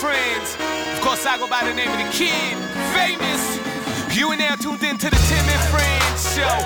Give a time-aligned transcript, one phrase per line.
[0.00, 0.56] friends.
[0.96, 2.56] Of course, I go by the name of the kid,
[2.96, 3.44] famous.
[4.16, 6.56] You are now tuned in to the Tim and Friends show.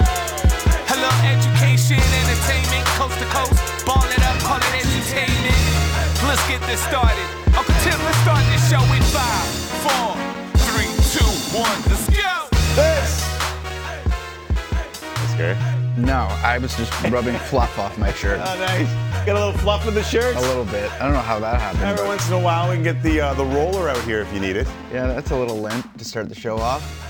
[0.87, 3.59] Hello, education, entertainment, coast to coast.
[3.83, 5.59] Ball it up, call it entertainment.
[6.31, 7.27] Let's get this started.
[7.59, 9.47] Uncle Tim, let's start this show in five,
[9.83, 10.15] four,
[10.71, 11.27] three, two,
[11.59, 11.79] one.
[11.91, 12.35] Let's go.
[12.79, 13.19] This.
[15.11, 15.74] That's scary.
[15.97, 18.41] No, I was just rubbing fluff off my shirt.
[18.43, 18.93] Oh, nice.
[19.27, 20.35] Got a little fluff in the shirt?
[20.37, 20.91] A little bit.
[20.93, 21.85] I don't know how that happened.
[21.85, 24.21] Every but- once in a while, we can get the uh, the roller out here
[24.21, 24.67] if you need it.
[24.93, 27.01] yeah, that's a little lint to start the show off.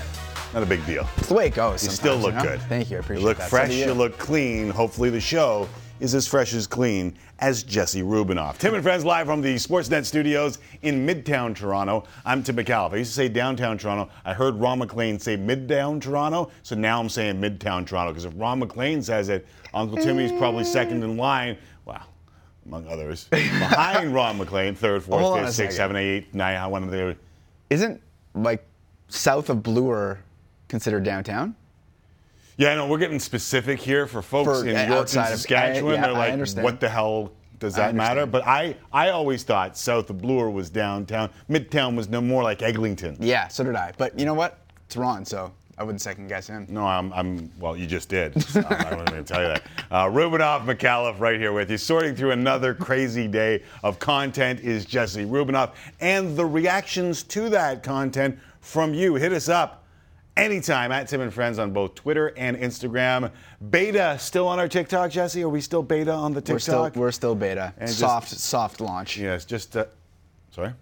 [0.53, 1.07] Not a big deal.
[1.17, 1.83] It's the way it goes.
[1.83, 2.43] You still look know?
[2.43, 2.61] good.
[2.63, 2.97] Thank you.
[2.97, 3.49] I appreciate You look that.
[3.49, 3.71] So fresh.
[3.73, 3.91] you.
[3.93, 4.69] look clean.
[4.69, 5.67] Hopefully, the show
[5.99, 8.57] is as fresh as clean as Jesse Rubinoff.
[8.57, 12.03] Tim and Friends live from the Sportsnet studios in Midtown Toronto.
[12.25, 12.93] I'm Tim McAuliffe.
[12.93, 14.11] I used to say downtown Toronto.
[14.25, 18.33] I heard Ron MacLean say Midtown Toronto, so now I'm saying Midtown Toronto because if
[18.35, 21.57] Ron MacLean says it, Uncle Timmy's probably second in line.
[21.85, 22.03] Wow.
[22.65, 25.95] Among others, behind Ron MacLean, third, fourth, fifth, sixth, second.
[25.95, 26.57] seven, eight, nine.
[26.57, 27.15] How one of the
[27.69, 28.01] Isn't
[28.33, 28.65] like
[29.07, 30.19] south of Bloor
[30.67, 31.55] considered downtown?
[32.57, 35.31] Yeah, I know we're getting specific here for folks For, in uh, York and outside
[35.33, 35.93] of- Saskatchewan.
[35.93, 36.01] I- yeah,
[36.35, 38.25] They're like, what the hell does that matter?
[38.25, 41.29] But I, I always thought south of Bloor was downtown.
[41.49, 43.17] Midtown was no more like Eglinton.
[43.19, 43.91] Yeah, so did I.
[43.97, 44.59] But you know what?
[44.85, 46.65] It's Ron, so I wouldn't second guess him.
[46.69, 48.41] No, I'm, I'm, well, you just did.
[48.43, 49.63] So I'm not going to tell you that.
[49.91, 51.77] Uh, Rubinoff McAuliffe right here with you.
[51.77, 55.71] Sorting through another crazy day of content is Jesse Rubinoff.
[55.99, 59.15] And the reactions to that content from you.
[59.15, 59.84] Hit us up
[60.37, 63.31] anytime at Tim and Friends on both Twitter and Instagram.
[63.69, 65.43] Beta still on our TikTok, Jesse?
[65.43, 66.95] Are we still beta on the We're still TikTok?
[66.99, 67.73] we're still beta.
[67.77, 69.17] And just- soft soft launch.
[69.17, 69.85] Yes, just, uh,
[70.51, 70.73] sorry?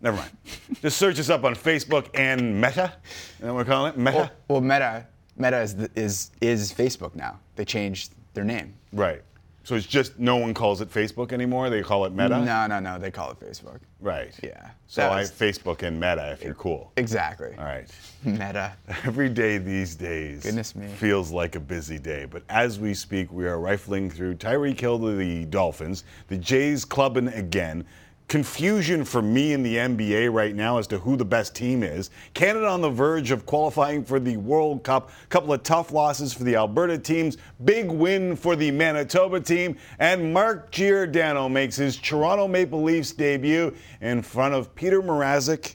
[0.00, 0.30] Never mind.
[0.82, 2.92] just search us up on Facebook and Meta.
[3.40, 3.98] That we're calling it?
[3.98, 4.16] Meta?
[4.16, 5.06] Well, well, Meta
[5.40, 7.40] Meta is, the, is is Facebook now.
[7.56, 8.74] They changed their name.
[8.92, 9.22] Right.
[9.70, 11.70] So it's just no one calls it Facebook anymore.
[11.70, 12.40] They call it Meta.
[12.44, 12.98] No, no, no.
[12.98, 13.78] They call it Facebook.
[14.00, 14.34] Right.
[14.42, 14.70] Yeah.
[14.88, 16.90] So I was- Facebook and Meta if you're cool.
[16.96, 17.54] Exactly.
[17.56, 17.88] All right.
[18.24, 18.72] Meta.
[19.04, 20.88] Every day these days Goodness me.
[20.88, 24.98] feels like a busy day, but as we speak, we are rifling through Tyreek Hill
[24.98, 27.84] to the Dolphins, the Jays clubbing again.
[28.30, 32.10] Confusion for me in the NBA right now as to who the best team is.
[32.32, 35.10] Canada on the verge of qualifying for the World Cup.
[35.24, 37.38] A Couple of tough losses for the Alberta teams.
[37.64, 39.76] Big win for the Manitoba team.
[39.98, 45.74] And Mark Giordano makes his Toronto Maple Leafs debut in front of Petr Mrazek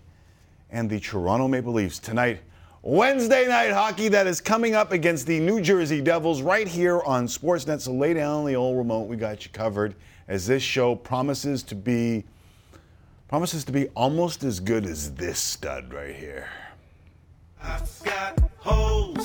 [0.70, 2.40] and the Toronto Maple Leafs tonight.
[2.84, 7.28] Wednesday night hockey that is coming up against the New Jersey Devils right here on
[7.28, 7.82] Sportsnet.
[7.82, 9.10] So lay down the old remote.
[9.10, 9.94] We got you covered
[10.30, 12.24] as this show promises to be
[13.28, 16.48] promises to be almost as good as this stud right here.
[17.62, 19.18] I've got holes.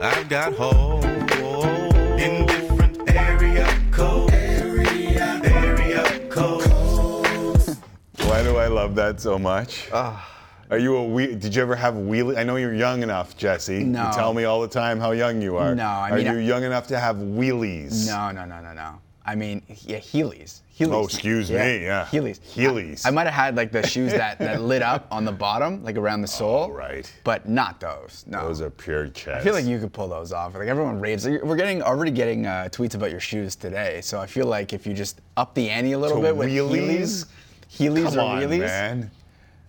[0.00, 4.32] I've got holes in different area codes.
[4.34, 7.76] Area, area codes.
[8.24, 9.88] Why do I love that so much?
[9.92, 10.28] Ah.
[10.70, 11.38] Are you a wheel?
[11.38, 12.38] Did you ever have wheelie?
[12.38, 13.84] I know you're young enough, Jesse.
[13.84, 14.06] No.
[14.06, 15.74] You tell me all the time how young you are.
[15.74, 18.06] No, I are you I- young enough to have wheelies?
[18.06, 18.98] No, no, no, no, no.
[19.24, 20.60] I mean, yeah, Heelys.
[20.76, 20.92] Heelys.
[20.92, 22.06] Oh, excuse me, yeah.
[22.10, 22.40] Heelys.
[22.40, 23.06] Heelys.
[23.06, 25.84] I, I might have had like the shoes that, that lit up on the bottom,
[25.84, 26.68] like around the sole.
[26.70, 27.12] Oh, right.
[27.22, 28.24] But not those.
[28.26, 28.48] No.
[28.48, 29.40] Those are pure chest.
[29.40, 30.54] I feel like you could pull those off.
[30.54, 31.26] Like everyone raves.
[31.26, 34.00] like, We're getting already getting uh, tweets about your shoes today.
[34.00, 36.48] So I feel like if you just up the ante a little To bit with
[36.48, 37.26] wheelies?
[37.70, 38.58] Heelys, Heelys Come or on, wheelies.
[38.60, 39.10] man.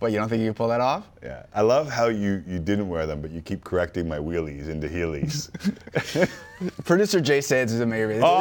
[0.04, 1.08] What you don't think you can pull that off?
[1.22, 4.68] Yeah, I love how you you didn't wear them, but you keep correcting my wheelies
[4.68, 5.48] into heelies.
[6.84, 8.16] Producer Jay Sands is amazing.
[8.16, 8.38] It's oh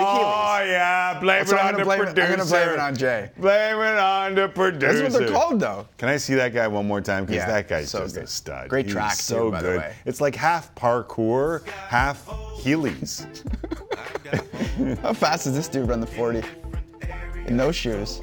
[0.59, 2.28] the yeah, blame That's it on the blame it- producer.
[2.31, 3.31] I'm gonna blame it on Jay.
[3.38, 5.03] Blame it on the producer.
[5.03, 5.88] That's what they're called, though.
[5.97, 7.24] Can I see that guy one more time?
[7.24, 8.68] Because Yeah, that guy's so just a stud.
[8.68, 9.78] Great He's track, so too, by the good.
[9.78, 9.95] way.
[10.03, 12.25] It's like half parkour, half
[12.57, 13.25] heelies.
[15.01, 16.44] How fast does this dude run the 40?
[17.47, 18.19] In those shoes.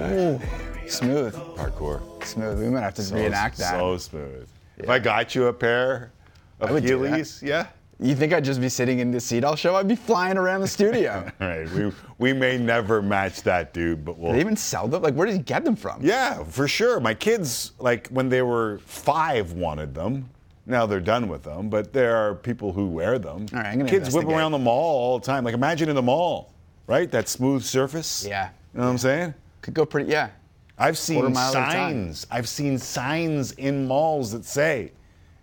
[0.00, 0.40] Ooh,
[0.88, 2.24] smooth, Parkour.
[2.24, 2.60] smooth.
[2.60, 3.72] We might have to reenact that.
[3.72, 4.48] So smooth.
[4.78, 6.12] If I got you a pair
[6.60, 7.12] of I would do that.
[7.12, 7.68] heelies, yeah.
[7.98, 9.74] You think I'd just be sitting in the seat all show?
[9.74, 11.30] I'd be flying around the studio.
[11.40, 11.68] right.
[11.70, 15.02] we we may never match that dude, but we'll they even sell them?
[15.02, 16.02] Like, where did he get them from?
[16.02, 17.00] Yeah, for sure.
[17.00, 20.28] My kids, like when they were five, wanted them.
[20.66, 23.46] Now they're done with them, but there are people who wear them.
[23.52, 25.44] All right, I'm gonna kids whip around the mall all the time.
[25.44, 26.52] Like imagine in the mall,
[26.86, 27.10] right?
[27.10, 28.26] That smooth surface.
[28.28, 28.50] Yeah.
[28.74, 29.34] You know what I'm saying?
[29.62, 30.30] Could go pretty, yeah.
[30.78, 31.72] I've seen Quarter mile at a time.
[31.74, 32.26] signs.
[32.30, 34.92] I've seen signs in malls that say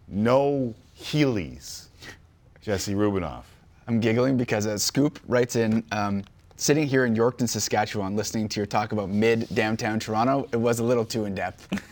[0.08, 1.88] no Heelys.
[2.62, 3.44] Jesse Rubinoff.
[3.88, 6.24] I'm giggling because uh, Scoop writes in, um,
[6.64, 10.80] sitting here in Yorkton, Saskatchewan, listening to your talk about mid downtown Toronto, it was
[10.80, 11.68] a little too in depth.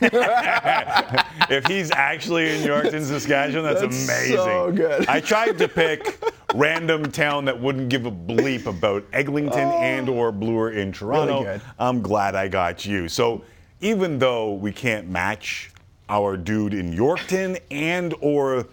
[1.50, 4.36] if he's actually in Yorkton, Saskatchewan, that's, That's amazing.
[4.36, 5.06] so good.
[5.08, 6.18] I tried to pick
[6.54, 9.82] random town that wouldn't give a bleep about Eglinton oh.
[9.82, 11.40] and or Bloor in Toronto.
[11.40, 11.44] Oh.
[11.44, 11.60] Really.
[11.78, 13.10] I'm glad I got you.
[13.10, 13.44] So
[13.82, 15.70] even though we can't match
[16.08, 18.66] our dude in Yorkton and or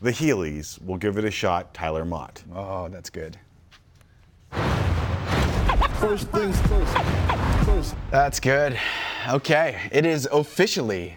[0.00, 1.74] the Heelys, we'll give it a shot.
[1.74, 2.42] Tyler Mott.
[2.54, 3.36] Oh, that's good.
[6.02, 6.98] First things first.
[7.64, 7.94] First.
[8.10, 8.76] That's good.
[9.28, 11.16] Okay, it is officially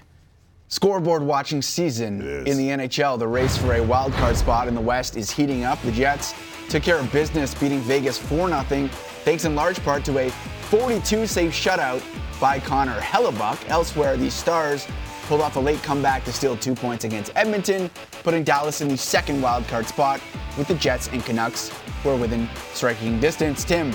[0.67, 3.17] scoreboard watching season in the NHL.
[3.17, 5.81] The race for a wild card spot in the West is heating up.
[5.81, 6.35] The Jets
[6.69, 8.87] took care of business, beating Vegas 4 0,
[9.23, 10.29] thanks in large part to a
[10.69, 12.03] 42 save shutout
[12.39, 13.67] by Connor Hellebuyck.
[13.69, 14.85] Elsewhere, the Stars
[15.23, 17.89] pulled off a late comeback to steal two points against Edmonton,
[18.21, 20.21] putting Dallas in the second wild card spot
[20.59, 21.71] with the Jets and Canucks,
[22.03, 23.63] who are within striking distance.
[23.63, 23.91] Tim,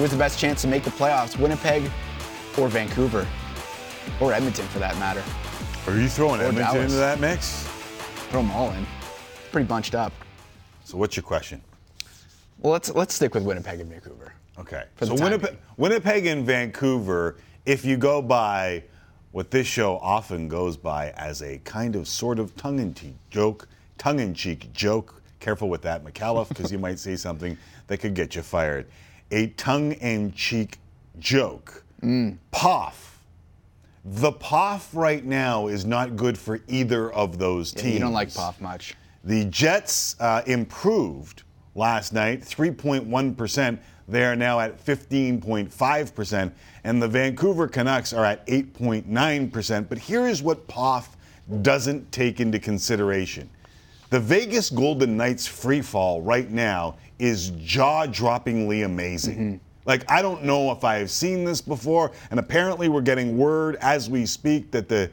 [0.00, 1.82] who was the best chance to make the playoffs, Winnipeg
[2.56, 3.28] or Vancouver?
[4.18, 5.22] Or Edmonton, for that matter.
[5.86, 6.84] Are you throwing Or Edmonton Dallas.
[6.84, 7.64] into that mix?
[8.30, 8.86] Throw them all in.
[9.52, 10.14] Pretty bunched up.
[10.84, 11.60] So what's your question?
[12.60, 14.32] Well, let's let's stick with Winnipeg and Vancouver.
[14.58, 14.84] Okay.
[15.02, 15.58] So Winnipeg.
[15.76, 17.36] Winnipeg and Vancouver,
[17.66, 18.82] if you go by
[19.32, 23.68] what this show often goes by as a kind of sort of tongue-in-cheek joke,
[23.98, 25.22] tongue-in-cheek joke.
[25.40, 27.58] Careful with that, McAuliffe, because you might say something
[27.88, 28.86] that could get you fired.
[29.30, 30.78] A tongue-in-cheek
[31.18, 31.84] joke.
[32.02, 32.38] Mm.
[32.52, 32.94] POF.
[34.04, 37.94] The POF right now is not good for either of those Yeah, teams.
[37.94, 38.94] you don't like Poff much.
[39.24, 41.42] The Jets uh, improved
[41.74, 43.78] last night, 3.1%.
[44.08, 46.52] They are now at 15.5%.
[46.84, 49.88] And the Vancouver Canucks are at 8.9%.
[49.88, 51.08] But here is what POF
[51.62, 53.48] doesn't take into consideration.
[54.08, 59.36] The Vegas Golden Knights free fall right now is jaw droppingly amazing.
[59.36, 59.56] Mm-hmm.
[59.84, 62.12] Like, I don't know if I have seen this before.
[62.30, 65.10] And apparently, we're getting word as we speak that the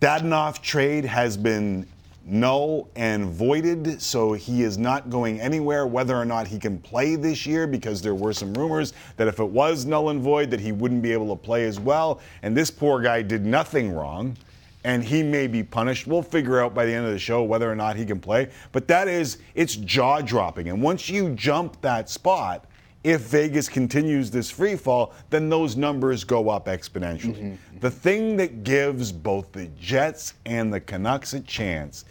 [0.00, 1.86] Dadonov trade has been
[2.26, 7.16] null and voided, so he is not going anywhere whether or not he can play
[7.16, 10.60] this year because there were some rumors that if it was null and void that
[10.60, 12.20] he wouldn't be able to play as well.
[12.42, 14.36] And this poor guy did nothing wrong
[14.84, 16.06] and he may be punished.
[16.06, 18.50] We'll figure out by the end of the show whether or not he can play.
[18.72, 20.68] But that is it's jaw-dropping.
[20.68, 22.66] And once you jump that spot,
[23.02, 27.36] if Vegas continues this free fall, then those numbers go up exponentially.
[27.36, 27.78] Mm-hmm.
[27.80, 32.04] The thing that gives both the Jets and the Canucks a chance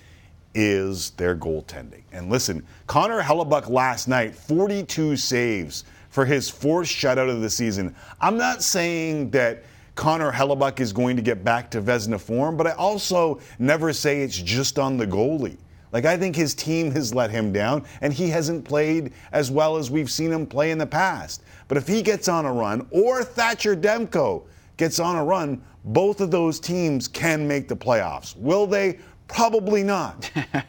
[0.55, 2.03] is their goaltending.
[2.11, 7.95] And listen, Connor Hellebuyck last night, 42 saves for his fourth shutout of the season.
[8.21, 9.63] I'm not saying that
[9.95, 14.21] Connor Hellebuyck is going to get back to Vezina form, but I also never say
[14.21, 15.57] it's just on the goalie.
[15.91, 19.77] Like, I think his team has let him down, and he hasn't played as well
[19.77, 21.43] as we've seen him play in the past.
[21.67, 24.43] But if he gets on a run, or Thatcher Demko
[24.77, 28.35] gets on a run, both of those teams can make the playoffs.
[28.35, 28.99] Will they?
[29.27, 30.31] Probably not.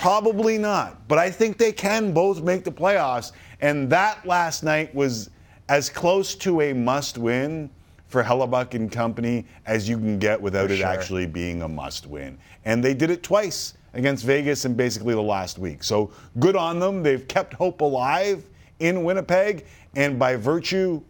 [0.00, 1.06] Probably not.
[1.06, 3.30] But I think they can both make the playoffs.
[3.60, 5.30] And that last night was
[5.68, 7.70] as close to a must win
[8.14, 10.86] for Hellebuyck and company as you can get without For it sure.
[10.86, 12.38] actually being a must win.
[12.64, 15.82] And they did it twice against Vegas and basically the last week.
[15.82, 17.02] So good on them.
[17.02, 19.66] They've kept hope alive in Winnipeg.
[19.96, 21.02] And by virtue,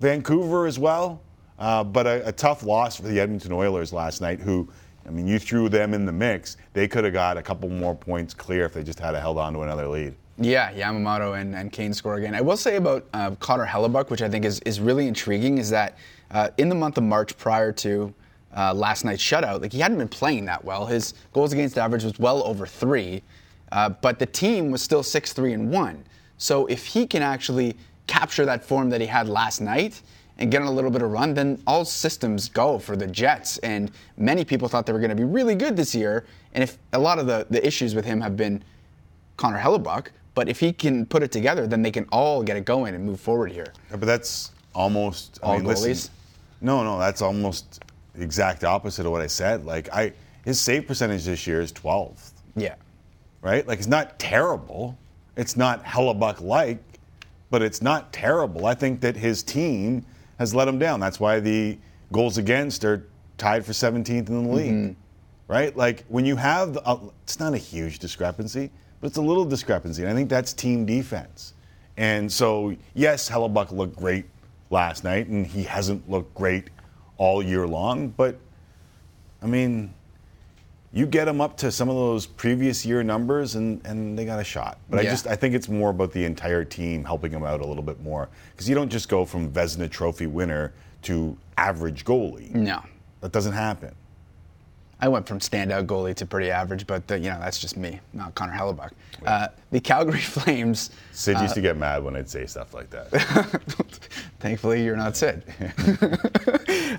[0.00, 1.22] Vancouver as well.
[1.60, 4.68] Uh, but a, a tough loss for the Edmonton Oilers last night, who,
[5.06, 6.56] I mean, you threw them in the mix.
[6.72, 9.52] They could have got a couple more points clear if they just had held on
[9.52, 10.16] to another lead.
[10.38, 12.34] Yeah, Yamamoto and, and Kane score again.
[12.34, 15.70] I will say about uh, Connor Hellebuyck, which I think is, is really intriguing, is
[15.70, 15.96] that
[16.30, 18.12] uh, in the month of March prior to
[18.54, 20.84] uh, last night's shutout, like he hadn't been playing that well.
[20.84, 23.22] His goals against average was well over three,
[23.72, 26.04] uh, but the team was still six three and one.
[26.36, 27.74] So if he can actually
[28.06, 30.02] capture that form that he had last night
[30.38, 33.56] and get on a little bit of run, then all systems go for the Jets.
[33.58, 36.26] And many people thought they were going to be really good this year.
[36.52, 38.62] And if a lot of the, the issues with him have been
[39.38, 42.64] Connor Hellebuyck, but if he can put it together, then they can all get it
[42.66, 43.72] going and move forward here.
[43.90, 46.10] Yeah, but that's almost I All mean, listen, goalies?
[46.60, 47.82] no, no, that's almost
[48.14, 49.64] the exact opposite of what I said.
[49.64, 50.12] Like I,
[50.44, 52.32] his save percentage this year is 12th.
[52.54, 52.74] Yeah.
[53.40, 53.66] right?
[53.66, 54.96] Like it's not terrible.
[55.36, 56.82] It's not Hellebuyck like,
[57.50, 58.66] but it's not terrible.
[58.66, 60.04] I think that his team
[60.38, 61.00] has let him down.
[61.00, 61.78] That's why the
[62.12, 63.06] goals against are
[63.38, 64.96] tied for 17th in the league,
[65.48, 65.74] right?
[65.74, 68.70] Like when you have, the, uh, it's not a huge discrepancy,
[69.06, 70.02] but it's a little discrepancy.
[70.02, 71.54] And I think that's team defense.
[71.96, 74.24] And so, yes, Hellebuyck looked great
[74.70, 76.70] last night, and he hasn't looked great
[77.16, 78.36] all year long, but
[79.40, 79.94] I mean,
[80.92, 84.40] you get them up to some of those previous year numbers and, and they got
[84.40, 84.78] a shot.
[84.90, 87.64] But I just I think it's more about the entire team helping them out a
[87.66, 90.72] little bit more because you don't just go from Vezina Trophy winner
[91.02, 92.52] to average goalie.
[92.52, 92.82] No.
[93.20, 93.94] That doesn't happen.
[94.98, 98.00] I went from standout goalie to pretty average, but uh, you know that's just me,
[98.14, 98.92] not Connor Hellebuyck.
[99.26, 100.90] Uh, the Calgary Flames.
[101.12, 103.08] Sid used to get mad when I'd say stuff like that.
[104.40, 105.42] Thankfully, you're not Sid.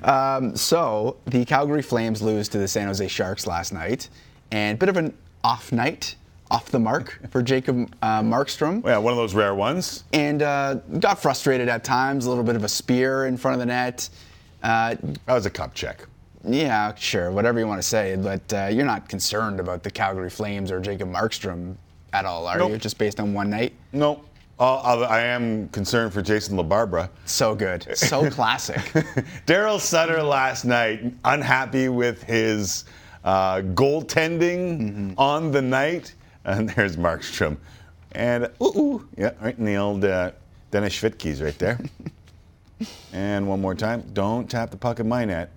[0.03, 4.09] um, so the Calgary Flames lose to the San Jose Sharks last night,
[4.51, 6.15] and bit of an off night,
[6.51, 8.83] off the mark for Jacob uh, Markstrom.
[8.85, 10.03] Yeah, one of those rare ones.
[10.13, 12.25] and uh, got frustrated at times.
[12.25, 14.09] A little bit of a spear in front of the net.
[14.63, 16.05] Uh, That was a cup check.
[16.43, 20.29] Yeah, sure, whatever you want to say, but uh, you're not concerned about the Calgary
[20.29, 21.75] Flames or Jacob Markstrom
[22.13, 22.71] at all, are Nope.
[22.71, 22.77] you?
[22.77, 23.73] Just based on one night?
[23.91, 24.23] No,
[24.59, 27.09] uh, I am concerned for Jason LaBarbera.
[27.25, 28.77] So good, so classic.
[29.45, 32.85] Daryl Sutter last night, unhappy with his
[33.23, 36.13] uh, goaltending on the night.
[36.45, 37.57] And there's Markstrom.
[38.13, 40.31] And, ooh, ooh, yeah, right in the old uh,
[40.71, 41.79] Dennis Schwitke's right there.
[43.13, 45.51] and one more time, don't tap the puck in my net.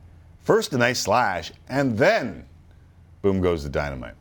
[0.51, 2.45] First, a nice slash, and then,
[3.23, 4.15] boom goes the dynamite.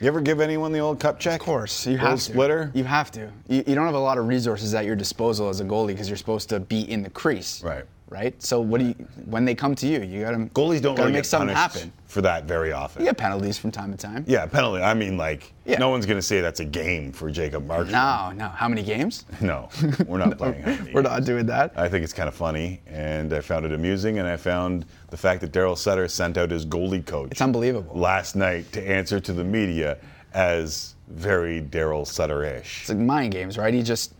[0.00, 1.40] You ever give anyone the old cup check?
[1.40, 2.24] Of course, you Little have to.
[2.24, 2.72] splitter?
[2.74, 3.30] You have to.
[3.46, 6.08] You, you don't have a lot of resources at your disposal as a goalie because
[6.08, 7.62] you're supposed to be in the crease.
[7.62, 7.84] Right.
[8.10, 8.40] Right.
[8.40, 8.94] So what do you?
[9.24, 11.90] When they come to you, you got to Goalies don't gotta really make something happen.
[12.06, 13.02] for that very often.
[13.02, 14.24] You get penalties from time to time.
[14.28, 14.82] Yeah, penalty.
[14.82, 15.78] I mean, like, Yeah.
[15.78, 17.90] no one's going to say that's a game for Jacob Markstrom.
[17.90, 18.48] No, no.
[18.50, 19.24] How many games?
[19.40, 19.68] No,
[20.06, 20.62] we're not playing.
[20.62, 21.12] how many We're games.
[21.14, 21.72] not doing that.
[21.76, 25.16] I think it's kind of funny, and I found it amusing, and I found the
[25.16, 27.30] fact that Daryl Sutter sent out his goalie coach.
[27.32, 27.98] It's unbelievable.
[27.98, 29.96] Last night to answer to the media
[30.34, 32.82] as very Daryl Sutter-ish.
[32.82, 33.72] It's like mind games, right?
[33.74, 34.12] He just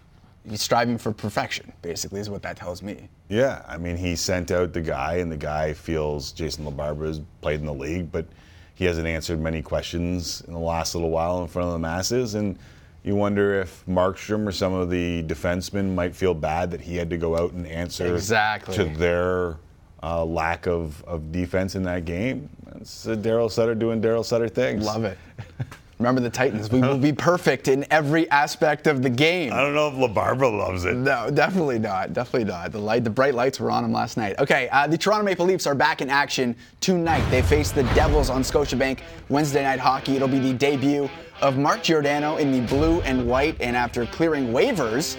[0.54, 1.72] striving for perfection.
[1.82, 3.08] Basically, is what that tells me.
[3.28, 7.20] Yeah, I mean, he sent out the guy, and the guy feels Jason LaBarbera has
[7.40, 8.26] played in the league, but
[8.74, 12.34] he hasn't answered many questions in the last little while in front of the masses.
[12.34, 12.58] And
[13.04, 17.08] you wonder if Markstrom or some of the defensemen might feel bad that he had
[17.10, 18.74] to go out and answer Exactly.
[18.74, 19.56] to their
[20.02, 22.48] uh, lack of, of defense in that game.
[22.76, 24.84] It's Daryl Sutter doing Daryl Sutter things.
[24.84, 25.16] Love it.
[25.98, 26.70] Remember the Titans.
[26.70, 29.52] We will be perfect in every aspect of the game.
[29.52, 30.94] I don't know if LaBarbera loves it.
[30.96, 32.12] No, definitely not.
[32.12, 32.72] Definitely not.
[32.72, 34.36] The light, the bright lights were on him last night.
[34.40, 37.24] Okay, uh, the Toronto Maple Leafs are back in action tonight.
[37.30, 40.16] They face the Devils on Scotiabank Wednesday night hockey.
[40.16, 41.08] It'll be the debut
[41.40, 45.16] of Mark Giordano in the blue and white, and after clearing waivers,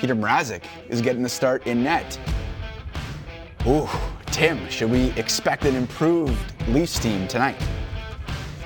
[0.00, 2.18] Petr Mrazek is getting the start in net.
[3.66, 3.88] Ooh,
[4.26, 6.36] Tim, should we expect an improved
[6.68, 7.56] Leafs team tonight?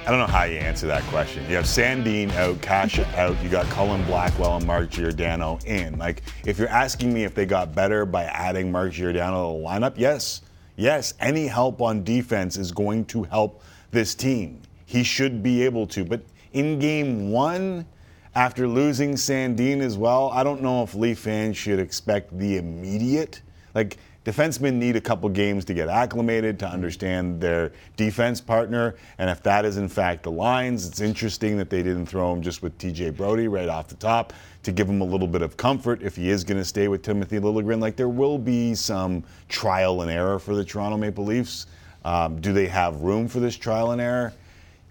[0.07, 1.49] I don't know how you answer that question.
[1.49, 3.43] You have Sandin out, Cash out.
[3.43, 5.97] You got Colin Blackwell and Mark Giordano in.
[5.97, 9.67] Like, if you're asking me if they got better by adding Mark Giordano to the
[9.67, 10.43] lineup, yes,
[10.77, 11.15] yes.
[11.21, 14.61] Any help on defense is going to help this team.
[14.85, 16.05] He should be able to.
[16.05, 16.21] But
[16.53, 17.87] in game one,
[18.35, 23.41] after losing Sandin as well, I don't know if Leaf fans should expect the immediate.
[23.75, 28.95] Like, defensemen need a couple games to get acclimated, to understand their defense partner.
[29.19, 32.43] And if that is in fact the lines, it's interesting that they didn't throw him
[32.43, 35.57] just with TJ Brodie right off the top to give him a little bit of
[35.57, 37.81] comfort if he is going to stay with Timothy Liljegren.
[37.81, 41.67] Like, there will be some trial and error for the Toronto Maple Leafs.
[42.05, 44.33] Um, do they have room for this trial and error?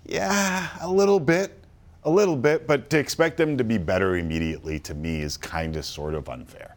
[0.05, 1.59] Yeah, a little bit.
[2.05, 5.77] A little bit, but to expect them to be better immediately to me is kind
[5.77, 6.72] of sort of unfair.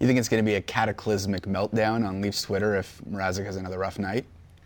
[0.00, 3.56] You think it's going to be a cataclysmic meltdown on Leafs Twitter if Mrazek has
[3.56, 4.24] another rough night?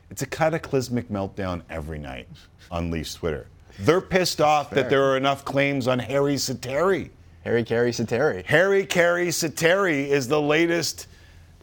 [0.08, 2.28] It's a cataclysmic meltdown every night
[2.70, 3.48] on Leafs Twitter.
[3.80, 7.10] They're pissed off that there are enough claims on Harri Sateri.
[7.42, 8.44] Harry Carey Sateri.
[8.44, 11.08] Harry Carey Sateri is the latest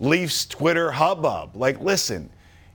[0.01, 1.56] Leafs Twitter hubbub.
[1.56, 2.30] Like, listen,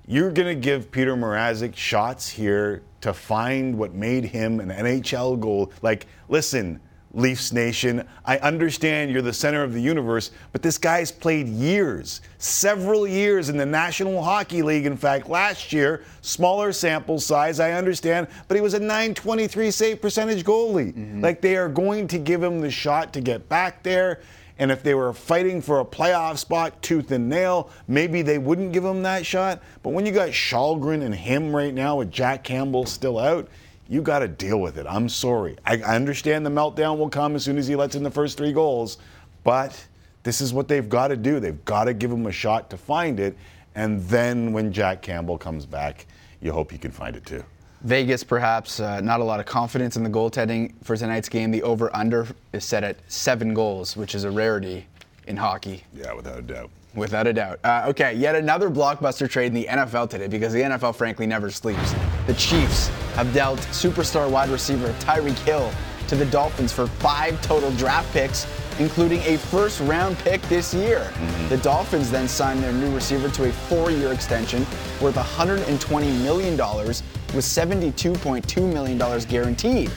[0.06, 5.38] you're going to give Petr Mrazek shots here to find what made him an NHL
[5.40, 5.70] goal.
[5.82, 6.80] Like, listen,
[7.16, 12.20] Leafs Nation, I understand you're the center of the universe, but this guy's played years,
[12.36, 14.84] several years in the National Hockey League.
[14.84, 20.02] In fact, last year, smaller sample size, I understand, but he was a 923 save
[20.02, 20.92] percentage goalie.
[20.92, 21.22] Mm-hmm.
[21.22, 24.20] Like, they are going to give him the shot to get back there.
[24.58, 28.72] And if they were fighting for a playoff spot tooth and nail, maybe they wouldn't
[28.72, 29.62] give him that shot.
[29.82, 33.48] But when you got Kallgren and him right now with Jack Campbell still out,
[33.88, 34.86] you got to deal with it.
[34.88, 35.56] I'm sorry.
[35.64, 38.36] I, I understand the meltdown will come as soon as he lets in the first
[38.36, 38.98] three goals,
[39.44, 39.86] but
[40.22, 41.38] this is what they've got to do.
[41.38, 43.36] They've got to give him a shot to find it.
[43.74, 46.06] And then when Jack Campbell comes back,
[46.40, 47.44] you hope he can find it too.
[47.82, 51.50] Vegas, perhaps uh, not a lot of confidence in the goaltending for tonight's game.
[51.50, 54.86] The over/under is set at seven goals, which is a rarity
[55.26, 56.70] in hockey, Yeah, without a doubt.
[56.96, 57.60] Without a doubt.
[57.62, 61.50] Uh, okay, yet another blockbuster trade in the NFL today because the NFL, frankly, never
[61.50, 61.94] sleeps.
[62.26, 65.70] The Chiefs have dealt superstar wide receiver Tyreek Hill
[66.08, 68.46] to the Dolphins for five total draft picks,
[68.78, 71.10] including a first-round pick this year.
[71.48, 74.60] The Dolphins then signed their new receiver to a four-year extension
[75.00, 79.90] worth $120 million with $72.2 million guaranteed.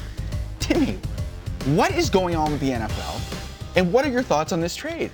[0.60, 0.98] Timmy,
[1.76, 5.12] what is going on with the NFL, and what are your thoughts on this trade?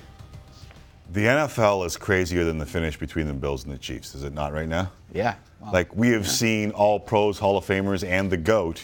[1.12, 4.34] The NFL is crazier than the finish between the Bills and the Chiefs, is it
[4.34, 4.90] not right now?
[5.12, 5.36] Yeah.
[5.72, 8.82] Like we have seen all pros, Hall of Famers, and the GOAT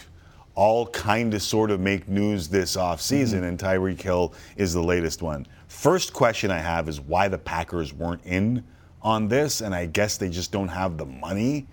[0.55, 3.43] all kind of sort of make news this offseason, Mm-hmm.
[3.43, 5.47] and Tyreek Hill is the latest one.
[5.67, 8.63] First question I have is why the Packers weren't in
[9.01, 11.67] on this, and I guess they just don't have the money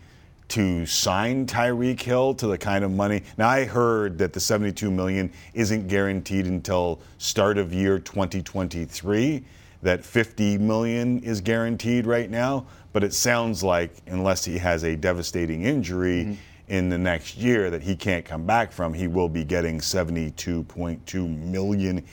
[0.49, 3.23] to sign Tyreek Hill to the kind of money.
[3.39, 9.45] Now I heard that the 72 million isn't guaranteed until start of year 2023
[9.83, 14.97] that 50 million is guaranteed right now, but it sounds like unless he has a
[14.97, 16.35] devastating injury mm-hmm.
[16.69, 21.39] in the next year that he can't come back from, he will be getting 72.2
[21.39, 22.05] million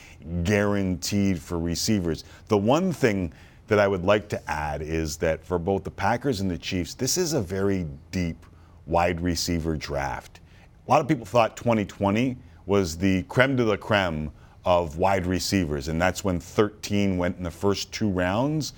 [0.43, 2.23] guaranteed for receivers.
[2.47, 3.33] The one thing
[3.67, 6.93] that I would like to add is that for both the Packers and the Chiefs,
[6.93, 8.45] this is a very deep
[8.85, 10.39] wide receiver draft.
[10.87, 14.31] A lot of people thought 2020 was the creme de la creme
[14.67, 18.73] of wide receivers, and that's when 13 went in the first two rounds,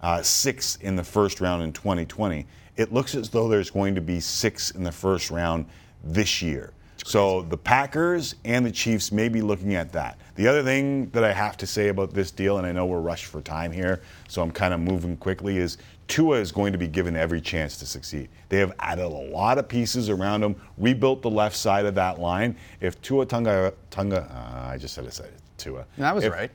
[0.00, 2.46] uh, six in the first round in 2020.
[2.78, 5.66] It looks as though there's going to be six in the first round
[6.02, 6.72] this year.
[7.04, 10.18] So the Packers and the Chiefs may be looking at that.
[10.36, 13.00] The other thing that I have to say about this deal, and I know we're
[13.00, 16.78] rushed for time here, so I'm kind of moving quickly, is Tua is going to
[16.78, 18.28] be given every chance to succeed.
[18.50, 22.20] They have added a lot of pieces around him, rebuilt the left side of that
[22.20, 22.56] line.
[22.80, 25.20] If Tua Tunga, Tunga, uh, I just said it,
[25.56, 25.84] Tua.
[25.98, 26.50] that was If- right.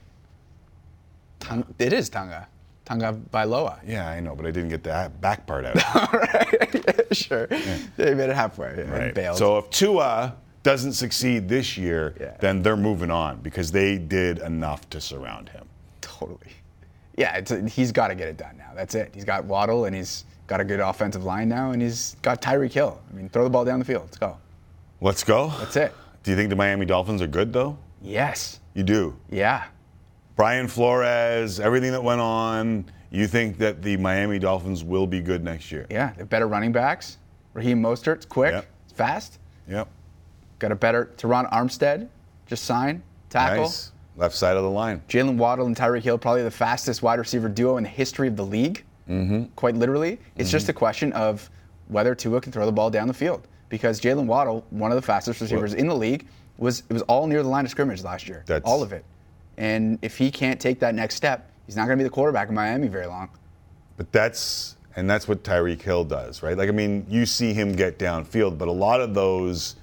[1.39, 2.47] Tung, it is Tunga.
[2.85, 3.79] Tunga Bailoa.
[3.85, 5.95] Yeah, I know, but I didn't get that back part out.
[5.95, 6.95] All right.
[7.15, 7.47] Sure.
[7.47, 8.69] They made it halfway.
[8.81, 9.15] and Right.
[9.15, 9.35] Bailed.
[9.39, 12.35] So if Tua doesn't succeed this year, Yeah.
[12.39, 15.67] then they're moving on because they did enough to surround him.
[16.01, 16.51] Totally.
[17.17, 18.58] Yeah, it's he's got to get it done.
[18.79, 19.11] That's it.
[19.13, 22.71] He's got Waddle and he's got a good offensive line now, and he's got Tyreek
[22.71, 22.97] Hill.
[23.11, 24.03] I mean, throw the ball down the field.
[24.05, 24.37] Let's go.
[25.01, 25.49] Let's go.
[25.59, 25.93] That's it.
[26.23, 27.77] Do you think the Miami Dolphins are good though?
[28.01, 28.61] Yes.
[28.73, 29.17] You do.
[29.29, 29.65] Yeah.
[30.37, 35.43] Brian Flores, everything that went on, you think that the Miami Dolphins will be good
[35.43, 35.85] next year?
[35.89, 36.13] Yeah.
[36.15, 37.17] They're better running backs.
[37.53, 38.65] Raheem Mostert's quick, Yep.
[38.93, 39.39] fast.
[39.67, 39.89] Yep.
[40.59, 42.07] Got a better Terron Armstead.
[42.45, 43.63] Just sign, tackle.
[43.63, 43.91] Nice.
[44.19, 45.01] Left side of the line.
[45.07, 48.35] Jaylen Waddle and Tyreek Hill, probably the fastest wide receiver duo in the history of
[48.35, 48.83] the league.
[49.09, 49.45] Mm-hmm.
[49.55, 50.19] Quite literally.
[50.35, 51.49] It's just a question of
[51.87, 53.47] whether Tua can throw the ball down the field.
[53.69, 56.27] Because Jaylen Waddle, one of the fastest receivers in the league,
[56.57, 58.43] was it was all near the line of scrimmage last year.
[58.45, 59.05] That's- all of it.
[59.57, 62.49] And if he can't take that next step, he's not going to be the quarterback
[62.49, 63.29] in Miami very long.
[63.95, 66.57] But that's and that's what Tyreek Hill does, right?
[66.57, 69.77] Like I mean, you see him get downfield, but a lot of those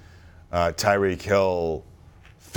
[0.52, 1.84] uh, Tyreek Hill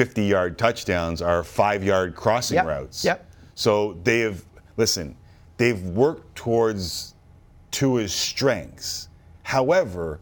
[0.04, 3.04] 50-yard touchdowns are five-yard crossing Yep, routes.
[3.04, 3.30] yep.
[3.56, 4.46] So they have
[4.78, 5.18] listen,
[5.58, 7.16] they've worked towards
[7.72, 9.10] Tua's strengths.
[9.44, 10.22] However,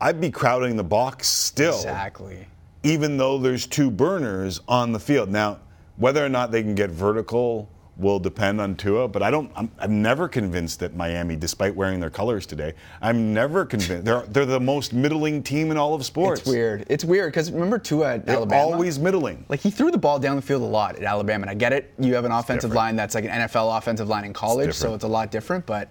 [0.00, 2.48] I'd be crowding the box still Exactly.
[2.82, 5.30] even though there's two burners on the field.
[5.30, 5.60] Now,
[5.98, 9.50] whether or not they can get vertical will depend on Tua, but I don't.
[9.56, 14.22] I'm, I'm never convinced that Miami, despite wearing their colors today, I'm never convinced they're
[14.22, 16.42] they're the most middling team in all of sports.
[16.42, 16.84] It's weird.
[16.88, 18.62] It's weird because remember Tua at They're Alabama?
[18.62, 19.44] always middling.
[19.48, 21.72] Like he threw the ball down the field a lot at Alabama, and I get
[21.72, 21.92] it.
[21.98, 25.04] You have an offensive line that's like an NFL offensive line in college, so it's
[25.04, 25.64] a lot different.
[25.66, 25.88] But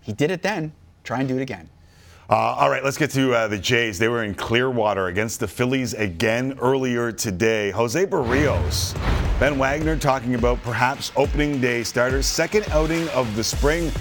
[0.00, 0.72] he did it then.
[1.04, 1.68] Try and do it again.
[2.28, 4.00] Uh, all right, let's get to uh, the Jays.
[4.00, 7.70] They were in Clearwater against the Phillies again earlier today.
[7.70, 8.98] Jose Berrios,
[9.38, 13.92] Ben Wagner talking about perhaps opening day starters, second outing of the spring,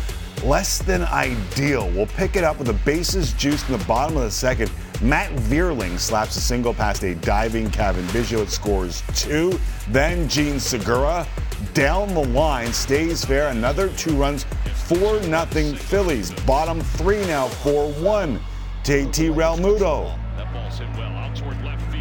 [0.44, 1.88] less than ideal.
[1.92, 4.72] We'll pick it up with the bases juiced in the bottom of the second.
[5.04, 8.42] Matt Vierling slaps a single past a diving Cavan Biggio.
[8.42, 9.60] It scores two.
[9.90, 11.28] Then Jean Segura
[11.74, 13.50] down the line stays fair.
[13.50, 14.46] Another two runs,
[14.88, 16.32] 4 nothing Phillies.
[16.46, 18.40] Bottom three now, 4 1.
[18.84, 20.16] JT Realmuto.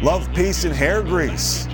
[0.03, 1.67] Love, peace, and hair grease.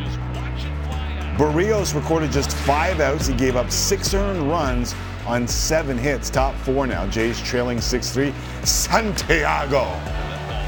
[1.38, 3.28] Berrios recorded just five outs.
[3.28, 4.94] He gave up six earned runs
[5.26, 6.30] on seven hits.
[6.30, 7.08] Top four now.
[7.08, 8.34] Jays trailing 6 3.
[8.64, 9.84] Santiago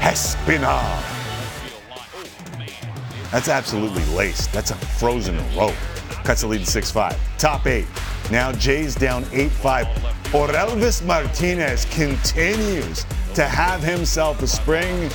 [0.00, 0.82] Espinal.
[3.30, 4.52] That's absolutely laced.
[4.52, 5.74] That's a frozen rope.
[6.24, 7.38] Cuts the lead to 6 5.
[7.38, 7.86] Top eight.
[8.30, 10.34] Now Jays down 8 5.
[10.34, 15.10] Orelvis Martinez continues to have himself a spring.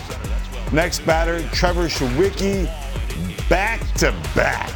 [0.72, 2.70] Next batter, Trevor Schwecke,
[3.50, 4.70] back to back.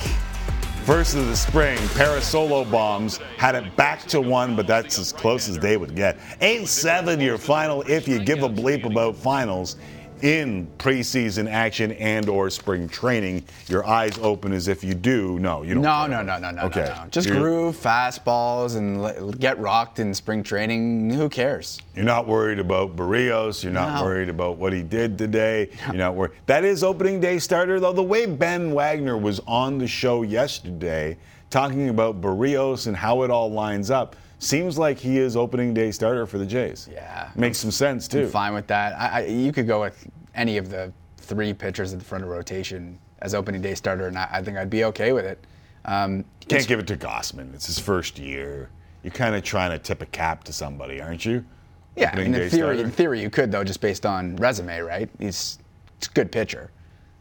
[0.86, 4.98] First of the spring, pair of solo bombs had it back to one, but that's
[5.00, 6.18] as close as they would get.
[6.42, 9.78] 8 7 your final if you give a bleep about finals
[10.24, 13.44] in preseason action and or spring training.
[13.68, 15.38] Your eyes open as if you do.
[15.38, 15.84] No, you don't.
[15.84, 16.86] No, no, no, no, no, Okay.
[16.86, 17.10] no, no.
[17.12, 21.10] Just You're- groove, fastballs, and get rocked in spring training.
[21.10, 21.78] Who cares?
[21.94, 23.64] You're not worried about Berrios.
[23.64, 24.06] You're not No.
[24.06, 25.70] worried about what he did today.
[25.88, 26.32] You're not worried.
[26.46, 27.92] That is opening day starter, though.
[27.92, 31.18] The way Ben Wagner was on the show yesterday
[31.50, 35.92] talking about Berrios and how it all lines up seems like he is opening day
[35.92, 36.90] starter for the Jays.
[36.92, 37.30] Yeah.
[37.36, 38.24] Makes some sense, too.
[38.24, 38.94] I'm fine with that.
[39.00, 42.30] I, I, you could go with any of the three pitchers at the front of
[42.30, 45.46] rotation as opening day starter, and I, I think I'd be okay with it.
[45.86, 47.54] Um, Can't give it to Gausman.
[47.54, 48.70] It's his first year.
[49.04, 51.44] You're kind of trying to tip a cap to somebody, aren't you?
[51.96, 52.84] yeah, and day in theory, starter?
[52.84, 55.10] in theory, you could though, just based on resume, right?
[55.20, 55.60] He's,
[56.00, 56.72] he's a good pitcher.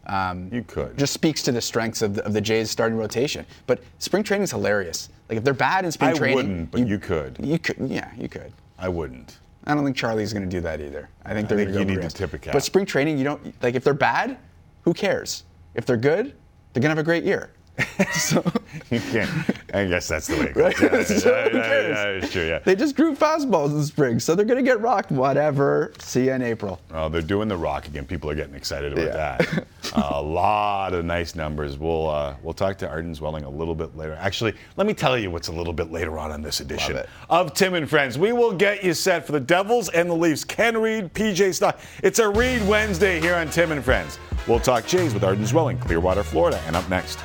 [0.07, 0.97] Um, You could.
[0.97, 3.45] Just speaks to the strengths of the, of the Jays' starting rotation.
[3.67, 5.09] But spring training's hilarious.
[5.33, 7.39] Like if they're bad in spring I training, wouldn't, but you could.
[7.41, 8.53] You could, yeah, you could.
[8.77, 9.39] I wouldn't.
[9.63, 11.09] I don't think Charlie's going to do that either.
[11.25, 12.53] I think they're think going to you need to tip a cap.
[12.53, 14.37] But spring training, you don't like if they're bad,
[14.83, 15.45] who cares?
[15.73, 16.35] If they're good,
[16.71, 17.49] they're going to have a great year.
[18.13, 18.43] so
[18.91, 19.29] You can't.
[19.73, 20.79] I guess that's the way it goes.
[20.79, 20.91] Right?
[20.91, 22.59] Yeah, So yeah, yeah, yeah, it's true, yeah.
[22.59, 25.11] they just grew fastballs in the spring, so they're going to get rocked.
[25.11, 25.93] Whatever.
[25.99, 26.79] See you in April.
[26.91, 28.05] Oh, they're doing the rock again.
[28.05, 29.65] People are getting excited about that.
[29.95, 31.77] a lot of nice numbers.
[31.77, 34.17] We'll uh, we'll talk to Arden Zwelling a little bit later.
[34.19, 37.53] Actually, let me tell you what's a little bit later on in this edition of
[37.53, 38.17] Tim and Friends.
[38.19, 40.43] We will get you set for the Devils and the Leafs.
[40.43, 41.79] Ken Reid, PJ Stock.
[42.03, 44.19] It's a Reid Wednesday here on Tim and Friends.
[44.47, 47.17] We'll talk Jays with Arden Zwelling, Clearwater, Florida, and up next,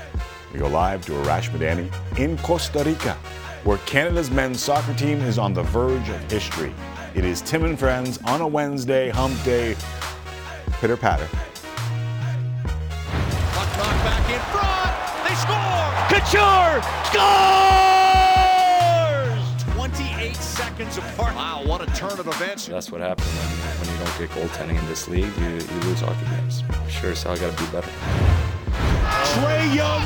[0.53, 3.15] we go live to Arash Madani in Costa Rica,
[3.65, 6.73] where Canada's men's soccer team is on the verge of history.
[7.15, 9.77] It is Tim and Friends on a Wednesday, hump day,
[10.81, 11.29] pitter patter.
[12.65, 14.95] Puck knocked back in front.
[15.27, 15.89] They score.
[16.09, 17.59] Couture scores.
[19.75, 21.35] 28 seconds apart.
[21.35, 22.67] Wow, what a turn of events.
[22.67, 23.49] That's what happens when,
[23.81, 25.33] when you don't get goaltending in this league.
[25.39, 26.63] You, you lose hockey games.
[26.89, 28.58] Sure, so I got to be better.
[29.35, 30.03] Trae Young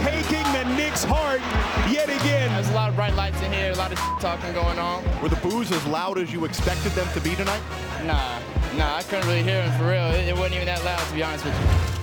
[0.00, 1.40] taking the Knicks' heart
[1.90, 2.52] yet again.
[2.54, 5.04] There's a lot of bright lights in here, a lot of talking going on.
[5.20, 7.60] Were the boos as loud as you expected them to be tonight?
[8.04, 8.38] Nah,
[8.76, 10.06] nah, I couldn't really hear them for real.
[10.06, 11.94] It, it wasn't even that loud, to be honest with you.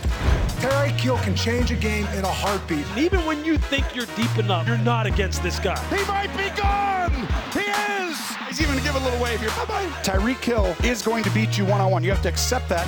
[0.62, 2.86] Terry Keel can change a game in a heartbeat.
[2.90, 5.80] And Even when you think you're deep enough, you're not against this guy.
[5.86, 7.12] He might be gone.
[7.52, 8.20] He is.
[8.48, 9.50] He's even gonna give a little wave here.
[9.50, 9.86] Bye bye.
[10.04, 12.04] Tyreek Hill is going to beat you one on one.
[12.04, 12.86] You have to accept that.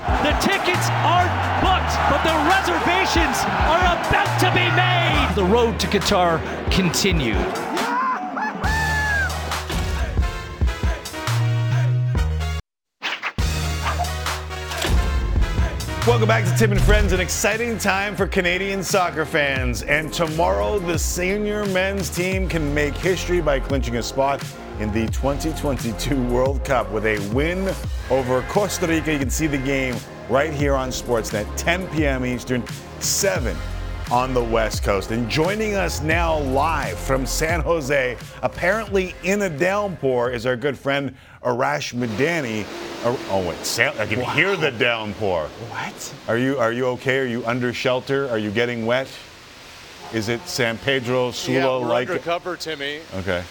[0.00, 3.36] The tickets aren't booked, but the reservations
[3.68, 5.34] are about to be made.
[5.34, 7.36] The road to Qatar continued.
[16.06, 19.82] Welcome back to Tim and Friends, an exciting time for Canadian soccer fans.
[19.82, 24.42] And tomorrow, the senior men's team can make history by clinching a spot
[24.80, 27.72] in the 2022 World Cup with a win
[28.08, 29.12] over Costa Rica.
[29.12, 29.94] You can see the game
[30.30, 32.24] right here on Sportsnet, 10 p.m.
[32.24, 32.64] Eastern,
[32.98, 33.54] 7
[34.10, 35.10] on the West Coast.
[35.10, 40.78] And joining us now live from San Jose, apparently in a downpour, is our good
[40.78, 41.14] friend
[41.44, 42.64] Arash Madani.
[43.04, 45.46] Oh, wait, Sam, I can hear the downpour.
[45.68, 46.14] What?
[46.26, 47.18] Are you are you okay?
[47.18, 48.30] Are you under shelter?
[48.30, 49.08] Are you getting wet?
[50.14, 52.08] Is it San Pedro Sula yeah, we're like?
[52.08, 53.00] undercover, Timmy.
[53.16, 53.44] Okay.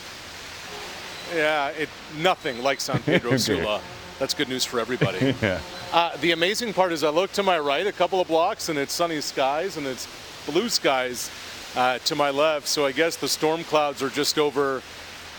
[1.36, 3.82] Yeah, it nothing like San Pedro Sula.
[4.20, 5.34] That's good news for everybody.
[5.42, 5.60] Yeah.
[5.94, 8.78] uh, the amazing part is I look to my right a couple of blocks and
[8.78, 10.08] it's sunny skies and it's
[10.46, 11.30] blue skies
[11.76, 12.68] uh, to my left.
[12.68, 14.82] So I guess the storm clouds are just over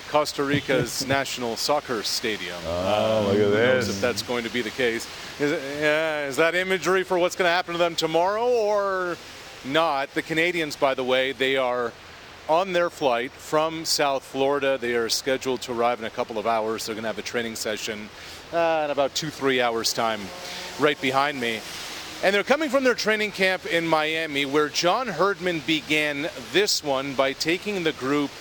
[0.09, 2.57] Costa Rica's national soccer stadium.
[2.67, 3.97] Oh, look at Who knows this.
[3.97, 5.07] if that's going to be the case.
[5.39, 9.17] Is, it, yeah, is that imagery for what's going to happen to them tomorrow or
[9.65, 10.13] not?
[10.15, 11.93] The Canadians, by the way, they are
[12.51, 14.77] on their flight from South Florida.
[14.77, 16.85] They are scheduled to arrive in a couple of hours.
[16.85, 18.09] They're going to have a training session
[18.53, 20.21] uh, in about two, three hours' time
[20.81, 21.61] right behind me.
[22.25, 27.15] And they're coming from their training camp in Miami, where John Herdman began this one
[27.15, 28.33] by taking the group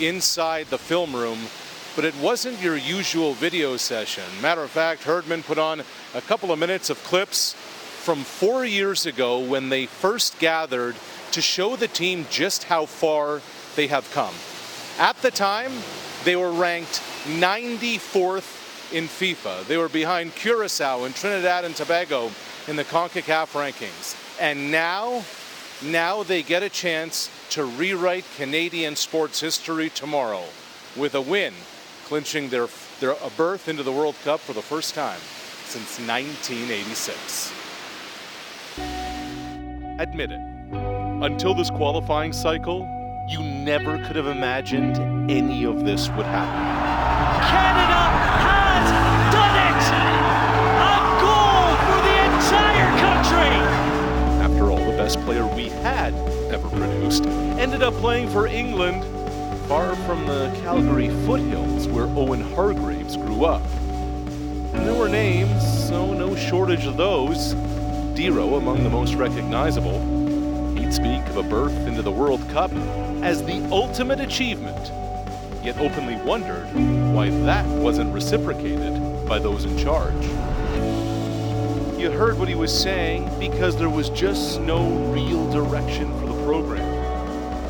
[0.00, 1.38] inside the film room.
[1.94, 4.24] But it wasn't your usual video session.
[4.40, 5.82] Matter of fact, Herdman put on
[6.14, 10.96] a couple of minutes of clips from four years ago when they first gathered
[11.32, 13.42] to show the team just how far
[13.78, 14.34] they have come.
[14.98, 15.70] At the time,
[16.24, 17.00] they were ranked
[17.38, 19.68] 94th in FIFA.
[19.68, 22.32] They were behind Curacao and Trinidad and Tobago
[22.66, 24.16] in the CONCACAF rankings.
[24.40, 25.22] And now,
[25.80, 30.42] now they get a chance to rewrite Canadian sports history tomorrow
[30.96, 31.54] with a win,
[32.06, 32.66] clinching their,
[32.98, 35.20] their a berth into the World Cup for the first time
[35.66, 37.52] since 1986.
[40.00, 40.40] Admit it.
[41.22, 42.97] Until this qualifying cycle,
[43.28, 44.96] you never could have imagined
[45.30, 46.64] any of this would happen.
[47.46, 48.02] Canada
[48.40, 48.88] has
[49.34, 49.82] done it!
[50.80, 53.52] A goal for the entire country!
[54.42, 56.14] After all, the best player we had
[56.50, 57.26] ever produced
[57.58, 59.04] ended up playing for England,
[59.68, 63.62] far from the Calgary foothills where Owen Hargreaves grew up.
[64.72, 67.54] And there were names, so no shortage of those.
[68.14, 70.27] DeRo among the most recognizable.
[70.88, 72.72] He'd speak of a berth into the World Cup
[73.22, 74.90] as the ultimate achievement.
[75.62, 76.64] yet openly wondered
[77.14, 80.24] why that wasn't reciprocated by those in charge.
[82.00, 86.44] You heard what he was saying because there was just no real direction for the
[86.46, 86.88] program.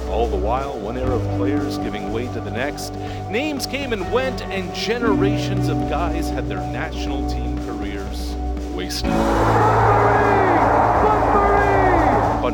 [0.09, 2.95] All the while, one era of players giving way to the next,
[3.29, 8.37] names came and went, and generations of guys had their national team careers
[8.77, 9.11] wasted.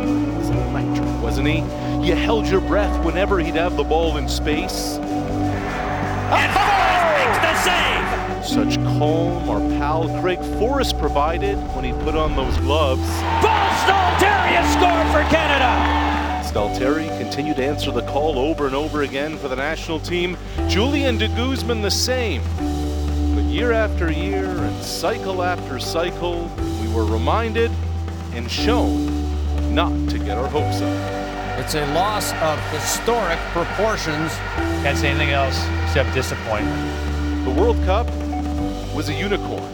[0.01, 1.59] He was electric, wasn't he?
[2.07, 4.97] You held your breath whenever he'd have the ball in space.
[4.97, 8.45] And Forrest makes the save!
[8.45, 13.09] Such calm our pal Craig Forrest provided when he put on those gloves.
[13.41, 16.05] Paul Stalteri has scored for Canada!
[16.47, 20.37] Stalteri continued to answer the call over and over again for the national team.
[20.69, 22.43] Julian de Guzman the same.
[23.35, 27.73] But year after year and cycle after cycle, we were reminded
[28.35, 29.14] and shown
[29.75, 31.59] not to get our hopes up.
[31.59, 34.33] It's a loss of historic proportions.
[34.85, 37.45] Can't say anything else except disappointment.
[37.45, 38.07] The World Cup
[38.95, 39.65] was a unicorn.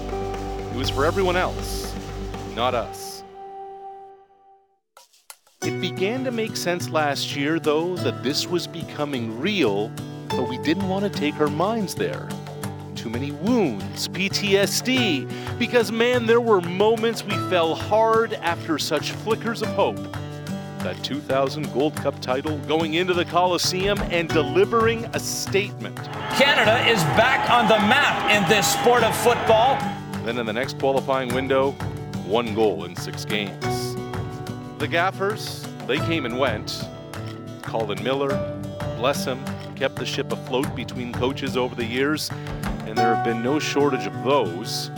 [0.72, 1.94] It was for everyone else,
[2.54, 3.22] not us.
[5.62, 9.92] It began to make sense last year, though, that this was becoming real,
[10.30, 12.26] but we didn't want to take our minds there.
[13.00, 19.62] Too many wounds, PTSD, because man, there were moments we fell hard after such flickers
[19.62, 19.96] of hope.
[20.80, 25.96] That 2000 Gold Cup title going into the Coliseum and delivering a statement.
[26.34, 29.78] Canada is back on the map in this sport of football.
[30.26, 31.70] Then in the next qualifying window,
[32.26, 33.94] one goal in six games.
[34.76, 36.84] The Gaffers, they came and went.
[37.62, 38.60] Colin Miller,
[38.98, 39.42] bless him,
[39.80, 42.28] kept the ship afloat between coaches over the years,
[42.86, 44.90] and there have been no shortage of those.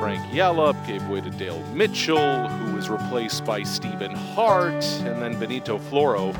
[0.00, 5.38] Frank Yallop gave way to Dale Mitchell, who was replaced by Stephen Hart, and then
[5.38, 6.34] Benito Floro.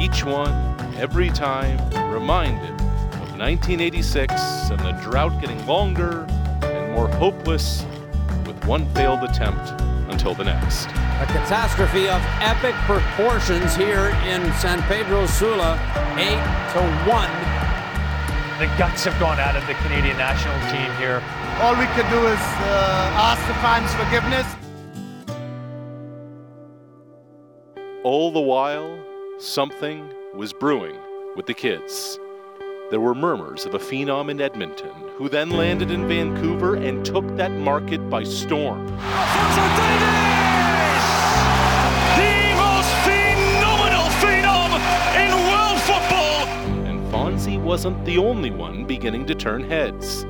[0.00, 0.54] Each one,
[0.96, 1.76] every time,
[2.10, 4.32] reminded of 1986
[4.70, 6.24] and the drought getting longer
[6.62, 7.84] and more hopeless
[8.46, 9.70] with one failed attempt
[10.22, 10.86] until the next.
[10.86, 15.74] A catastrophe of epic proportions here in San Pedro Sula,
[16.16, 16.38] 8
[16.74, 16.80] to
[17.10, 17.30] 1.
[18.60, 21.20] The guts have gone out of the Canadian national team here.
[21.60, 24.46] All we can do is uh, ask the fans forgiveness.
[28.04, 28.96] All the while,
[29.40, 30.96] something was brewing
[31.34, 32.20] with the kids.
[32.90, 37.36] There were murmurs of a phenom in Edmonton, who then landed in Vancouver and took
[37.36, 38.80] that market by storm.
[38.88, 41.04] Alfonso Davies!
[42.16, 44.72] The most phenomenal phenom
[45.20, 46.46] in world football!
[46.86, 50.24] And Fonzie wasn't the only one beginning to turn heads.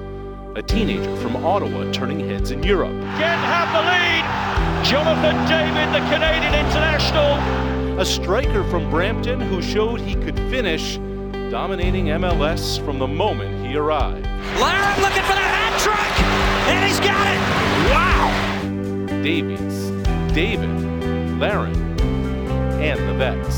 [0.56, 2.90] A teenager from Ottawa turning heads in Europe.
[2.90, 4.24] Again have the lead!
[4.84, 7.38] Jonathan David, the Canadian international.
[8.00, 10.98] A striker from Brampton who showed he could finish,
[11.52, 14.24] dominating MLS from the moment he arrived.
[14.58, 16.24] Larin looking for the hat trick!
[16.72, 17.40] And he's got it!
[17.92, 19.22] Wow!
[19.22, 19.90] Davies,
[20.32, 20.70] David,
[21.38, 21.76] Larin,
[22.80, 23.54] and the Vets.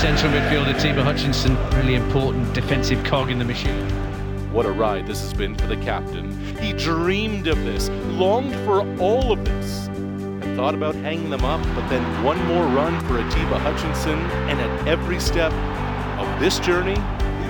[0.00, 3.88] Central midfielder Tiba Hutchinson, really important defensive cog in the machine.
[4.52, 6.36] What a ride this has been for the captain.
[6.56, 11.62] He dreamed of this, longed for all of this, and thought about hanging them up,
[11.76, 14.18] but then one more run for Atiba Hutchinson,
[14.50, 15.52] and at every step
[16.18, 16.96] of this journey,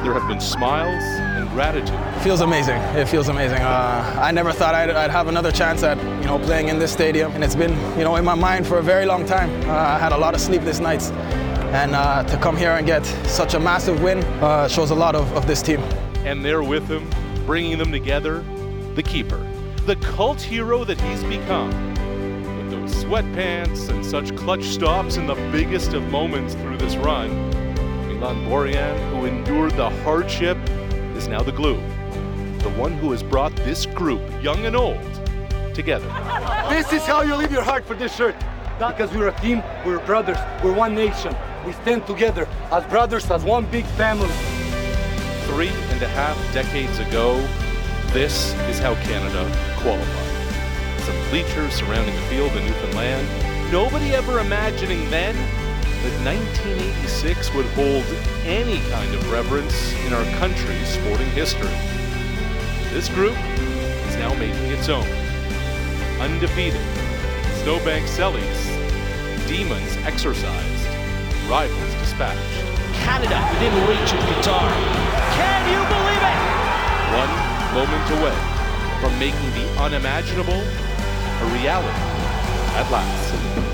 [0.02, 1.98] there have been smiles and gratitude.
[2.22, 2.76] Feels amazing.
[2.96, 3.58] It feels amazing.
[3.58, 6.92] Uh, I never thought I'd, I'd, have another chance at you know playing in this
[6.92, 9.50] stadium, and it's been you know in my mind for a very long time.
[9.68, 11.11] Uh, I had a lot of sleepless nights,
[11.72, 15.14] and uh, to come here and get such a massive win uh, shows a lot
[15.14, 15.80] of, of this team.
[16.24, 17.08] And there with him,
[17.44, 18.44] bringing them together,
[18.94, 19.44] the keeper,
[19.87, 21.70] the cult hero that he's become.
[22.56, 27.47] With those sweatpants and such clutch stops in the biggest of moments through this run,
[28.18, 30.59] Milan Borjan, who endured the hardship,
[31.16, 31.76] is now the glue.
[32.59, 34.98] The one who has brought this group, young and old,
[35.72, 36.09] together.
[36.68, 38.35] This is how you leave your heart for this shirt.
[38.81, 41.33] Because we're a team, we're brothers, we're one nation.
[41.64, 44.35] We stand together as brothers, as one big family.
[45.46, 47.37] Three and a half decades ago,
[48.09, 49.46] this is how Canada
[49.78, 51.02] qualified.
[51.02, 53.28] Some bleachers surrounding the field in Newfoundland.
[53.70, 55.37] Nobody ever imagining then
[56.02, 58.04] that 1986 would hold
[58.44, 61.74] any kind of reverence in our country's sporting history.
[62.92, 63.37] This group
[64.06, 65.06] is now making its own.
[66.20, 66.80] Undefeated.
[67.62, 68.61] Snowbank Sellies.
[69.48, 70.87] Demons exorcised.
[71.50, 72.62] Rivals dispatched.
[73.02, 74.70] Canada within reach of Qatar.
[75.34, 76.38] Can you believe it?
[77.18, 77.34] One
[77.74, 78.58] moment away
[79.00, 80.62] from making the unimaginable
[81.40, 81.98] a reality
[82.74, 83.67] at last.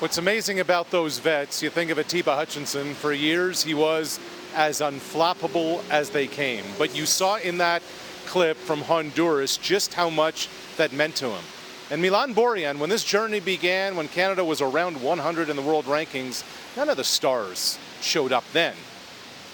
[0.00, 4.18] What's amazing about those vets, you think of Atiba Hutchinson, for years he was
[4.54, 6.64] as unflappable as they came.
[6.78, 7.82] But you saw in that
[8.24, 11.44] clip from Honduras just how much that meant to him.
[11.90, 15.84] And Milan Borjan, when this journey began, when Canada was around 100 in the world
[15.84, 16.44] rankings,
[16.78, 18.76] none of the stars showed up then.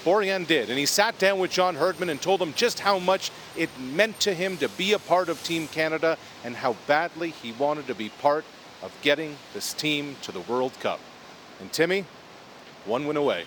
[0.05, 3.33] Borjan did, and he sat down with John Herdman and told him just how much
[3.57, 7.51] it meant to him to be a part of Team Canada and how badly he
[7.51, 8.45] wanted to be part
[8.87, 11.01] of getting this team to the World Cup.
[11.61, 12.05] And Timmy,
[12.85, 13.44] one win away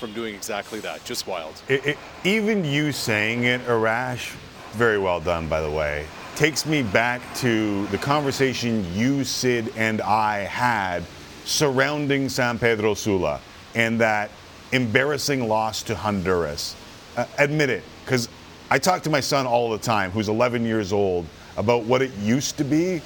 [0.00, 1.04] from doing exactly that.
[1.04, 1.62] Just wild.
[1.68, 4.34] It, it, even you saying it, Arash,
[4.72, 10.00] very well done, by the way, takes me back to the conversation you, Sid, and
[10.00, 11.04] I had
[11.44, 13.40] surrounding San Pedro Sula
[13.76, 14.30] and that
[14.72, 16.74] embarrassing loss to Honduras.
[17.16, 18.28] Uh, admit it, because
[18.70, 22.12] I talk to my son all the time, who's 11 years old, about what it
[22.16, 23.00] used to be.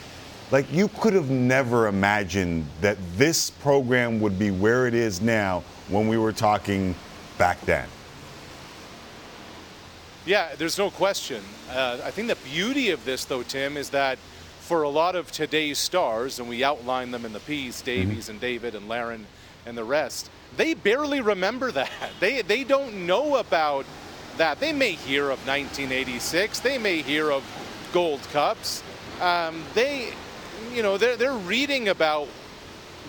[0.52, 5.64] Like, you could have never imagined that this program would be where it is now
[5.88, 6.94] when we were talking
[7.38, 7.88] back then.
[10.26, 11.42] Yeah, there's no question.
[11.70, 14.18] Uh, I think the beauty of this, though, Tim, is that
[14.60, 18.32] for a lot of today's stars, and we outline them in the piece, Davies mm-hmm.
[18.32, 19.26] and David and Larin
[19.64, 21.90] and the rest, they barely remember that.
[22.20, 23.86] They, they don't know about
[24.36, 24.60] that.
[24.60, 27.42] They may hear of 1986, they may hear of
[27.92, 28.82] Gold Cups.
[29.20, 30.12] Um, they,
[30.75, 32.29] you know, they're, they're reading about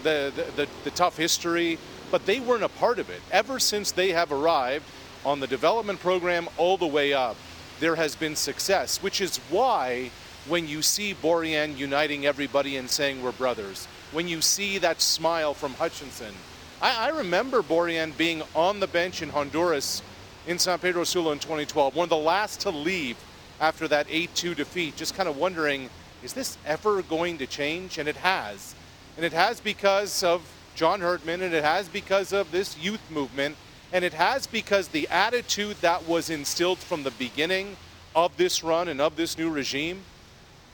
[0.04, 1.78] the, the, the, the tough history,
[2.12, 3.22] but they weren't a part of it.
[3.32, 4.86] Ever since they have arrived,
[5.26, 7.36] on the development program all the way up,
[7.80, 10.12] there has been success, which is why
[10.48, 15.54] when you see Borjan uniting everybody and saying we're brothers, when you see that smile
[15.54, 16.34] from Hutchinson,
[16.82, 20.02] I, I remember Borjan being on the bench in Honduras
[20.46, 23.18] in San Pedro Sula in 2012, one of the last to leave
[23.62, 25.90] after that 8-2 defeat, just kind of wondering,
[26.24, 27.98] is this ever going to change?
[27.98, 28.76] And it has.
[29.18, 30.42] And it has because of
[30.76, 33.56] John Herdman, and it has because of this youth movement
[33.94, 37.78] and it has because the attitude that was instilled from the beginning
[38.16, 40.02] of this run and of this new regime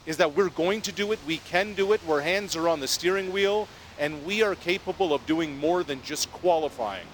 [0.06, 2.80] is that we're going to do it, we can do it, our hands are on
[2.80, 7.06] the steering wheel, and we are capable of doing more than just qualifying.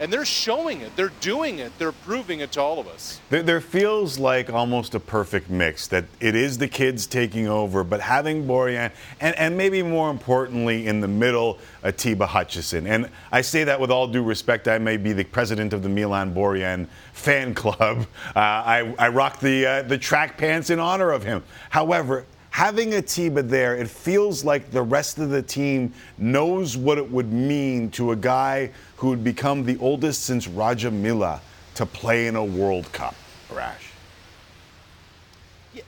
[0.00, 3.20] And they're showing it, they're doing it, they're proving it to all of us.
[3.28, 7.84] There, there, feels like almost a perfect mix that it is the kids taking over,
[7.84, 12.86] but having Borjan, and, and maybe more importantly, in the middle, Atiba Hutchinson.
[12.86, 14.68] And I say that with all due respect.
[14.68, 18.06] I may be the president of the Milan Borjan fan club.
[18.34, 21.44] Uh, I, I rock the, uh, the track pants in honor of him.
[21.68, 27.10] However, having Atiba there, it feels like the rest of the team knows what it
[27.10, 31.40] would mean to a guy who would become the oldest since Roger Milla
[31.74, 33.14] to play in a World Cup.
[33.50, 33.90] Rash.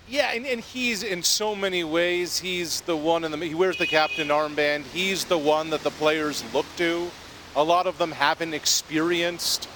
[0.08, 2.38] Yeah, and, and, he's in so many ways.
[2.38, 4.84] He's the one in the he wears the captain armband.
[4.84, 7.10] He's the one that the players look to.
[7.56, 9.68] A lot of them haven't experienced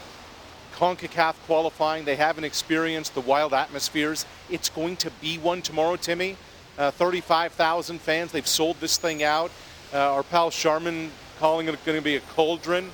[0.76, 2.04] CONCACAF qualifying.
[2.04, 4.26] They haven't experienced the wild atmospheres.
[4.48, 6.36] It's going to be one tomorrow, Timmy.
[6.78, 8.32] Uh, 35,000 fans.
[8.32, 9.50] They've sold this thing out.
[9.92, 12.90] Uh, our pal Sharman calling it going to be a cauldron.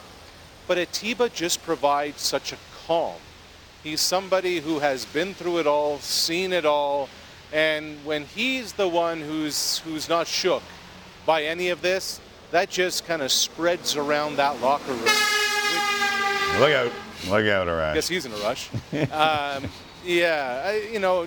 [0.67, 3.17] But Atiba just provides such a calm.
[3.83, 7.09] He's somebody who has been through it all, seen it all,
[7.53, 10.63] and when he's the one who's who's not shook
[11.27, 12.21] by any of this,
[12.53, 15.03] that just kind of spreads around that locker room.
[15.03, 16.93] Which, look out!
[17.29, 17.91] Look out, Arash.
[17.91, 18.69] I guess he's in a rush.
[19.13, 19.71] um,
[20.05, 21.27] yeah, I, you know,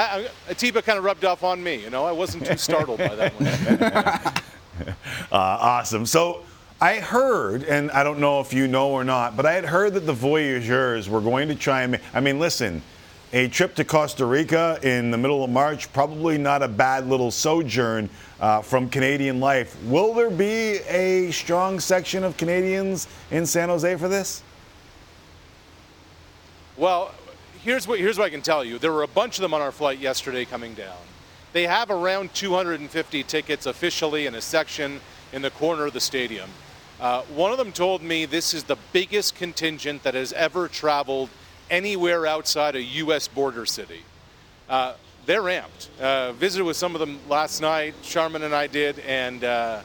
[0.00, 1.74] I, I, Atiba kind of rubbed off on me.
[1.74, 4.88] You know, I wasn't too startled by that one.
[4.88, 4.94] uh,
[5.32, 6.06] awesome.
[6.06, 6.42] So
[6.80, 9.92] I heard, and I don't know if you know or not, but I had heard
[9.94, 12.00] that the Voyageurs were going to try and.
[12.14, 12.80] I mean, listen,
[13.34, 17.30] a trip to Costa Rica in the middle of March, probably not a bad little
[17.30, 18.08] sojourn
[18.40, 19.76] uh, from Canadian life.
[19.84, 24.42] Will there be a strong section of Canadians in San Jose for this?
[26.78, 27.12] Well,
[27.62, 28.78] here's what, here's what I can tell you.
[28.78, 30.98] There were a bunch of them on our flight yesterday coming down.
[31.52, 35.00] They have around 250 tickets officially in a section
[35.32, 36.48] in the corner of the stadium.
[37.00, 41.30] Uh, one of them told me this is the biggest contingent that has ever traveled
[41.70, 43.26] anywhere outside a U.S.
[43.26, 44.02] border city.
[44.68, 44.94] Uh,
[45.26, 45.88] they're amped.
[46.00, 47.94] Uh, visited with some of them last night.
[48.02, 49.80] Sharman and I did, and uh,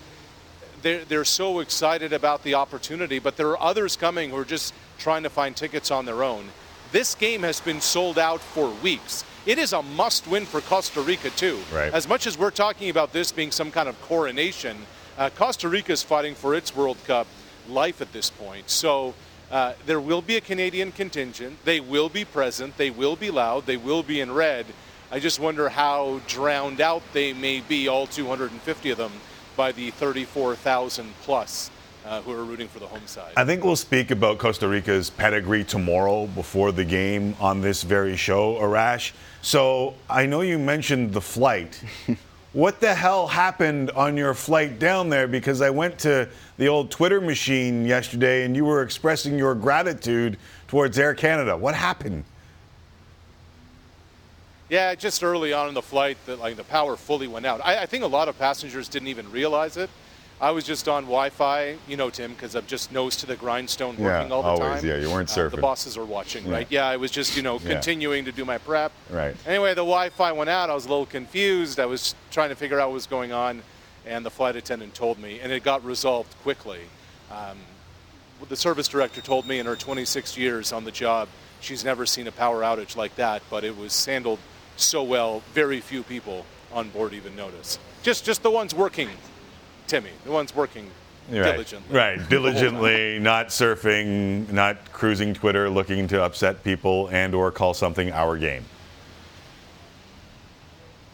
[0.82, 3.20] they're, they're so excited about the opportunity.
[3.20, 6.50] But there are others coming who are just trying to find tickets on their own.
[6.96, 9.26] This game has been sold out for weeks.
[9.46, 11.60] It is a must win for Costa Rica, too.
[11.74, 11.94] Right.
[11.94, 14.78] As much as we're talking about this being some kind of coronation,
[15.18, 17.28] uh, Costa Rica is fighting for its World Cup
[17.68, 18.70] life at this point.
[18.70, 19.14] So
[19.52, 21.58] uh, there will be a Canadian contingent.
[21.66, 22.78] They will be present.
[22.78, 23.66] They will be loud.
[23.66, 24.66] They will be in red.
[25.12, 29.12] I just wonder how drowned out they may be, all 250 of them,
[29.58, 31.72] by the 34,000 plus
[32.06, 33.34] uh, who are rooting for the home side.
[33.36, 38.16] I think we'll speak about Costa Rica's pedigree tomorrow before the game on this very
[38.16, 39.12] show, Arash.
[39.42, 41.84] So I know you mentioned the flight.
[42.54, 45.28] what the hell happened on your flight down there?
[45.28, 50.38] Because I went to the old Twitter machine yesterday and you were expressing your gratitude
[50.68, 51.58] towards Air Canada.
[51.58, 52.24] What happened?
[54.70, 57.62] Yeah, just early on in the flight, the, like the power fully went out.
[57.64, 59.90] I, I think a lot of passengers didn't even realize it.
[60.42, 63.96] I was just on Wi-Fi, you know, Tim, because I'm just nose to the grindstone
[63.98, 64.90] working Yeah, all the always, time.
[64.90, 66.52] yeah, you weren't Uh, the bosses are watching, Yeah.
[66.52, 66.68] right?
[66.70, 67.70] Yeah, I was just, you know, Yeah.
[67.72, 68.92] continuing to do my prep.
[69.10, 69.34] Right.
[69.48, 70.70] Anyway, the Wi-Fi went out.
[70.70, 71.80] I was a little confused.
[71.80, 73.64] I was trying to figure out what was going on,
[74.06, 76.82] and the flight attendant told me, and it got resolved quickly.
[77.32, 77.58] Um,
[78.50, 81.30] the service director told me in her 26 years on the job,
[81.62, 84.40] she's never seen a power outage like that, but it was handled
[84.76, 87.80] so well, very few people on board even noticed.
[88.04, 89.10] Just, just the ones working,
[89.88, 90.90] Timmy, the ones working
[91.30, 91.44] Right.
[91.44, 91.96] diligently.
[91.96, 98.12] Right, diligently, not surfing, not cruising Twitter, looking to upset people and or call something
[98.12, 98.64] our game.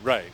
[0.04, 0.32] Right.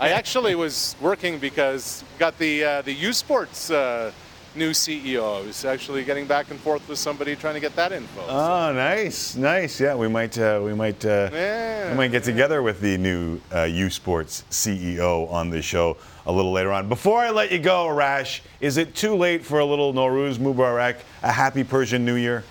[0.00, 4.10] I actually was working because got the uh, the U Sports uh,
[4.56, 5.42] new CEO.
[5.42, 8.24] I was actually getting back and forth with somebody trying to get that info.
[8.28, 9.80] Oh, nice, nice.
[9.80, 11.90] Yeah, we might, uh, we might, uh, Yeah.
[11.90, 15.96] we might get together with the new uh, U Sports CEO on the show
[16.26, 16.88] a little later on.
[16.88, 20.96] Before I let you go, Arash, is it too late for a little Nowruz Mubarak,
[21.22, 22.44] a happy Persian New Year?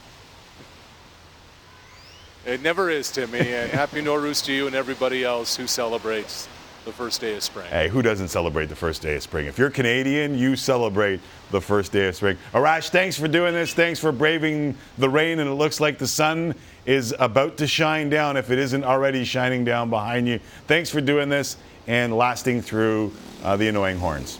[2.45, 3.39] It never is, Timmy.
[3.53, 6.47] And happy Nowruz to you and everybody else who celebrates
[6.85, 7.69] the first day of spring.
[7.69, 9.45] Hey, who doesn't celebrate the first day of spring?
[9.45, 11.21] If you're Canadian, you celebrate
[11.51, 12.37] the first day of spring.
[12.53, 13.73] Arash, thanks for doing this.
[13.73, 16.55] Thanks for braving the rain, and it looks like the sun
[16.85, 20.39] is about to shine down if it isn't already shining down behind you.
[20.67, 21.57] Thanks for doing this
[21.87, 23.13] and lasting through
[23.43, 24.39] uh, the annoying horns.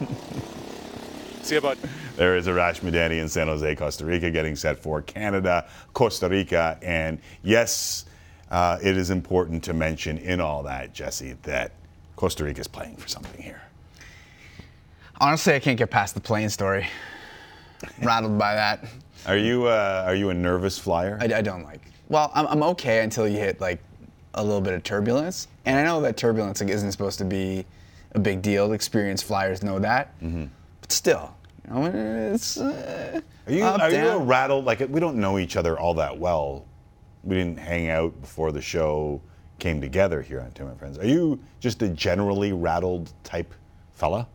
[1.42, 1.78] See you, bud.
[2.16, 6.78] There is Arash Madani in San Jose, Costa Rica, getting set for Canada, Costa Rica.
[6.80, 8.06] And yes,
[8.50, 11.72] uh, it is important to mention in all that, Jesse, that
[12.16, 13.60] Costa Rica is playing for something here.
[15.20, 16.86] Honestly, I can't get past the plane story.
[18.02, 18.84] Rattled by that.
[19.26, 21.18] Are you uh, are you a nervous flyer?
[21.20, 21.80] I, I don't like.
[22.08, 23.80] Well, I'm, I'm okay until you hit like
[24.34, 27.64] a little bit of turbulence, and I know that turbulence like, isn't supposed to be
[28.12, 28.72] a big deal.
[28.72, 30.44] Experienced flyers know that, Mm-hmm.
[30.80, 31.34] but still,
[31.68, 32.58] you know, it's.
[32.58, 34.26] Uh, Are you up, are you a down.
[34.26, 34.64] rattled?
[34.64, 36.64] Like we don't know each other all that well.
[37.24, 39.20] We didn't hang out before the show
[39.58, 40.98] came together here on Tim and Friends.
[40.98, 43.52] Are you just a generally rattled type
[43.92, 44.28] fella?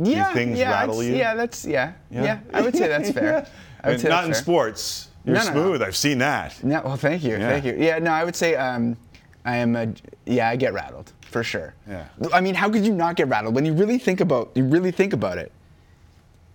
[0.00, 1.14] Yeah, things yeah, rattle you?
[1.16, 2.22] Yeah, that's yeah, Yeah?
[2.22, 2.38] yeah.
[2.54, 3.46] I would say that's fair.
[3.84, 4.40] I would say not in fair.
[4.42, 5.08] sports.
[5.24, 5.52] You're No, no, no.
[5.52, 5.82] smooth.
[5.82, 6.62] I've seen that.
[6.64, 7.48] No, well, thank you, Yeah.
[7.48, 7.76] thank you.
[7.78, 8.96] Yeah, no, I would say um,
[9.44, 9.92] I am a
[10.24, 10.48] yeah.
[10.48, 11.74] I get rattled for sure.
[11.88, 12.06] Yeah.
[12.32, 14.92] I mean, how could you not get rattled when you really think about you really
[14.92, 15.52] think about it?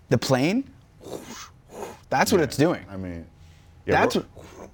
[0.09, 0.63] The plane.
[2.09, 2.85] That's what it's doing.
[2.89, 3.25] I mean,
[3.85, 4.27] yeah, That's we're-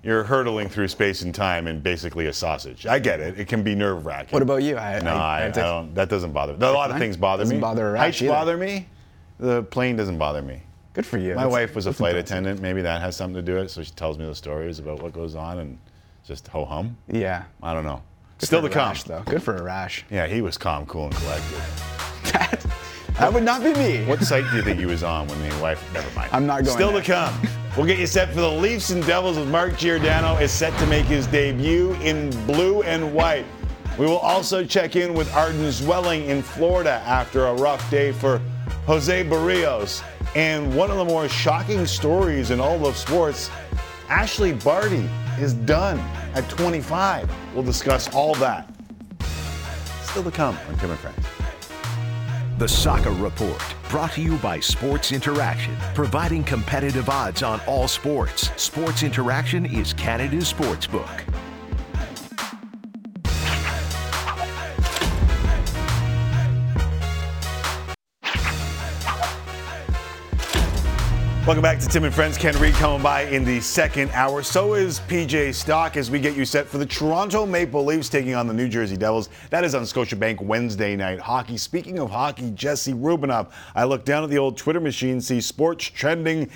[0.03, 2.85] you're hurtling through space and time in basically a sausage.
[2.85, 3.39] I get it.
[3.39, 4.31] It can be nerve wracking.
[4.33, 4.77] What about you?
[4.77, 5.95] I- no, I- I, I don't.
[5.95, 6.53] That doesn't bother.
[6.57, 6.65] Me.
[6.67, 7.45] A lot of things bother me.
[7.45, 7.61] Doesn't me.
[7.61, 8.31] bother Heights either.
[8.31, 8.87] bother me.
[9.39, 10.61] The plane doesn't bother me.
[10.93, 11.29] Good for you.
[11.29, 12.61] My That's- wife was a flight attendant.
[12.61, 13.69] Maybe that has something to do with it.
[13.69, 15.79] So she tells me the stories about what goes on and
[16.25, 16.95] just ho hum.
[17.07, 17.43] Yeah.
[17.63, 18.01] I don't know.
[18.39, 18.95] Good Still the to come.
[19.07, 19.21] Though.
[19.23, 20.05] Good for a rash.
[20.11, 21.57] Yeah, he was calm, cool, and collected.
[22.33, 22.65] that,
[23.19, 24.05] that would not be me.
[24.05, 25.81] What site do you think he was on when the wife?
[25.93, 26.29] Never mind.
[26.33, 27.01] I'm not going Still there.
[27.01, 27.47] to come.
[27.75, 30.85] We'll get you set for the Leafs and Devils with Mark Giordano is set to
[30.85, 33.47] make his debut in blue and white.
[33.97, 38.39] We will also check in with Arden Zwelling in Florida after a rough day for
[38.85, 40.03] Jose Berrios.
[40.35, 43.49] And one of the more shocking stories in all of sports,
[44.07, 45.09] Ashleigh Barty
[45.39, 45.97] is done
[46.35, 47.27] at 25.
[47.55, 48.71] We'll discuss all that.
[50.03, 51.42] Still to come on Tim and Friends.
[52.59, 58.51] The Soccer Report, brought to you by Sports Interaction, providing competitive odds on all sports.
[58.61, 61.09] Sports Interaction is Canada's sports book.
[71.45, 72.37] Welcome back to Tim and Friends.
[72.37, 74.41] Ken Reid coming by in the second hour.
[74.43, 78.33] So is PJ Stock as we get you set for the Toronto Maple Leafs taking
[78.33, 79.27] on the New Jersey Devils.
[79.49, 81.57] That is on Scotiabank Wednesday night hockey.
[81.57, 83.51] Speaking of hockey, Jesse Rubinoff.
[83.75, 86.49] I look down at the old Twitter machine, see sports trending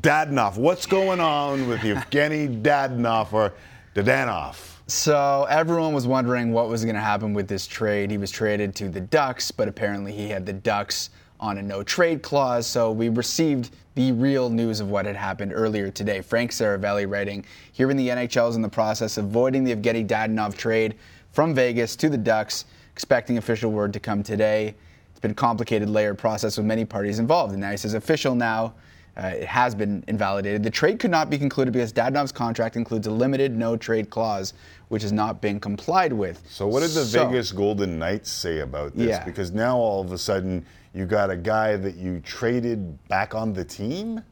[0.00, 0.58] Dadnoff.
[0.58, 3.54] What's going on with Evgeny Dadnoff or
[3.94, 4.72] Dadanoff?
[4.88, 8.10] So everyone was wondering what was going to happen with this trade.
[8.10, 11.08] He was traded to the Ducks, but apparently he had the Ducks
[11.40, 12.66] on a no trade clause.
[12.66, 16.20] So we received the real news of what had happened earlier today.
[16.20, 20.06] Frank Seravalli writing, here in the NHL is in the process of voiding the Evgeny
[20.06, 20.96] Dadonov trade
[21.32, 24.74] from Vegas to the Ducks, expecting official word to come today.
[25.10, 27.52] It's been a complicated layered process with many parties involved.
[27.52, 28.74] And now he says official now.
[29.16, 30.64] Uh, it has been invalidated.
[30.64, 34.54] The trade could not be concluded because Dadonov's contract includes a limited no trade clause,
[34.88, 36.42] which has not been complied with.
[36.50, 39.06] So, what did the So- Vegas Golden Knights say about this?
[39.06, 39.24] Yeah.
[39.24, 43.52] Because now all of a sudden you got a guy that you traded back on
[43.52, 44.22] the team.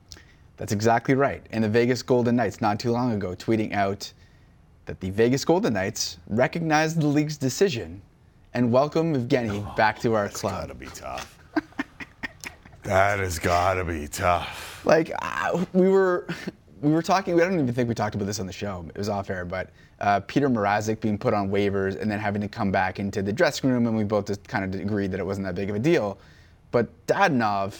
[0.56, 1.44] That's exactly right.
[1.50, 4.10] And the Vegas Golden Knights, not too long ago, tweeting out
[4.86, 8.00] that the Vegas Golden Knights recognized the league's decision
[8.54, 10.68] and welcome Evgeny back to our club.
[10.68, 11.36] Gotta be tough.
[12.84, 14.84] that has gotta be tough.
[14.84, 16.28] Like uh, we were,
[16.80, 17.34] we were talking.
[17.34, 18.84] I don't even think we talked about this on the show.
[18.88, 22.42] It was off air, but uh, Petr Mrazek being put on waivers and then having
[22.42, 25.18] to come back into the dressing room, and we both just kind of agreed that
[25.18, 26.18] it wasn't that big of a deal.
[26.72, 27.78] But Dadonov,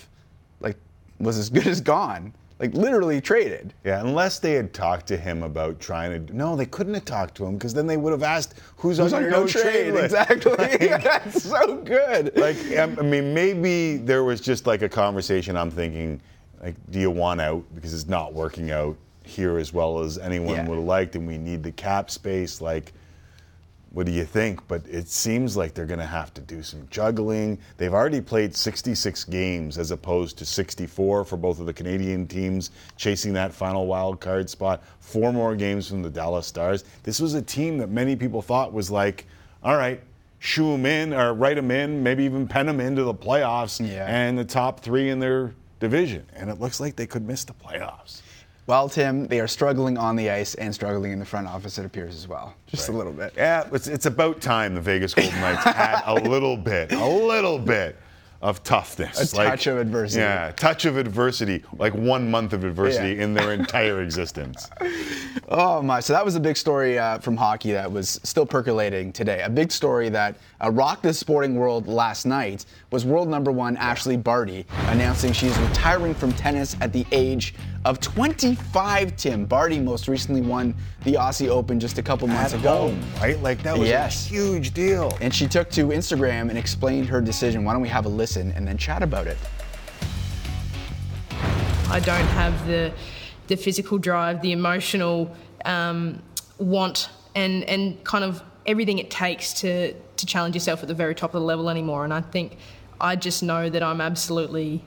[0.61, 0.77] like,
[1.19, 2.33] was as good as gone.
[2.61, 3.75] Like literally traded.
[3.85, 6.37] Yeah, unless they had talked to him about trying to.
[6.37, 9.13] No, they couldn't have talked to him because then they would have asked who's, Who's
[9.13, 10.15] on your no trade list.
[10.15, 10.53] Exactly.
[10.59, 12.37] Like- That's so good.
[12.37, 15.57] like um, I mean, maybe there was just like a conversation.
[15.57, 16.21] I'm thinking,
[16.63, 20.55] like, do you want out because it's not working out here as well as anyone
[20.55, 20.69] Yeah.
[20.69, 22.61] would have liked, and we need the cap space.
[22.61, 22.93] Like,
[23.93, 24.67] what do you think?
[24.69, 27.59] But it seems like they're going to have to do some juggling.
[27.77, 32.71] They've already played 66 games as opposed to 64 for both of the Canadian teams,
[32.97, 34.83] chasing that final wild card spot.
[35.01, 36.85] Four more games from the Dallas Stars.
[37.03, 39.27] This was a team that many people thought was like,
[39.63, 40.01] all right,
[40.39, 44.07] shoe them in or write them in, maybe even pen them into the playoffs Yeah.
[44.09, 46.25] and the top three in their division.
[46.35, 48.22] And it looks like they could miss the playoffs.
[48.67, 51.85] Well, Tim, they are struggling on the ice and struggling in the front office, it
[51.85, 52.55] appears as well.
[52.69, 53.33] Just a little bit.
[53.37, 57.59] Yeah, it's, it's about time the Vegas Golden Knights had a little bit, a little
[57.59, 57.97] bit
[58.41, 59.33] of toughness.
[59.35, 60.21] A touch of adversity.
[60.21, 63.23] Yeah, a touch of adversity, like one month of adversity Yeah.
[63.25, 64.69] in their entire existence.
[65.49, 66.01] Oh my!
[66.01, 69.43] So that was a big story uh, from hockey that was still percolating today.
[69.43, 73.77] A big story that uh, rocked the sporting world last night was world number one
[73.77, 77.55] Ashleigh Barty announcing she's retiring from tennis at the age
[77.85, 79.17] of 25.
[79.17, 80.75] Tim Barty most recently won
[81.05, 82.89] the Aussie Open just a couple months At ago.
[82.89, 83.41] home, right?
[83.43, 84.27] Like that was Yes.
[84.27, 85.17] a huge deal.
[85.21, 87.65] And she took to Instagram and explained her decision.
[87.65, 89.37] Why don't we have a listen and then chat about it?
[91.91, 92.93] I don't have the
[93.49, 96.23] the physical drive, the emotional um,
[96.59, 101.15] want, and and kind of everything it takes to to challenge yourself at the very
[101.15, 102.05] top of the level anymore.
[102.05, 102.57] And I think
[103.01, 104.85] I just know that I'm absolutely.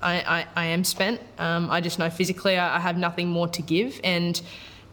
[0.00, 1.20] I, I, I am spent.
[1.38, 4.40] Um, I just know physically I, I have nothing more to give, and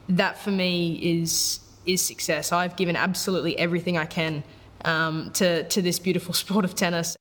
[0.10, 2.52] that for me is is success.
[2.52, 4.44] I've given absolutely everything I can
[4.84, 7.16] um, to to this beautiful sport of tennis.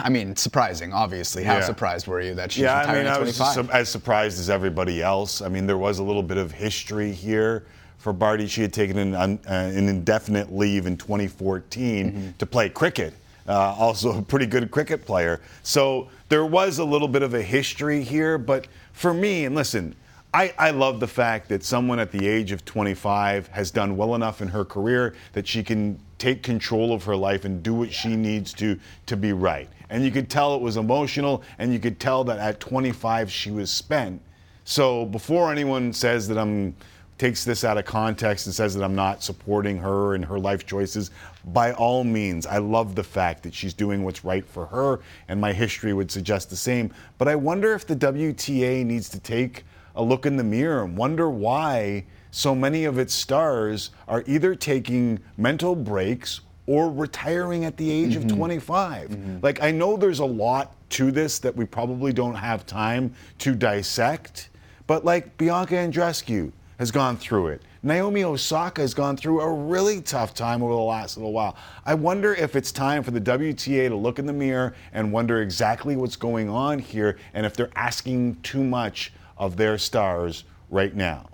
[0.00, 1.44] I mean, surprising, obviously.
[1.44, 1.60] How Yeah.
[1.64, 3.54] surprised were you that she's yeah, I mean, at I was 25?
[3.54, 5.40] just su- as surprised as everybody else.
[5.40, 7.64] I mean, there was a little bit of history here
[7.98, 8.48] for Barty.
[8.48, 12.30] She had taken an, uh, an indefinite leave in 2014 Mm-hmm.
[12.38, 13.14] to play cricket.
[13.48, 15.40] Uh, also, a pretty good cricket player.
[15.62, 18.38] So there was a little bit of a history here.
[18.38, 19.94] But for me, and listen,
[20.34, 24.14] I, I love the fact that someone at the age of 25 has done well
[24.14, 27.92] enough in her career that she can take control of her life and do what
[27.92, 29.68] she needs to to be right.
[29.90, 33.50] And you could tell it was emotional, and you could tell that at 25 she
[33.50, 34.22] was spent.
[34.64, 36.74] So before anyone says that I'm
[37.22, 40.66] takes this out of context and says that I'm not supporting her and her life
[40.66, 41.12] choices,
[41.44, 44.98] by all means, I love the fact that she's doing what's right for her,
[45.28, 46.92] and my history would suggest the same.
[47.18, 49.62] But I wonder if the WTA needs to take
[49.94, 54.56] a look in the mirror and wonder why so many of its stars are either
[54.56, 58.36] taking mental breaks or retiring at the age of mm-hmm.
[58.36, 59.10] 25.
[59.10, 59.38] Mm-hmm.
[59.42, 63.54] Like, I know there's a lot to this that we probably don't have time to
[63.54, 64.48] dissect,
[64.88, 67.62] but like Bianca Andreescu has gone through it.
[67.82, 71.56] Naomi Osaka has gone through a really tough time over the last little while.
[71.84, 75.42] I wonder if it's time for the WTA to look in the mirror and wonder
[75.42, 80.94] exactly what's going on here and if they're asking too much of their stars right
[80.94, 81.28] now.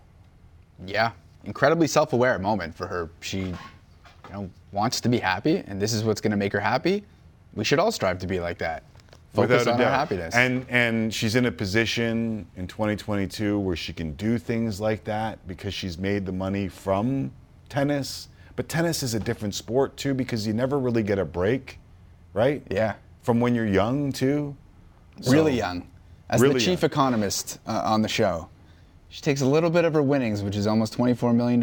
[0.86, 1.12] Yeah,
[1.44, 3.10] incredibly self-aware moment for her.
[3.20, 3.56] She, you
[4.32, 7.04] know, wants to be happy, and this is what's going to make her happy.
[7.54, 8.84] We should all strive to be like that.
[9.34, 9.92] Focus Without on doubt.
[9.92, 10.34] happiness.
[10.34, 15.46] And and she's in a position in 2022 where she can do things like that
[15.46, 17.30] because she's made the money from
[17.68, 18.28] tennis.
[18.56, 21.78] But tennis is a different sport too because you never really get a break,
[22.32, 22.62] right?
[22.70, 22.94] Yeah.
[23.22, 24.56] From when you're young too.
[25.28, 25.86] really So- young.
[26.30, 26.90] As really the chief young.
[26.90, 28.48] economist uh, on the show,
[29.08, 31.62] she takes a little bit of her winnings, which is almost $24 million,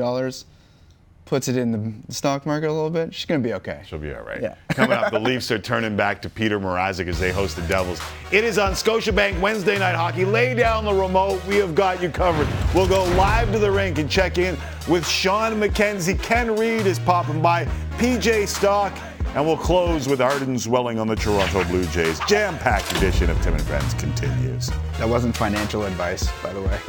[1.25, 3.81] puts it in the stock market a little bit, she's going to be okay.
[3.85, 4.41] She'll be all right.
[4.41, 4.55] Yeah.
[4.69, 7.99] Coming up, the Leafs are turning back to Petr Mrazek as they host the Devils.
[8.31, 10.23] It is on Scotiabank Wednesday Night Hockey.
[10.25, 11.43] Lay down the remote.
[11.45, 12.47] We have got you covered.
[12.73, 14.57] We'll go live to the rink and check in
[14.87, 16.21] with Sean McKenzie.
[16.21, 17.65] Ken Reid is popping by.
[17.97, 18.95] PJ Stock.
[19.35, 22.21] And we'll close with Arden Zwelling on the Toronto Blue Jays.
[22.21, 24.71] Jam packed edition of Tim and Friends continues.
[24.97, 26.79] That wasn't financial advice, by the way.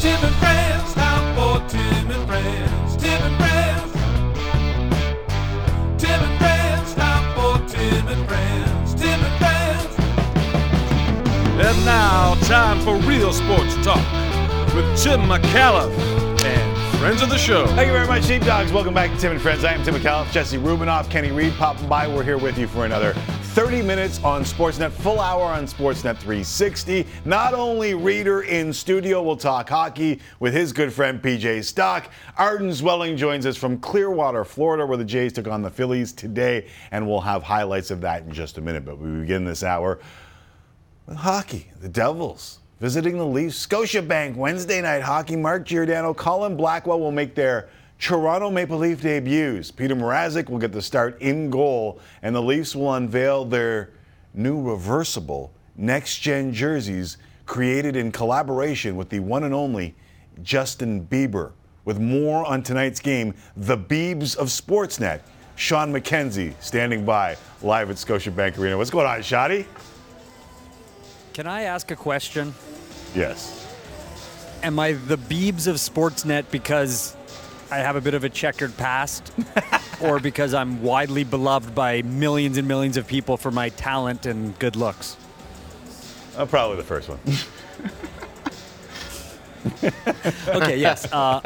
[0.00, 0.59] Tim and Friends,
[11.84, 13.96] Now, time for real sports talk
[14.74, 15.90] with Tim Micallef
[16.44, 17.66] and friends of the show.
[17.68, 18.70] Thank you very much, Sheepdogs.
[18.70, 19.64] Welcome back to Tim and Friends.
[19.64, 22.06] I am Tim Micallef, Jesse Rubinoff, Kenny Reid popping by.
[22.06, 23.14] We're here with you for another
[23.54, 27.06] 30 minutes on Sportsnet, full hour on Sportsnet 360.
[27.24, 32.12] Not only Reader in studio, we'll talk hockey with his good friend PJ Stock.
[32.36, 36.68] Arden Zwelling joins us from Clearwater, Florida, where the Jays took on the Phillies today,
[36.90, 38.84] and we'll have highlights of that in just a minute.
[38.84, 39.98] But we begin this hour
[41.06, 41.70] with hockey.
[41.80, 43.66] The Devils visiting the Leafs.
[43.66, 45.36] Scotiabank Wednesday night hockey.
[45.36, 49.70] Mark Giordano, Colin Blackwell will make their Toronto Maple Leaf debuts.
[49.70, 53.90] Petr Mrazek will get the start in goal, and the Leafs will unveil their
[54.32, 59.94] new reversible next gen jerseys created in collaboration with the one and only
[60.42, 61.52] Justin Bieber.
[61.84, 65.20] With more on tonight's game, the Beebs of Sportsnet.
[65.56, 68.78] Sean McKenzie standing by live at Scotiabank Arena.
[68.78, 69.66] What's going on, Shotty?
[71.40, 72.52] Can I ask a question?
[73.14, 73.66] Yes.
[74.62, 77.16] Am I the Beebs of Sportsnet because
[77.70, 79.32] I have a bit of a checkered past,
[80.02, 84.58] or because I'm widely beloved by millions and millions of people for my talent and
[84.58, 85.16] good looks?
[86.36, 87.18] Uh, probably the first one.
[90.48, 91.10] okay, yes.
[91.12, 91.40] Uh,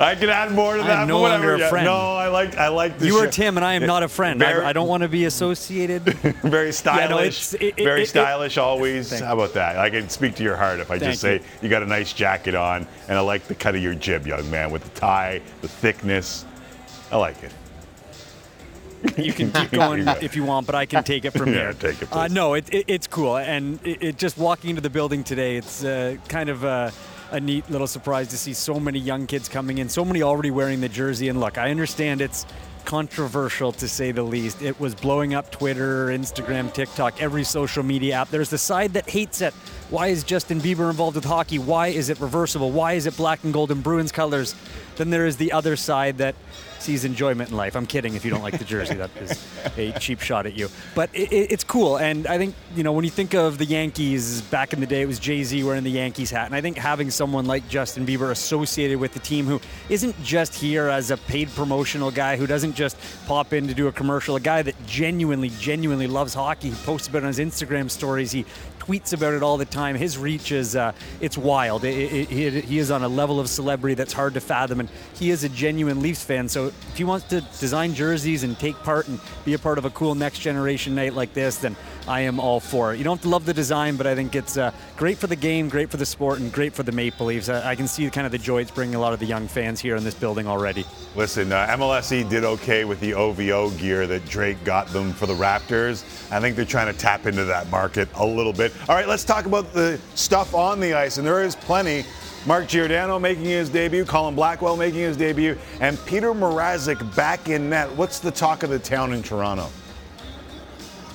[0.00, 1.00] I can add more to that.
[1.02, 1.86] am no longer a friend.
[1.86, 3.30] No, I like I like you are show.
[3.30, 4.38] Tim, and I am not a friend.
[4.38, 6.02] Very- I, I don't want to be associated.
[6.42, 9.10] very Yeah, no, stylish, it- it- very it- stylish always.
[9.10, 9.78] Thank How about that?
[9.78, 11.68] I can speak to your heart if I just Thank say you.
[11.68, 14.70] got a nice jacket on, and I like the cut of your jib, young man,
[14.70, 16.44] with the tie, the thickness.
[17.12, 17.52] I like it.
[19.16, 21.72] You can keep going if you want, but I can take it from Yeah, here.
[21.74, 24.90] take it, Uh, no, it, it, it's cool, and it, it just walking into the
[24.90, 26.92] building today, it's uh, kind of a,
[27.30, 30.50] a neat little surprise to see so many young kids coming in, so many already
[30.50, 31.28] wearing the jersey.
[31.28, 32.46] And look, I understand it's
[32.84, 34.60] controversial to say the least.
[34.60, 38.28] It was blowing up Twitter, Instagram, TikTok, every social media app.
[38.28, 39.54] There's the side that hates it.
[39.88, 41.58] Why is Justin Bieber involved with hockey?
[41.58, 42.70] Why is it reversible?
[42.70, 44.54] Why is it black and gold and Bruins colors?
[44.96, 46.34] Then there is the other side that
[46.84, 47.74] sees enjoyment in life.
[47.74, 48.94] I'm kidding if you don't like the jersey.
[48.94, 49.44] That is
[49.76, 50.68] a cheap shot at you.
[50.94, 51.96] But it, it, it's cool.
[51.96, 55.02] And I think, you know, when you think of the Yankees, back in the day,
[55.02, 56.46] it was Jay Z wearing the Yankees hat.
[56.46, 60.54] And I think having someone like Justin Bieber associated with the team who isn't just
[60.54, 64.36] here as a paid promotional guy, who doesn't just pop in to do a commercial,
[64.36, 66.70] a guy that genuinely, genuinely loves hockey.
[66.70, 68.30] He posts about it on his Instagram stories.
[68.30, 68.44] He
[68.86, 69.96] tweets about it all the time.
[69.96, 71.84] His reach is uh, it's wild.
[71.84, 74.88] It, it, he, he is on a level of celebrity that's hard to fathom, and
[75.14, 76.48] he is a genuine Leafs fan.
[76.48, 79.84] So if he wants to design jerseys and take part and be a part of
[79.84, 81.76] a cool next generation night like this, then
[82.06, 82.98] I am all for it.
[82.98, 85.36] You don't have to love the design, but I think it's uh, great for the
[85.36, 87.48] game, great for the sport, and great for the Maple Leafs.
[87.48, 89.48] I, I can see kind of the joy it's bringing a lot of the young
[89.48, 90.84] fans here in this building already.
[91.16, 95.34] Listen, uh, MLSE did okay with the OVO gear that Drake got them for the
[95.34, 96.04] Raptors.
[96.30, 98.72] I think they're trying to tap into that market a little bit.
[98.88, 102.04] All right, let's talk about the stuff on the ice, and there is plenty.
[102.46, 107.70] Mark Giordano making his debut, Colin Blackwell making his debut, and Petr Mrazek back in
[107.70, 107.90] net.
[107.96, 109.70] What's the talk of the town in Toronto?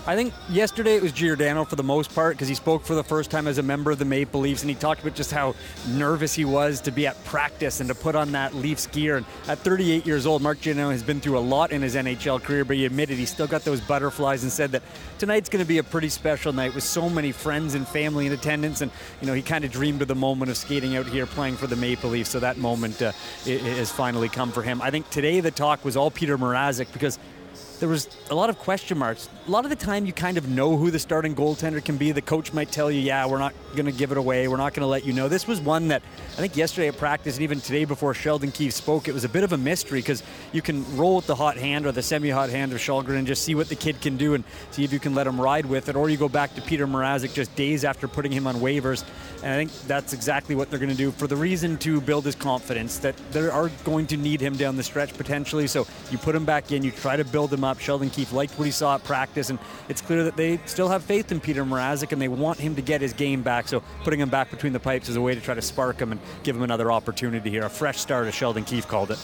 [0.10, 3.04] I think yesterday it was Giordano for the most part because he spoke for the
[3.04, 5.54] first time as a member of the Maple Leafs and he talked about just how
[5.88, 9.18] nervous he was to be at practice and to put on that Leafs gear.
[9.18, 12.42] And at 38 years old, Mark Giordano has been through a lot in his NHL
[12.42, 14.82] career, but he admitted he still got those butterflies and said that
[15.20, 18.32] tonight's going to be a pretty special night with so many friends and family in
[18.32, 18.82] attendance.
[18.82, 18.92] And,
[19.22, 21.68] you know, he kind of dreamed of the moment of skating out here playing for
[21.68, 22.32] the Maple Leafs.
[22.32, 23.12] So that moment uh,
[23.46, 24.82] has finally come for him.
[24.82, 27.20] I think today the talk was all Petr Mrazek because
[27.80, 29.30] there was a lot of question marks.
[29.50, 32.12] A lot of the time, you kind of know who the starting goaltender can be.
[32.12, 34.48] The coach might tell you, yeah, we're not going to give it away.
[34.48, 35.28] We're not going to let you know.
[35.28, 38.74] This was one that I think yesterday at practice and even today before Sheldon Keefe
[38.74, 40.22] spoke, it was a bit of a mystery because
[40.52, 43.26] you can roll with the hot hand or the semi hot hand of Kallgren and
[43.26, 45.66] just see what the kid can do and see if you can let him ride
[45.66, 45.96] with it.
[45.96, 49.04] Or you go back to Petr Mrazek just days after putting him on waivers.
[49.42, 52.26] And I think that's exactly what they're going to do for the reason to build
[52.26, 55.66] his confidence that they are going to need him down the stretch potentially.
[55.66, 57.70] So you put him back in, you try to build him up.
[57.70, 57.80] up.
[57.80, 61.04] Sheldon Keefe liked what he saw at practice, and it's clear that they still have
[61.04, 63.68] faith in Petr Mrazek and they want him to get his game back.
[63.70, 66.12] So putting him back between the pipes is a way to try to spark him
[66.12, 67.64] and give him another opportunity here.
[67.64, 69.20] A fresh start, as Sheldon Keefe called it.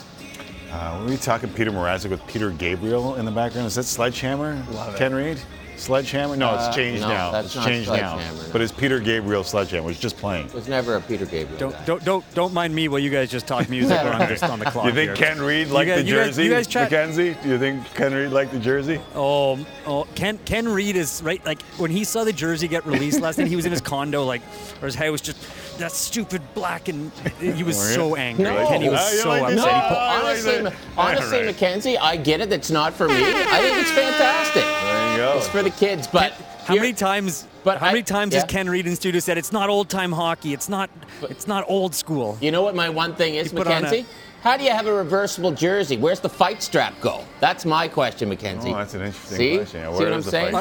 [0.72, 3.68] Uh, were we talking Petr Mrazek with Peter Gabriel in the background?
[3.68, 4.64] Is that Sledgehammer?
[4.72, 4.98] Love it.
[4.98, 5.40] Ken Reid?
[5.78, 6.36] Sledgehammer?
[6.36, 7.32] No, Uh, it's changed no, now.
[7.32, 8.16] that's it's not changed now.
[8.18, 8.50] Sledgehammer, no.
[8.52, 9.90] But it's Peter Gabriel Sledgehammer.
[9.92, 10.48] It's just playing.
[10.48, 11.58] It was never a Peter Gabriel.
[11.60, 11.86] Don't guy.
[11.86, 14.60] don't don't don't mind me while you guys just talk music or I'm just on
[14.60, 14.86] the clock.
[14.86, 15.28] You think here.
[15.28, 16.44] Ken Reid You liked guys- the you guys- jersey?
[16.44, 16.92] You guys chat.
[16.92, 17.36] Mackenzie?
[17.44, 19.00] Do you think Ken Reid liked the jersey?
[19.14, 21.46] Oh, oh, Ken Ken Reid is right.
[21.46, 24.24] Like when he saw the jersey get released last night, he was in his condo,
[24.24, 24.42] like,
[24.82, 25.38] or his house, just
[25.78, 28.44] that stupid black, and he was Were so angry.
[28.46, 28.56] No.
[28.56, 29.58] Like, Kenny was Ah, so like upset.
[29.58, 31.46] No, He honestly, like honestly, All right.
[31.46, 32.52] Mackenzie, I get it.
[32.52, 33.16] It's not for me.
[33.16, 34.64] I think it's fantastic.
[34.64, 35.38] There you go.
[35.38, 36.32] It's for the kids, but
[36.66, 37.48] How here- many times?
[37.64, 38.44] But how I- many times has.
[38.46, 40.54] Ken Reid in studio said it's not old time hockey?
[40.54, 40.90] It's not.
[41.24, 42.38] It's not old school.
[42.42, 44.06] You know what my one thing is, He put Mackenzie?
[44.44, 45.98] How do you have a reversible jersey?
[45.98, 47.24] Where's the fight strap go?
[47.40, 48.70] That's my question, Mackenzie.
[48.72, 49.58] Oh, that's an interesting See?
[49.58, 49.80] question.
[49.82, 50.52] Yeah, See what I'm does the saying?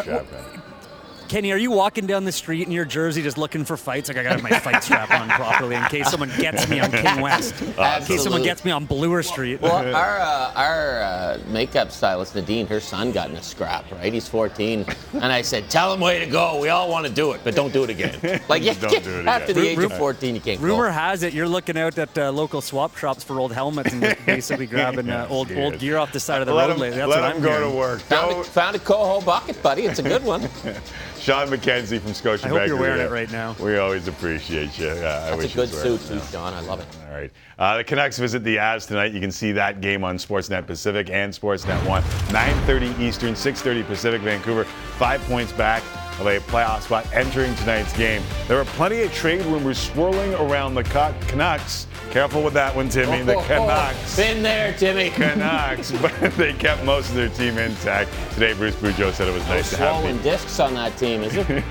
[1.25, 1.31] Fight strap go?
[1.35, 4.09] Kenny, are you walking down the street in your jersey just looking for fights?
[4.09, 7.21] Like I got my fight strap on properly in case someone gets me on King
[7.21, 7.61] West.
[7.63, 7.73] In
[8.05, 9.61] case someone gets me on Bloor Street.
[9.61, 13.91] Well, our uh, our uh, makeup stylist Nadine, her son got in a scrap.
[13.93, 16.61] Right, he's 14, and I said, "Tell him way to go.
[16.61, 19.11] We all want to do it, but don't do it again." Like, yeah, Don't do
[19.21, 19.63] it after again.
[19.65, 20.61] the age Ru- of 14, you can't.
[20.61, 20.67] go.
[20.67, 24.03] Rumor has it you're looking out at uh, local swap shops for old helmets and
[24.03, 26.75] just basically grabbing uh, old Yes, old gear off the side of the let road
[26.75, 26.99] him, lately.
[26.99, 27.71] That's let what him I'm go hearing.
[27.71, 28.01] to work.
[28.03, 29.83] Found a, found a Koho bucket, buddy.
[29.85, 30.49] It's a good one.
[31.25, 32.45] Sean McKenzie from Scotiabank.
[32.45, 33.57] I hope you're wearing it right now.
[33.59, 34.89] We always appreciate you.
[34.89, 36.27] Uh, I That's a good you'd wear it suit too.
[36.31, 36.53] Sean.
[36.53, 36.87] I love it.
[37.09, 37.33] All right.
[37.59, 39.13] Uh, the Canucks visit the Avs tonight.
[39.15, 42.03] You can see that game on Sportsnet Pacific and Sportsnet 1.
[42.03, 44.21] 9.30 Eastern, 6.30 Pacific.
[44.21, 44.65] Vancouver,
[44.99, 45.83] five points back
[46.21, 48.23] of a playoff spot entering tonight's game.
[48.49, 51.87] There are plenty of trade rumors swirling around the Ca- Canucks.
[52.11, 53.23] Careful with that one, Timmy.
[53.23, 53.47] The Oh, oh, oh.
[53.47, 54.17] Canucks.
[54.17, 55.11] Been there, Timmy.
[55.11, 58.11] Canucks, but they kept most of their team intact.
[58.35, 61.23] Today, Bruce Boudreau said it was No nice to have swollen discs on that team,
[61.23, 61.49] is it?
[61.49, 61.65] no,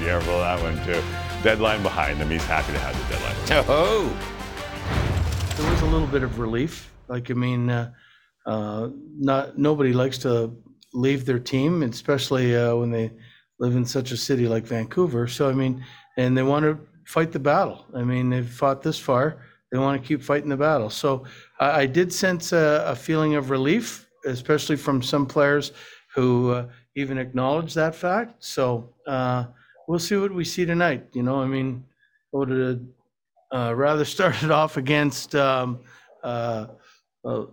[0.00, 1.00] careful of that one too.
[1.44, 2.28] Deadline behind them.
[2.30, 3.64] He's happy to have the deadline.
[3.68, 4.08] Oh.
[5.56, 6.90] there was a little bit of relief.
[7.08, 7.92] Like I mean, uh,
[8.46, 10.52] uh, not nobody likes to
[10.92, 13.12] leave their team, especially uh, when they
[13.58, 15.26] live in such a city like Vancouver.
[15.26, 15.84] So I mean,
[16.16, 17.86] and they want to fight the battle.
[17.94, 19.42] I mean, they've fought this far.
[19.72, 20.90] They want to keep fighting the battle.
[20.90, 21.24] So
[21.60, 25.72] I, I did sense a, a feeling of relief, especially from some players
[26.14, 28.42] who uh, even acknowledge that fact.
[28.44, 29.44] So uh,
[29.86, 31.06] we'll see what we see tonight.
[31.12, 31.84] You know, I mean,
[32.32, 32.80] would have
[33.52, 35.80] uh, rather started off against um,
[36.22, 36.66] uh,
[37.24, 37.44] uh,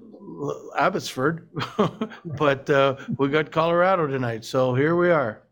[0.78, 1.50] Abbotsford,
[2.26, 5.43] but uh, we got Colorado tonight, so here we are.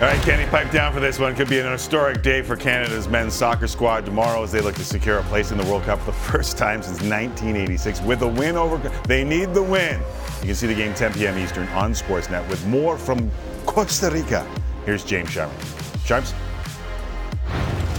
[0.00, 1.34] All right, Kenny, pipe down for this one.
[1.34, 4.84] Could be an historic day for Canada's men's soccer squad tomorrow as they look to
[4.84, 8.26] secure a place in the World Cup for the first time since 1986 with a
[8.26, 8.78] win over.
[9.06, 10.00] They need the win.
[10.40, 11.36] You can see the game 10 p.m.
[11.36, 13.30] Eastern on Sportsnet with more from
[13.66, 14.50] Costa Rica.
[14.86, 15.54] Here's James Sharman.
[16.06, 16.32] Sharps?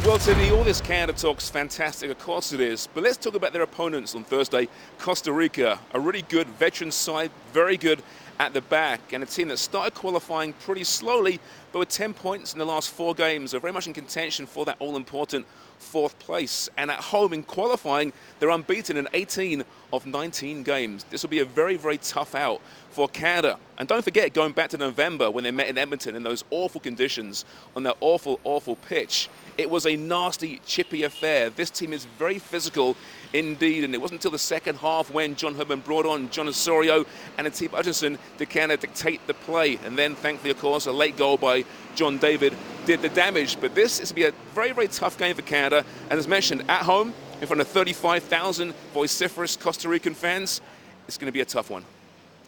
[0.03, 2.89] Well, Timmy, all this Canada talk's fantastic, of course it is.
[2.95, 4.69] But let's talk about their opponents on Thursday.
[4.97, 8.01] Costa Rica, a really good veteran side, very good
[8.41, 11.39] at the back, and a team that started qualifying pretty slowly,
[11.71, 14.65] but with 10 points in the last four games, are very much in contention for
[14.65, 15.45] that all important
[15.77, 16.67] fourth place.
[16.75, 19.63] And at home in qualifying, they're unbeaten in 18
[19.93, 21.05] of 19 games.
[21.11, 23.59] This will be a very, very tough out for Canada.
[23.77, 26.81] And don't forget, going back to November when they met in Edmonton in those awful
[26.81, 29.29] conditions on that awful, awful pitch,
[29.59, 31.51] it was a nasty, chippy affair.
[31.51, 32.97] This team is very physical
[33.33, 37.05] indeed, and it wasn't until the second half when John Herdman brought on John Osorio
[37.37, 39.79] and Atiba Hutchinson to kind of dictate the play.
[39.85, 41.65] And then, thankfully, of course, a late goal by
[41.95, 42.55] John David
[42.85, 43.59] did the damage.
[43.59, 45.85] But this is to be a very, very tough game for Canada.
[46.09, 50.61] And as mentioned, at home, in front of 35,000 vociferous Costa Rican fans,
[51.07, 51.83] it's going to be a tough one.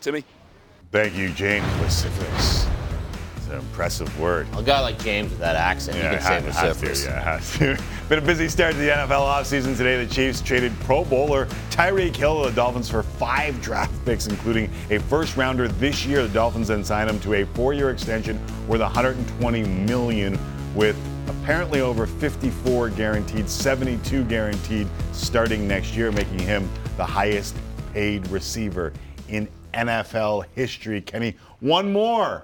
[0.01, 0.23] Timmy?
[0.91, 2.62] Thank you, James Pacifics.
[3.43, 4.47] It's an impressive word.
[4.55, 6.85] A guy like James with that accent, Yeah, you can say has, has to.
[6.85, 7.05] vociferous.
[7.05, 7.83] Yeah, it has to.
[8.09, 10.01] Been a busy start to the NFL offseason today.
[10.05, 14.69] The Chiefs traded Pro Bowler Tyreek Hill to the Dolphins for five draft picks, including
[14.91, 16.23] a first rounder this year.
[16.25, 18.39] The Dolphins then signed him to a four-year extension
[18.69, 20.39] worth 120 million,
[20.73, 20.95] with
[21.27, 27.57] apparently over 54 guaranteed, 72 guaranteed starting next year, making him the highest
[27.93, 28.93] paid receiver
[29.27, 31.01] in NFL history.
[31.01, 32.43] Kenny, one more.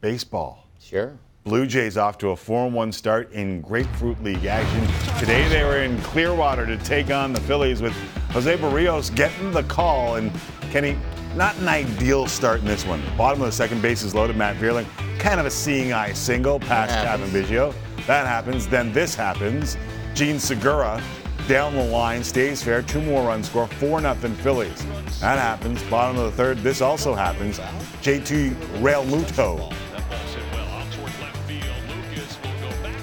[0.00, 0.66] Baseball.
[0.78, 1.18] Sure.
[1.44, 4.86] Blue Jays off to a 4 1 start in Grapefruit League action.
[5.18, 7.94] Today they were in Clearwater to take on the Phillies with
[8.30, 10.16] Jose Berrios getting the call.
[10.16, 10.32] And
[10.72, 10.98] Kenny,
[11.36, 13.00] not an ideal start in this one.
[13.16, 14.36] Bottom of the second base is loaded.
[14.36, 14.86] Matt Vierling,
[15.18, 17.30] kind of a seeing eye single past Cavan.
[17.30, 17.72] Biggio.
[18.06, 18.66] That happens.
[18.66, 19.76] Then this happens.
[20.14, 21.02] Jean Segura
[21.48, 24.84] down the line, stays fair, two more runs score, 4 nothing Phillies.
[25.20, 25.80] That happens.
[25.84, 27.60] Bottom of the third, this also happens.
[28.02, 29.04] JT Real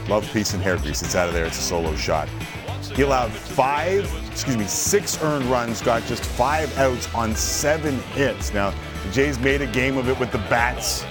[0.09, 1.01] Love peace and hair grease.
[1.01, 1.45] It's out of there.
[1.45, 2.27] It's a solo shot.
[2.95, 8.53] He allowed five, excuse me, six earned runs, got just five outs on seven hits.
[8.53, 8.71] Now,
[9.05, 11.03] the Jays made a game of it with the bats,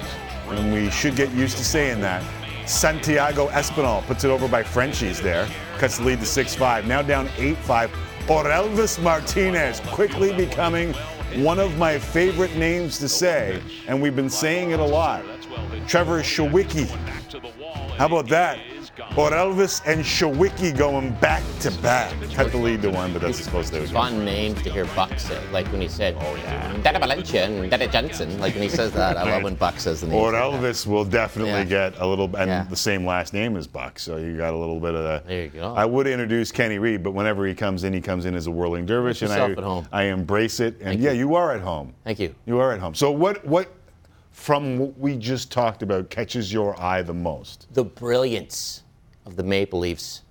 [0.48, 2.22] and we should get used to saying that.
[2.68, 6.86] Santiago Espinal puts it over by Frenchies there, cuts the lead to 6 5.
[6.86, 7.90] Now down 8 5.
[8.28, 10.92] Orelvis Martinez quickly becoming
[11.36, 15.24] one of my favorite names to say, and we've been saying it a lot.
[15.88, 16.86] Trevor Schwecke.
[17.96, 18.60] How about that?
[19.16, 22.12] Orelvis and Schwecke going back to back.
[22.34, 23.80] Cut the lead to one, but that's supposed to.
[23.80, 27.46] Be fun names to hear Buck say, like when he said, "Oh yeah, Dada Valencia
[27.46, 30.18] and Dada Johnson." Like when he says that, I love when Buck says the name.
[30.18, 31.64] Or Elvis will definitely Yeah.
[31.64, 32.64] get a little, and Yeah.
[32.68, 35.26] the same last name as Buck, so you got a little bit of that.
[35.26, 35.74] There you go.
[35.74, 38.50] I would introduce Kenny Reid, but whenever he comes in, he comes in as a
[38.50, 39.86] whirling dervish, and I, at home.
[39.92, 40.74] I embrace it.
[40.74, 41.30] And Thank yeah, you.
[41.30, 41.94] you are at home.
[42.04, 42.34] Thank you.
[42.46, 42.94] You are at home.
[42.94, 43.68] So what, what,
[44.32, 47.66] from what we just talked about, catches your eye the most?
[47.74, 48.81] the brilliance
[49.26, 50.22] of the Maple Leafs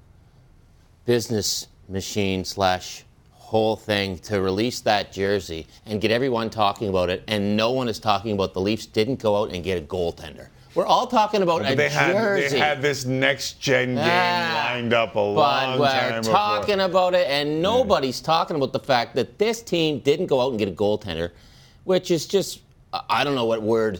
[1.05, 7.23] business machine slash whole thing to release that jersey and get everyone talking about it,
[7.27, 10.47] and no one is talking about the Leafs didn't go out and get a goaltender.
[10.73, 12.53] We're all talking about But a they had, jersey.
[12.53, 16.21] they had this next gen game Ah, lined up a long time but we're time
[16.21, 16.33] before.
[16.33, 20.51] talking about it, and nobody's talking about the fact that this team didn't go out
[20.51, 21.31] and get a goaltender,
[21.83, 22.61] which is just,
[23.09, 23.99] I don't know what word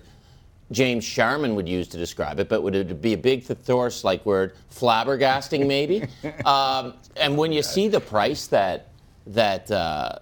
[0.72, 4.26] James Sharman would use to describe it, but would it be a big thesaurus like
[4.26, 6.04] word flabbergasting maybe?
[6.46, 8.88] um, and when you see the price that
[9.28, 10.18] that uh,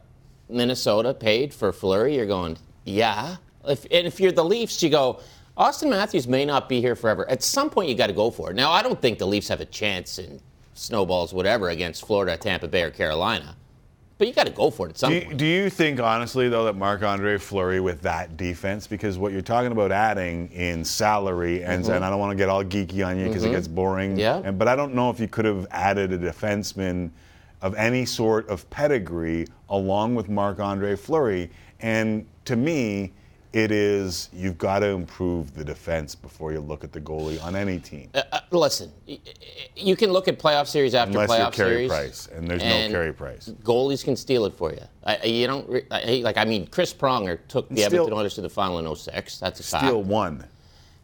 [0.50, 3.38] Minnesota paid for Fleury, you're going, yeah.
[3.66, 5.22] If, and if you're the Leafs, you go,
[5.58, 7.30] Auston Matthews may not be here forever.
[7.30, 8.56] At some point, you got to go for it.
[8.56, 10.42] Now, I don't think the Leafs have a chance in
[10.74, 13.56] snowballs, whatever, against Florida, Tampa Bay, or Carolina.
[14.20, 15.32] But you got to go for it at some Do point.
[15.32, 19.32] you, do you think, honestly, though, that Marc Andre Fleury with that defense, because what
[19.32, 21.96] you're talking about adding in salary, and, Mhm.
[21.96, 23.48] and I don't want to get all geeky on you because Mhm.
[23.48, 24.42] it gets boring, Yeah.
[24.44, 27.12] and, but I don't know if you could have added a defenseman
[27.62, 31.50] of any sort of pedigree along with Marc Andre Fleury.
[31.80, 33.14] And to me,
[33.52, 37.56] it is you've got to improve the defense before you look at the goalie on
[37.56, 38.10] any team.
[38.14, 38.92] Uh, uh, listen,
[39.76, 41.90] you can look at playoff series after Unless you're playoff Carey series.
[41.90, 43.50] Price, and there's no Carey Price.
[43.64, 44.82] Goalies can steal it for you.
[45.04, 46.38] I, you don't re- I, like.
[46.38, 49.40] I mean, Chris Pronger took the Steal- Edmonton Oilers to the final in 06.
[49.40, 49.86] That's a fact.
[49.86, 50.46] Still one.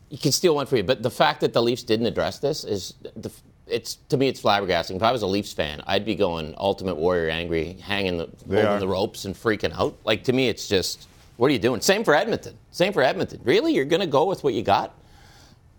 [0.09, 2.63] You can steal one for you, but the fact that the Leafs didn't address this
[2.63, 3.31] is the.
[3.67, 4.95] It's to me, it's flabbergasting.
[4.95, 8.79] If I was a Leafs fan, I'd be going Ultimate Warrior, angry, hanging the holding
[8.79, 9.97] the ropes and freaking out.
[10.05, 11.81] Like to me, it's just, what are you doing?
[11.81, 12.57] Same for Edmonton.
[12.71, 13.41] Same for Edmonton.
[13.43, 14.93] Really, you're going to go with what you got?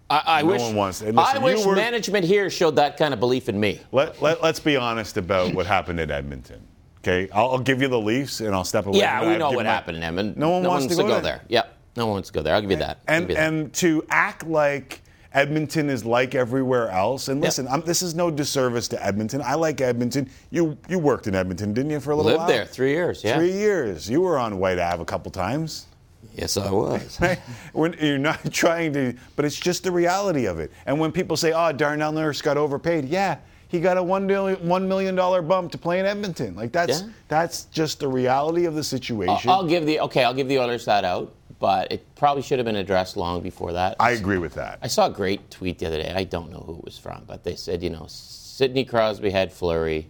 [0.09, 0.61] I, I No wish.
[0.61, 3.81] one wants- and I wish were- management here showed that kind of belief in me.
[3.93, 6.61] Let, let, let's be honest about what happened at Edmonton.
[6.99, 8.99] Okay, I'll, I'll give you the Leafs, and I'll step away.
[8.99, 9.39] Yeah, from we that.
[9.39, 10.41] know Give what my- happened in Edmonton.
[10.41, 11.43] No one wants to go there.
[11.49, 12.55] Yep, no one wants to go there.
[12.55, 12.99] I'll give you that.
[13.09, 13.49] And give you that.
[13.49, 15.03] and to act like
[15.37, 17.29] Edmonton is like everywhere else.
[17.29, 19.43] And listen, I'm, this is no disservice to Edmonton.
[19.43, 20.31] I like Edmonton.
[20.51, 22.49] You you worked in Edmonton, didn't you, for a little Lived while?
[22.49, 23.23] there three years.
[23.23, 23.37] Yeah.
[23.37, 24.09] Three years.
[24.09, 25.87] You were on White Ave a couple times.
[26.35, 27.19] Yes, I was.
[27.21, 27.39] Right?
[27.75, 30.73] When you're not trying to, but it's just the reality of it.
[30.87, 33.37] And when people say, "Oh, Darnell Nurse got overpaid," yeah,
[33.69, 36.57] he got a one million dollar bump to play in Edmonton.
[36.57, 37.09] Like that's Yeah.
[37.29, 39.51] that's just the reality of the situation.
[39.51, 40.25] I'll, I'll give the okay.
[40.25, 43.73] I'll give the Oilers that out, but it probably should have been addressed long before
[43.73, 43.97] that.
[44.01, 44.79] I agree with that.
[44.83, 46.13] I saw a great tweet the other day.
[46.15, 49.53] I don't know who it was from, but they said, you know, Sidney Crosby had
[49.53, 50.09] Fleury,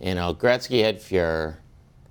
[0.00, 1.56] you know, Gretzky had Fuhr,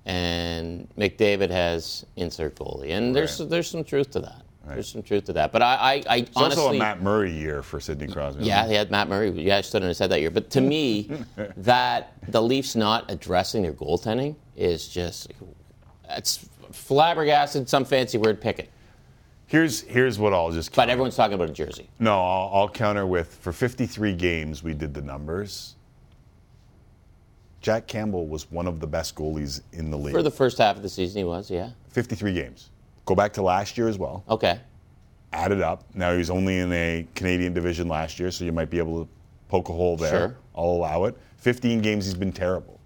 [0.04, 3.48] and McDavid has insert goalie, and there's Right.
[3.50, 4.42] there's some truth to that.
[4.66, 5.50] There's some truth to that.
[5.50, 8.44] But I, I, I It's honestly, also a Matt Murray year for Sidney Crosby.
[8.44, 9.30] yeah, he had Matt Murray.
[9.30, 10.30] Yeah, I stood his head that year.
[10.30, 11.10] But to me,
[11.56, 15.32] that the Leafs not addressing their goaltending is just
[16.10, 17.68] it's flabbergasted.
[17.68, 18.70] Some fancy word, pick it.
[19.46, 20.74] Here's here's what I'll just.
[20.74, 21.88] But everyone's talking about a jersey.
[21.98, 25.76] No, I'll, I'll counter with for 53 games we did the numbers.
[27.60, 30.12] Jack Campbell was one of the best goalies in the league.
[30.14, 31.70] For the first half of the season, he was, yeah.
[31.90, 32.70] 53 games.
[33.04, 34.24] Go back to last year as well.
[34.28, 34.58] Okay.
[35.32, 35.84] Add it up.
[35.94, 39.04] Now he was only in a Canadian division last year, so you might be able
[39.04, 39.10] to
[39.48, 40.10] poke a hole there.
[40.10, 40.36] Sure.
[40.56, 41.16] I'll allow it.
[41.38, 42.80] 15 games he's been terrible.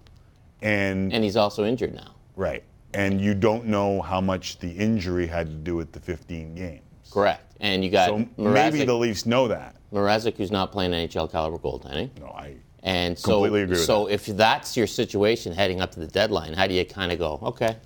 [0.62, 2.14] And And he's also injured now.
[2.34, 2.62] right.
[2.96, 6.82] And you don't know how much the injury had to do with the 15 games.
[7.10, 7.56] Correct.
[7.60, 9.76] And you got So maybe the Leafs know that.
[9.92, 12.10] Mrazek, who's not playing NHL caliber goaltending.
[12.18, 16.00] No, I and so, completely agree with so if that's your situation heading up to
[16.00, 17.76] the deadline, how do you kind of go, okay,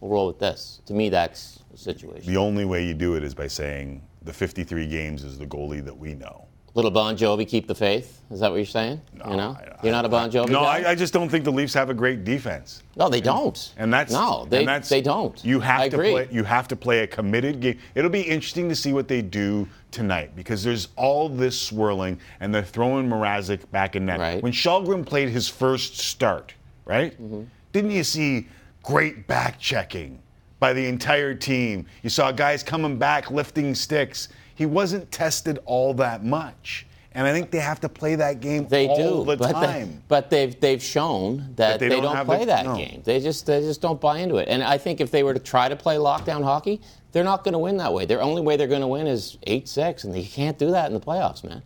[0.00, 0.80] we'll roll with this?
[0.86, 2.26] To me, that's the situation.
[2.26, 5.84] The only way you do it is by saying the 53 games is the goalie
[5.84, 6.47] that we know.
[6.78, 8.20] Little Bon Jovi, keep the faith.
[8.30, 9.00] Is that what you're saying?
[9.12, 10.82] you know, you're not a Bon Jovi No, guy.
[10.84, 12.84] I, I just don't think the Leafs have a great defense.
[12.94, 13.74] no, they don't.
[13.78, 15.44] And that's no, they and that's, they don't.
[15.44, 16.10] You have I to agree.
[16.12, 16.28] play.
[16.30, 17.80] You have to play a committed game.
[17.96, 22.54] It'll be interesting to see what they do tonight because there's all this swirling, and
[22.54, 24.20] they're throwing Mrazek back in net.
[24.20, 24.40] Right.
[24.40, 26.54] When Kallgren played his first start,
[26.84, 27.20] right?
[27.20, 27.42] Mm-hmm.
[27.72, 28.46] Didn't you see
[28.84, 30.20] great back checking
[30.60, 31.86] by the entire team?
[32.04, 34.28] You saw guys coming back lifting sticks.
[34.58, 36.84] He wasn't tested all that much.
[37.12, 39.88] And I think they have to play that game They all do, the but time.
[39.92, 42.76] They, but they've they've shown that they they, don't don't, play the- that no.
[42.76, 43.02] game.
[43.04, 44.48] They just they just don't buy into it.
[44.48, 46.80] And I think if they were to try to play lockdown hockey,
[47.12, 48.04] they're not going to win that way.
[48.04, 50.86] Their only way they're going to win is eight six, and you can't do that
[50.88, 51.62] in the playoffs, man.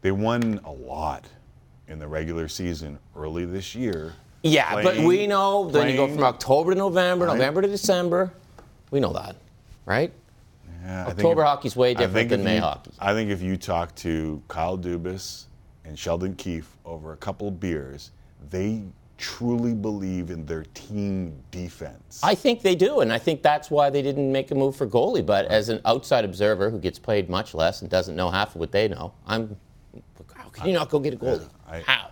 [0.00, 1.26] They won a lot
[1.86, 4.14] in the regular season early this year.
[4.42, 7.34] Yeah, but we know then you go from October to November, Right.
[7.34, 8.32] November to December.
[8.90, 9.36] We know that,
[9.84, 10.12] right?
[10.82, 12.90] Yeah, I think October if- hockey's way different than May you- hockey.
[12.98, 15.44] I think if you talk to Kyle Dubas
[15.84, 18.10] and Sheldon Keefe over a couple of beers,
[18.50, 18.82] they
[19.18, 22.20] truly believe in their team defense.
[22.22, 24.86] I think they do, and I think that's why they didn't make a move for
[24.86, 25.24] goalie.
[25.24, 28.60] But as an outside observer who gets paid much less and doesn't know half of
[28.60, 29.56] what they know, I'm.
[30.34, 31.48] How can you not go get a goalie?
[31.84, 32.10] How?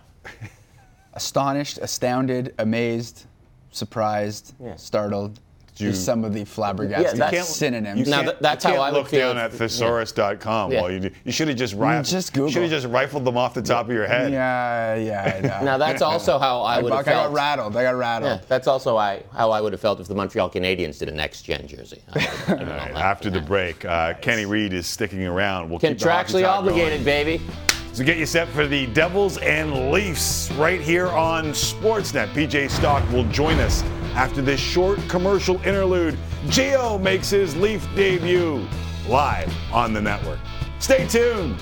[1.13, 3.25] Astonished, astounded, amazed,
[3.71, 5.39] surprised, startled.
[5.87, 7.99] You- some of the flabbergasted Yeah, that's- synonyms.
[7.99, 10.81] You can't- you can't look down at thesaurus.com Yeah.
[10.81, 11.09] while you do.
[11.23, 12.05] You should have just rifled.
[12.05, 14.31] Just You should have just rifled them off the top of your head.
[14.31, 15.33] Yeah, yeah.
[15.37, 15.65] I know.
[15.69, 17.33] Now that's also how I would have I got felt.
[17.33, 17.77] rattled.
[17.77, 18.31] I got rattled.
[18.41, 21.11] Yeah, that's also I, how I would have felt if the Montreal Canadiens did a
[21.13, 22.01] next gen jersey.
[22.13, 22.51] I I.
[22.51, 25.69] All right, after the break, uh, Kenny Reid is sticking around.
[25.69, 27.03] We'll Contractually obligated, going.
[27.03, 27.41] baby.
[27.93, 32.27] So get you set for the Devils and Leafs right here on Sportsnet.
[32.33, 33.83] PJ Stock will join us
[34.15, 36.17] after this short commercial interlude.
[36.47, 38.65] Gio makes his Leaf debut
[39.07, 40.39] live on the network.
[40.79, 41.59] Stay tuned.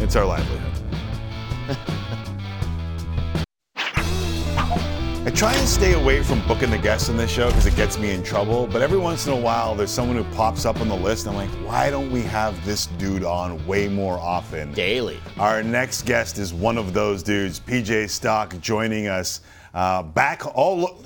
[0.00, 0.76] It's our livelihood.
[5.26, 7.98] I try and stay away from booking the guests on this show because it gets
[7.98, 8.68] me in trouble.
[8.68, 11.36] But every once in a while, there's someone who pops up on the list, and
[11.36, 14.72] I'm like, why don't we have this dude on way more often?
[14.72, 15.18] Daily.
[15.36, 19.40] Our next guest is one of those dudes, PJ Stock, joining us
[19.74, 20.46] uh, back.
[20.56, 21.02] All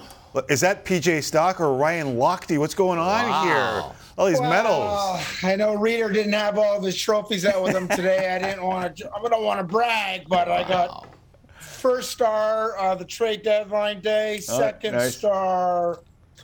[0.48, 2.58] is that PJ Stock or Ryan Lochte?
[2.58, 3.82] What's going on here?
[4.18, 5.24] All these medals.
[5.42, 8.34] I know Reader didn't have all of his trophies out with him today.
[8.34, 9.10] I didn't want to.
[9.12, 11.06] I don't want to brag, but I got
[11.58, 15.16] first star uh, the trade deadline day, Oh, second nice.
[15.16, 16.00] star,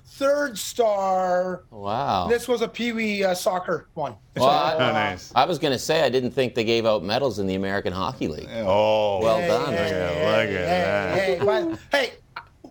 [0.07, 1.65] third star.
[1.71, 2.29] Wow.
[2.29, 4.15] This was a Pee Wee uh, soccer one.
[4.37, 4.73] Well, I,
[5.13, 7.55] uh, I was going to say I didn't think they gave out medals in the
[7.57, 8.49] American Hockey League.
[8.51, 9.73] Oh, well Hey, done.
[9.75, 9.85] hey,
[10.49, 11.19] Look at that.
[11.19, 12.13] Hey, but, hey,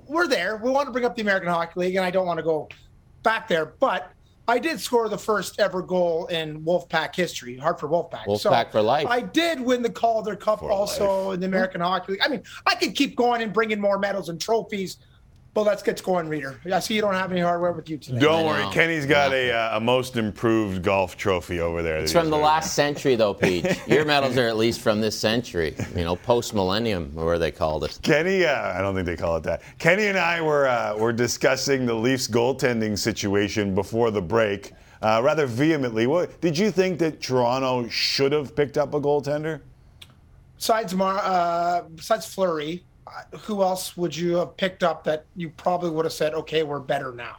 [0.08, 0.58] we're there.
[0.58, 2.70] We want to bring up the American Hockey League, and I don't want to go
[3.24, 4.12] back there, but
[4.48, 8.26] I did score the first ever goal in Wolfpack history, Hartford Wolfpack.
[8.26, 9.08] Wolfpack for life.
[9.08, 12.22] I did win the Calder Cup also in the American Hockey League.
[12.24, 14.98] I mean, I could keep going and bringing more medals and trophies,
[15.56, 16.60] but let's get going, Reader.
[16.72, 18.20] I see you don't have any hardware with you today.
[18.20, 22.00] Don't worry, Kenny's got a, uh, a most improved golf trophy over there.
[22.00, 22.46] It's from the wearing.
[22.46, 23.66] last century, though, Pete.
[23.88, 25.74] Your medals are at least from this century.
[25.96, 27.98] You know, post millennium, or where they called it.
[28.04, 29.62] Kenny, uh, I don't think they call it that.
[29.80, 35.22] Kenny and I were uh, were discussing the Leafs goaltending situation before the break, uh,
[35.24, 36.06] rather vehemently.
[36.06, 39.62] What did you think that Toronto should have picked up a goaltender?
[40.58, 42.84] Besides Mar, uh, besides Fleury,
[43.42, 46.80] who else would you have picked up that you probably would have said, okay, we're
[46.80, 47.38] better now?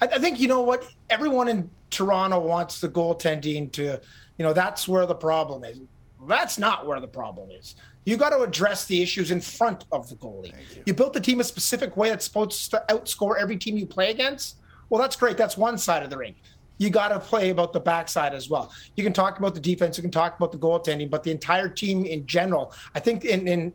[0.00, 4.52] I, I think you know what everyone in Toronto wants the goaltending to, you know,
[4.52, 5.80] that's where the problem is.
[6.26, 7.76] That's not where the problem is.
[8.04, 10.52] You got to address the issues in front of the goalie.
[10.86, 10.94] You.
[10.94, 14.56] built the team a specific way that's supposed to outscore every team you play against.
[14.88, 15.36] Well, that's great.
[15.36, 16.34] That's one side of the ring
[16.78, 18.72] you got to play about the backside as well.
[18.96, 21.68] You can talk about the defense, you can talk about the goaltending, but the entire
[21.68, 22.72] team in general.
[22.94, 23.72] I think in, in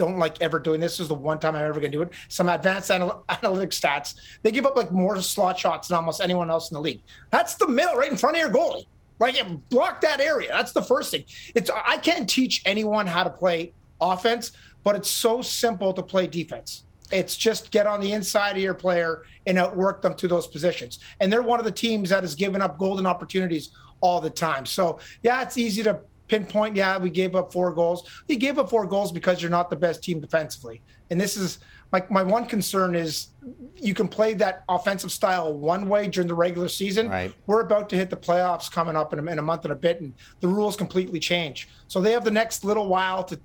[0.00, 0.94] don't like ever doing this.
[0.94, 2.10] This is the one time I'm ever going to do it.
[2.28, 4.14] Some advanced anal- analytic stats.
[4.42, 7.02] They give up like more slot shots than almost anyone else in the league.
[7.30, 8.86] That's the middle right in front of your goalie.
[9.18, 9.36] Like
[9.68, 10.48] block that area.
[10.48, 11.24] That's the first thing.
[11.54, 16.26] It's I can't teach anyone how to play offense, but it's so simple to play
[16.26, 16.84] defense.
[17.12, 21.00] It's just get on the inside of your player and outwork them to those positions.
[21.20, 23.70] And they're one of the teams that has given up golden opportunities
[24.00, 24.64] all the time.
[24.64, 26.76] So, yeah, it's easy to pinpoint.
[26.76, 28.08] Yeah, we gave up four goals.
[28.28, 30.80] We gave up four goals because you're not the best team defensively.
[31.10, 31.58] And this is
[31.92, 33.30] my, my one concern is
[33.74, 37.08] you can play that offensive style one way during the regular season.
[37.08, 37.34] Right.
[37.46, 39.76] We're about to hit the playoffs coming up in a, in a month and a
[39.76, 41.68] bit, and the rules completely change.
[41.88, 43.40] So they have the next little while to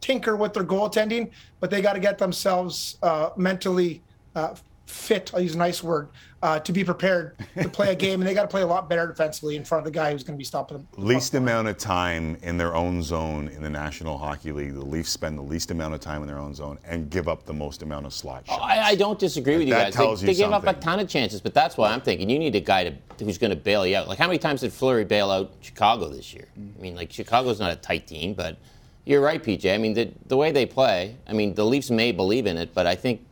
[0.00, 4.02] tinker with their goaltending, but they got to get themselves uh, mentally
[4.34, 4.54] uh,
[4.86, 5.32] fit.
[5.34, 6.08] I'll use a nice word
[6.42, 8.88] uh, to be prepared to play a game, and they got to play a lot
[8.88, 10.86] better defensively in front of the guy who's going to be stopping them.
[10.96, 14.74] Least amount of time in their own zone in the National Hockey League.
[14.74, 17.44] The Leafs spend the least amount of time in their own zone and give up
[17.44, 18.58] the most amount of slot shots.
[18.60, 19.94] Oh, I, I don't disagree with you That guys.
[19.94, 22.30] tells they you they give up a ton of chances, but that's why I'm thinking
[22.30, 24.08] you need a guy to, who's going to bail you out.
[24.08, 26.46] Like how many times did Fleury bail out Chicago this year?
[26.56, 28.56] I mean, like Chicago's not a tight team, but
[29.04, 29.72] you're right, PJ.
[29.72, 31.16] I mean, the, the way they play.
[31.28, 33.24] I mean, the Leafs may believe in it, but I think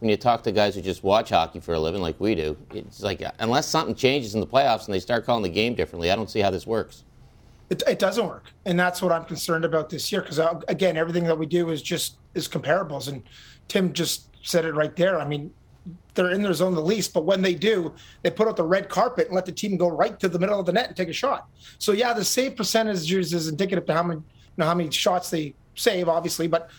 [0.00, 2.56] when you talk to guys who just watch hockey for a living, like we do,
[2.72, 6.10] it's like unless something changes in the playoffs and they start calling the game differently,
[6.10, 7.04] I don't see how this works.
[7.70, 10.22] It, it doesn't work, and that's what I'm concerned about this year.
[10.22, 13.22] Because uh, again, everything that we do is just is comparables, and
[13.66, 15.20] Tim just said it right there.
[15.20, 15.52] I mean,
[16.14, 17.92] they're in their zone the least, but when they do,
[18.22, 20.58] they put out the red carpet and let the team go right to the middle
[20.58, 21.48] of the net and take a shot.
[21.78, 24.24] So yeah, the save percentages is indicative to how many, you
[24.56, 26.70] know, how many shots they save, obviously, but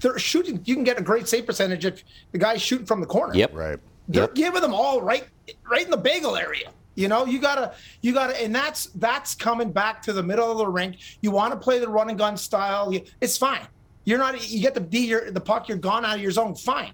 [0.00, 0.60] they're shooting.
[0.64, 3.34] You can get a great save percentage if the guy's shooting from the corner.
[3.34, 3.54] Yep.
[3.54, 3.78] Right.
[4.08, 4.34] They're Yep.
[4.34, 5.24] giving them all right,
[5.70, 6.70] right in the bagel area.
[6.94, 7.72] You know, you gotta,
[8.02, 10.96] you gotta, and that's that's coming back to the middle of the rink.
[11.22, 12.92] You want to play the run and gun style.
[12.92, 13.66] You, it's fine.
[14.04, 14.50] You're not.
[14.50, 15.68] You get the D, your, the puck.
[15.68, 16.54] You're gone out of your zone.
[16.54, 16.92] Fine.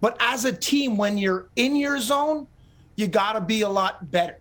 [0.00, 2.46] But as a team, when you're in your zone,
[2.96, 4.38] you got to be a lot better.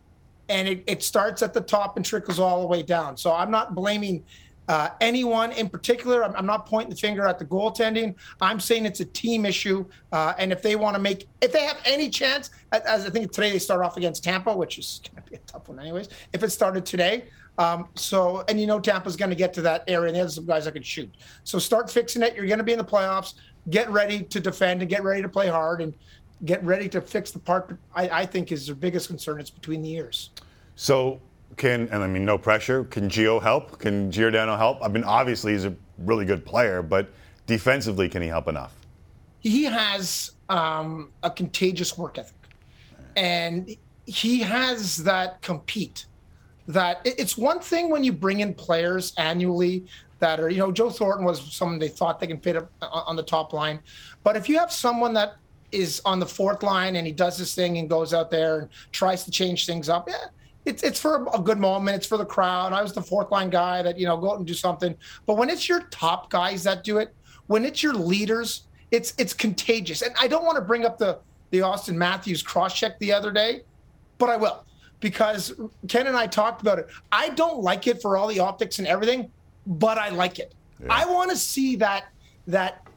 [0.50, 3.16] And it, it starts at the top and trickles all the way down.
[3.16, 4.24] So I'm not blaming
[4.72, 6.24] uh, anyone in particular.
[6.24, 8.16] I'm, I'm not pointing the finger at the goaltending.
[8.40, 9.84] I'm saying it's a team issue.
[10.14, 13.10] Uh, and if they want to make, if they have any chance, as- as I
[13.10, 15.78] think today they start off against Tampa, which is going to be a tough one,
[15.78, 17.26] anyways, if it started today.
[17.58, 20.32] Um, so, and you know, Tampa's going to get to that area and they have
[20.32, 21.14] some guys that can shoot.
[21.44, 22.34] So start fixing it.
[22.34, 23.34] You're going to be in the playoffs.
[23.70, 25.94] Get ready to defend and get ready to play hard and
[26.46, 29.42] get ready to fix the part I, I think is their biggest concern.
[29.42, 30.30] It's between the ears.
[30.78, 31.20] So
[31.58, 32.86] can and I mean no pressure.
[32.86, 33.80] Can Gio help?
[33.80, 34.80] Can Giordano help?
[34.82, 37.10] I mean obviously he's a really good player, but
[37.48, 38.76] defensively can he help enough?
[39.42, 42.36] he has um, a contagious work ethic
[43.16, 43.76] and
[44.06, 46.06] he has that compete
[46.68, 49.86] that it's one thing when you bring in players annually
[50.20, 53.04] that are you know joe thornton was someone they thought they can fit up on
[53.08, 53.80] on the top line
[54.24, 55.36] but if you have someone that
[55.72, 58.70] is on the fourth line and he does this thing and goes out there and
[58.92, 60.26] tries to change things up yeah
[60.66, 63.50] it's, it's for a good moment it's for the crowd i was the fourth line
[63.50, 64.96] guy that you know go out and do something
[65.26, 67.14] but when it's your top guys that do it
[67.48, 71.18] when it's your leaders it's it's contagious and i don't want to bring up the
[71.50, 73.62] the auston matthews cross check the other day
[74.22, 74.64] but I will
[75.00, 75.52] because
[75.88, 76.88] Ken and I talked about it.
[77.12, 79.32] I don't like it for all the optics and everything,
[79.66, 80.54] but I like it.
[80.90, 82.06] I want to see that
[82.48, 82.88] that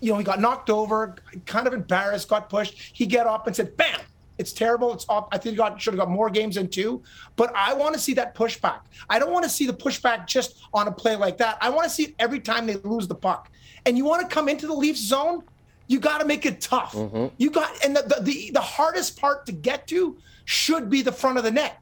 [0.00, 1.16] you know he got knocked over,
[1.46, 2.78] kind of embarrassed, got pushed.
[2.94, 4.00] He get up and said, "Bam."
[4.40, 4.94] It's terrible.
[4.94, 5.28] It's up.
[5.32, 7.02] I think got should have got more games in two,
[7.36, 8.80] but I want to see that pushback.
[9.10, 11.58] I don't want to see the pushback just on a play like that.
[11.60, 13.50] I want to see it every time they lose the puck.
[13.84, 15.42] And you want to come into the Leafs zone,
[15.88, 16.94] you got to make it tough.
[16.94, 17.26] Mm-hmm.
[17.36, 20.16] You got and the, the the the hardest part to get to
[20.46, 21.78] should be the front of the net.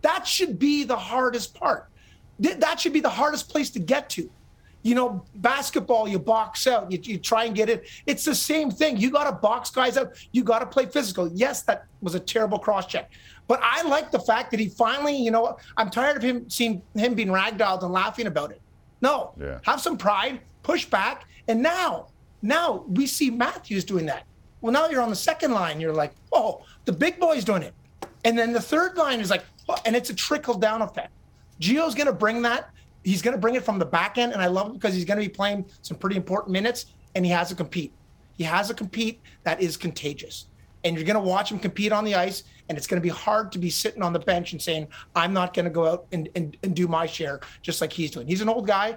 [0.00, 1.90] That should be the hardest part.
[2.38, 4.30] That should be the hardest place to get to.
[4.82, 7.86] You know, basketball, you box out, you, you try and get it.
[8.06, 8.96] It's the same thing.
[8.96, 10.14] You got to box guys out.
[10.32, 11.30] You got to play physical.
[11.34, 13.10] Yes, that was a terrible cross check.
[13.46, 16.80] But I like the fact that he finally, you know, I'm tired of him seeing
[16.94, 18.62] him being ragdolled and laughing about it.
[19.02, 19.58] No, Yeah.
[19.64, 21.26] have some pride, push back.
[21.48, 22.06] And now,
[22.42, 24.24] now we see Matthews doing that.
[24.62, 25.80] Well, now you're on the second line.
[25.80, 27.74] You're like, oh, the big boy's doing it.
[28.24, 31.10] And then the third line is like, oh, and it's a trickle down effect.
[31.60, 32.70] Gio's going to bring that.
[33.04, 34.32] He's going to bring it from the back end.
[34.32, 37.24] And I love it because he's going to be playing some pretty important minutes and
[37.24, 37.92] he has to compete.
[38.36, 40.46] He has to compete that is contagious.
[40.84, 42.44] And you're going to watch him compete on the ice.
[42.68, 45.32] And it's going to be hard to be sitting on the bench and saying, I'm
[45.32, 48.26] not going to go out and, and, and do my share just like he's doing.
[48.26, 48.96] He's an old guy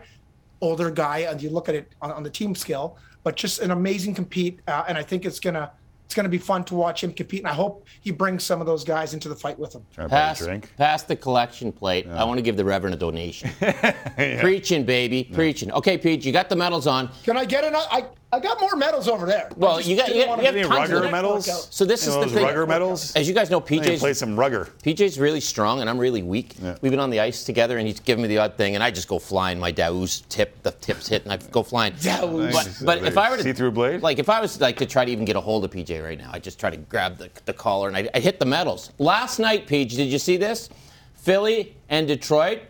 [0.64, 3.72] older guy, and you look at it on, on the team skill, but just an
[3.72, 4.62] amazing compete.
[4.68, 5.72] Uh, and I think it's gonna
[6.06, 7.40] it's gonna be fun to watch him compete.
[7.40, 9.86] And I hope he brings some of those guys into the fight with him.
[10.10, 10.48] Pass,
[10.78, 12.08] pass the collection plate.
[12.08, 13.50] I want to give the Reverend a donation.
[14.40, 15.72] Preaching, baby, preaching.
[15.72, 17.10] Okay, Pete, you got the medals on.
[17.24, 17.88] Can I get another?
[17.92, 19.48] I, I got more medals over there.
[19.56, 21.68] Well, you got you, got, wanna you have be- tons of Rugger medals?
[21.70, 22.44] So this You is know the those thing.
[22.46, 23.16] Rugger medals?
[23.16, 24.70] As you guys know, I need to PJ's play some Rugger.
[24.84, 26.56] PJ's really strong and I'm really weak.
[26.82, 28.90] We've been on the ice together and he's giving me the odd thing and I
[28.90, 29.60] just go flying.
[29.60, 31.94] My Daouz tip, the tips hit and I go flying.
[31.94, 32.84] Daouz.
[32.84, 34.02] But, but if I were to See-through blade?
[34.02, 36.18] like if I was like to try to even get a hold of PJ right
[36.18, 38.90] now, I just try to grab the, the collar and I, I hit the medals.
[38.98, 40.70] Last night, PJ, did you see this?
[41.14, 42.62] Philly and Detroit.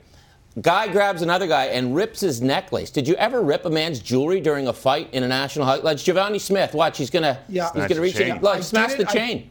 [0.61, 2.91] Guy grabs another guy and rips his necklace.
[2.91, 5.81] Did you ever rip a man's jewelry during a fight in a national hockey?
[5.81, 7.71] Like Giovanni Smith, watch, he's gonna Yeah.
[7.73, 8.41] he's gonna reach it.
[8.41, 9.49] Look, I smash the it- chain.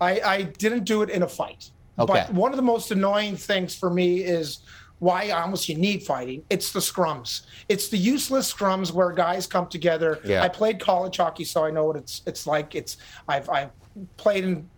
[0.00, 1.70] I, I didn't do it in a fight.
[1.98, 2.24] Okay.
[2.28, 4.60] But one of the most annoying things for me is
[5.00, 6.42] why almost you need fighting.
[6.48, 7.42] It's the scrums.
[7.68, 10.20] It's the useless scrums where guys come together.
[10.24, 10.42] Yeah.
[10.42, 12.74] I played college hockey, so I know what it's it's like.
[12.74, 12.98] It's
[13.28, 13.70] I've I've
[14.16, 14.68] played in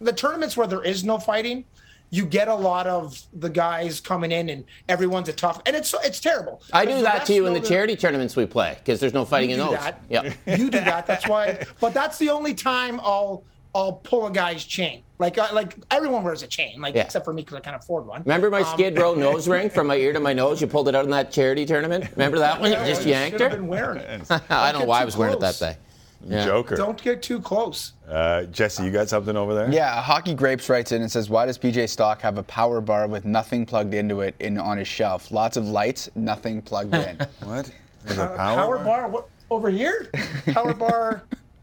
[0.00, 1.64] the tournaments where there is no fighting.
[2.10, 5.92] You get a lot of the guys coming in, and everyone's a tough, and it's
[6.04, 6.62] it's terrible.
[6.72, 9.24] I do that to you in the that- charity tournaments we play because there's no
[9.24, 9.80] fighting You in do those.
[9.84, 10.00] that.
[10.08, 10.32] Yeah.
[10.46, 11.06] You do that.
[11.06, 11.64] That's why.
[11.80, 13.42] But that's the only time I'll
[13.74, 15.02] I'll pull a guy's chain.
[15.18, 17.02] Like I, like everyone wears a chain, like Yeah.
[17.02, 18.22] except for me because I can't afford one.
[18.22, 20.60] Remember my Um, Skid Row nose ring from my ear to my nose?
[20.60, 22.08] You pulled it out in that charity tournament.
[22.12, 22.70] Remember that one?
[22.72, 23.48] You just yanked should her.
[23.48, 24.22] have been wearing it.
[24.50, 25.76] I don't know why I too was wearing it that day.
[26.24, 26.44] Yeah.
[26.46, 26.76] Joker.
[26.76, 27.92] Don't get too close.
[28.08, 29.70] Uh, Jesse, you got something over there?
[29.70, 33.08] Yeah, Hockey Grapes writes in and says, "Why does PJ Stock have a power bar
[33.08, 35.32] with nothing plugged into it in on his shelf?
[35.32, 37.70] Lots of lights, nothing plugged in." what?
[38.04, 39.08] There's a power, power bar?
[39.08, 40.10] What over here?
[40.52, 41.22] Power bar.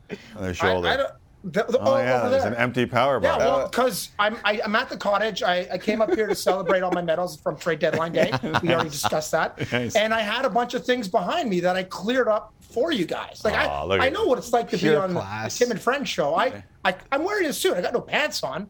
[0.36, 0.90] on their shoulder.
[0.90, 1.14] I, I don't.
[1.44, 2.54] The, the, oh, oh, yeah, over there's there.
[2.54, 5.44] an empty power Yeah, well, because I'm I, I'm at the cottage.
[5.44, 8.32] I, I came up here to celebrate all my medals from trade deadline day.
[8.64, 9.72] We already discussed that.
[9.72, 9.96] Nice.
[9.96, 13.06] And I had a bunch of things behind me that I cleared up for you
[13.06, 13.42] guys.
[13.44, 15.58] Like Aw, I, look I know what it's like to be on class.
[15.58, 16.36] the Tim and Friends show.
[16.36, 17.76] I, I I'm wearing a suit.
[17.76, 18.66] I got no pants on.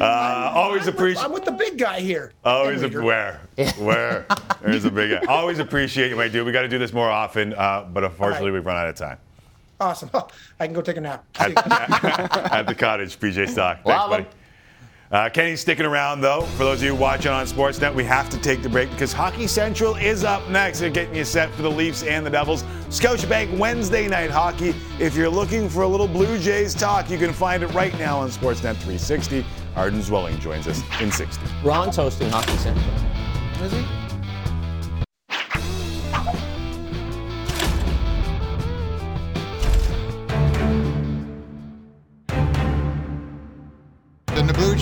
[0.00, 1.24] uh, always appreciate.
[1.24, 2.32] I'm with the big guy here.
[2.44, 3.02] Always a, Reader.
[3.02, 3.40] where
[3.78, 4.26] where
[4.62, 5.32] there's a big guy.
[5.32, 6.44] Always appreciate you, my dude.
[6.44, 9.18] We got to do this more often, uh, but unfortunately we've run out of time.
[9.82, 10.10] Awesome.
[10.60, 11.24] I can go take a nap.
[11.38, 13.76] At the cottage, PJ Stock.
[13.78, 14.22] Thanks, Love 'em.
[14.24, 14.36] buddy.
[15.10, 16.40] Uh, Kenny's sticking around though.
[16.56, 19.46] For those of you watching on Sportsnet, we have to take the break because Hockey
[19.46, 20.80] Central is up next.
[20.80, 22.62] They're getting you set for the Leafs and the Devils.
[22.88, 24.74] Scotiabank Wednesday night hockey.
[24.98, 28.20] If you're looking for a little Blue Jays talk, you can find it right now
[28.20, 29.44] on Sportsnet 360.
[29.76, 31.44] Arden Zwelling joins us in 60.
[31.62, 32.94] Ron's hosting Hockey Central.
[33.62, 33.84] Is he?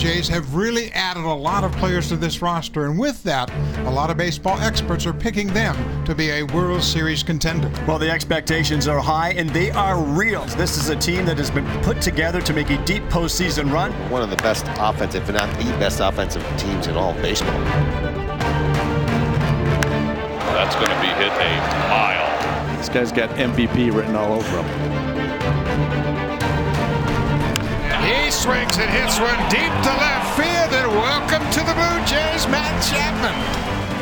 [0.01, 3.51] Jays have really added a lot of players to this roster, and with that,
[3.85, 7.71] a lot of baseball experts are picking them to be a World Series contender.
[7.87, 10.43] Well, the expectations are high and they are real.
[10.57, 13.91] This is a team that has been put together to make a deep postseason run.
[14.09, 17.59] One of the best offensive, if not the best offensive teams in all of baseball.
[20.49, 21.59] That's going to be hit a
[21.89, 22.77] mile.
[22.77, 25.00] This guy's got MVP written all over him.
[28.31, 32.81] Swings and hits one deep to left field, and welcome to the Blue Jays, Matt
[32.81, 33.35] Chapman.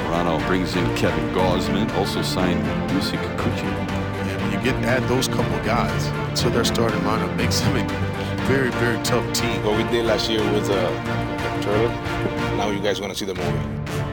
[0.06, 3.64] Toronto brings in Kevin Gausman, also signed Yusei Kikuchi.
[3.64, 6.06] Yeah, when you get add those couple guys
[6.42, 9.66] to their starting lineup, makes them a very, very tough team.
[9.66, 11.90] What we did last year was uh, a trailer.
[12.56, 14.09] Now you guys want to see the movie.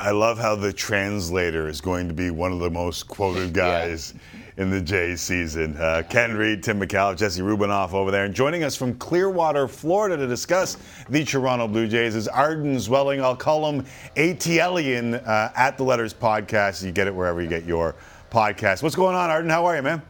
[0.00, 4.14] I love how the translator is going to be one of the most quoted guys
[4.56, 5.76] in the Jays season.
[5.76, 8.24] Uh, Ken Reid, Tim McCall, Jesse Rubinoff over there.
[8.24, 10.76] And joining us from Clearwater, Florida to discuss
[11.08, 13.22] the Toronto Blue Jays is Arden Zwelling.
[13.22, 16.84] I'll call him ATLian uh, at the Letters Podcast.
[16.84, 17.94] You get it wherever you get your
[18.30, 18.82] podcast.
[18.82, 19.50] What's going on, Arden?
[19.50, 20.02] How are you, man?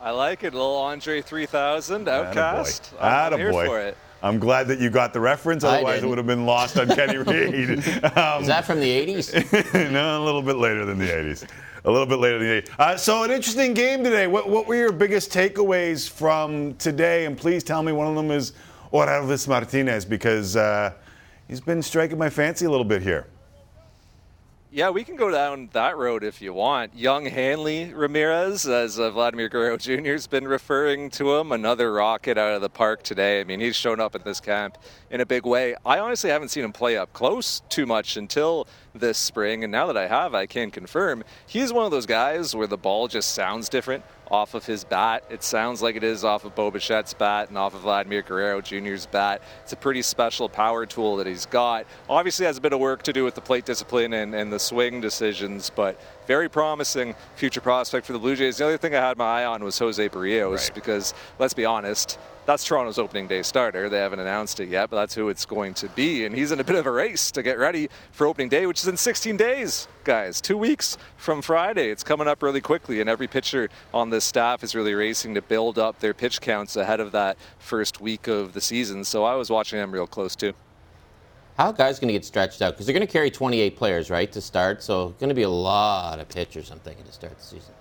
[0.00, 0.54] I like it.
[0.54, 2.92] little Andre 3000, OutKast.
[3.00, 3.66] I'm, I'm here Attaboy.
[3.66, 3.96] for it.
[4.22, 5.64] I'm glad that you got the reference.
[5.64, 7.70] Otherwise, it would have been lost on Kenny Reid.
[8.16, 9.90] Um, Is that from the 80s?
[9.90, 11.46] no, a little bit later than the 80s.
[11.84, 12.78] A little bit later than the 80s.
[12.78, 14.28] Uh, so, an interesting game today.
[14.28, 17.26] What, what were your biggest takeaways from today?
[17.26, 18.52] And please tell me one of them is
[18.92, 20.92] Orelvis Martinez because uh,
[21.48, 23.26] he's been striking my fancy a little bit here.
[24.74, 26.96] Yeah, we can go down that road if you want.
[26.96, 30.12] Young Hanley Ramirez, as uh, Vladimir Guerrero Jr.
[30.12, 33.42] has been referring to him, another rocket out of the park today.
[33.42, 34.78] I mean, he's shown up at this camp
[35.10, 35.74] in a big way.
[35.84, 39.86] I honestly haven't seen him play up close too much until this spring, and now
[39.86, 43.34] that I have, I can confirm he's one of those guys where the ball just
[43.34, 45.24] sounds different off of his bat.
[45.30, 48.60] It sounds like it is off of Bo Bichette's bat and off of Vladimir Guerrero
[48.60, 49.42] Jr.'s bat.
[49.62, 51.86] It's a pretty special power tool that he's got.
[52.08, 54.58] Obviously, has a bit of work to do with the plate discipline and, and the
[54.58, 58.56] swing decisions, but very promising future prospect for the Blue Jays.
[58.56, 62.18] The other thing I had my eye on was Jose Berrios because, let's be honest,
[62.44, 63.88] that's Toronto's opening day starter.
[63.88, 66.24] They haven't announced it yet, but that's who it's going to be.
[66.24, 68.80] And he's in a bit of a race to get ready for opening day, which
[68.80, 70.40] is in 16 days, guys.
[70.40, 71.90] Two weeks from Friday.
[71.90, 75.42] It's coming up really quickly, and every pitcher on this staff is really racing to
[75.42, 79.04] build up their pitch counts ahead of that first week of the season.
[79.04, 80.52] So I was watching them real close too.
[81.58, 82.72] How guys going to get stretched out?
[82.72, 84.82] Because they're going to carry 28 players, right, to start.
[84.82, 87.74] So going to be a lot of pitchers, I'm thinking, to start the season.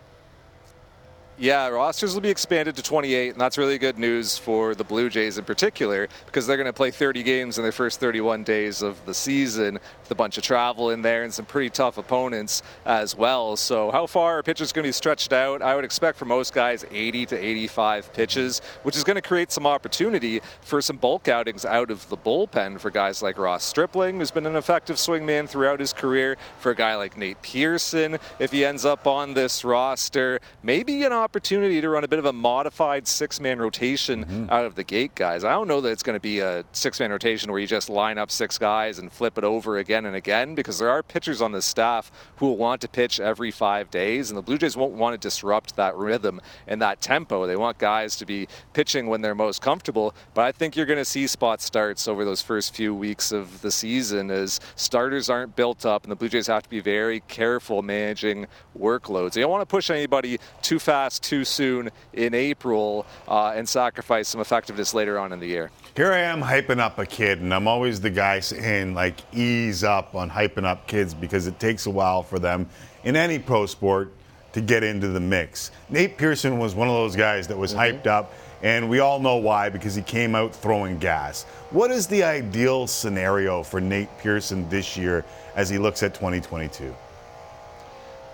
[1.41, 5.09] Yeah, rosters will be expanded to 28, and that's really good news for the Blue
[5.09, 8.83] Jays in particular because they're going to play 30 games in their first 31 days
[8.83, 9.79] of the season
[10.11, 13.55] a bunch of travel in there and some pretty tough opponents as well.
[13.55, 15.61] So, how far are pitchers going to be stretched out?
[15.61, 19.51] I would expect for most guys 80 to 85 pitches, which is going to create
[19.51, 24.19] some opportunity for some bulk outings out of the bullpen for guys like Ross Stripling,
[24.19, 28.51] who's been an effective swingman throughout his career, for a guy like Nate Pearson, if
[28.51, 32.33] he ends up on this roster, maybe an opportunity to run a bit of a
[32.33, 34.49] modified six-man rotation Mm-hmm.
[34.49, 35.43] out of the gate, guys.
[35.43, 38.17] I don't know that it's going to be a six-man rotation where you just line
[38.17, 41.51] up six guys and flip it over again and again, because there are pitchers on
[41.51, 44.93] the staff who will want to pitch every five days, and the Blue Jays won't
[44.93, 47.47] want to disrupt that rhythm and that tempo.
[47.47, 50.13] They want guys to be pitching when they're most comfortable.
[50.33, 53.61] But I think you're going to see spot starts over those first few weeks of
[53.61, 57.21] the season as starters aren't built up, and the Blue Jays have to be very
[57.27, 58.47] careful managing
[58.77, 59.33] workloads.
[59.33, 64.27] They don't want to push anybody too fast, too soon in April, uh, and sacrifice
[64.27, 65.71] some effectiveness later on in the year.
[65.93, 69.83] Here I am hyping up a kid, and I'm always the guy saying, like, ease
[69.83, 72.69] up on hyping up kids because it takes a while for them
[73.03, 74.13] in any pro sport
[74.53, 75.71] to get into the mix.
[75.89, 77.97] Nate Pearson was one of those guys that was mm-hmm.
[77.97, 78.31] hyped up,
[78.63, 81.43] and we all know why because he came out throwing gas.
[81.71, 85.25] What is the ideal scenario for Nate Pearson this year
[85.57, 86.95] as he looks at 2022?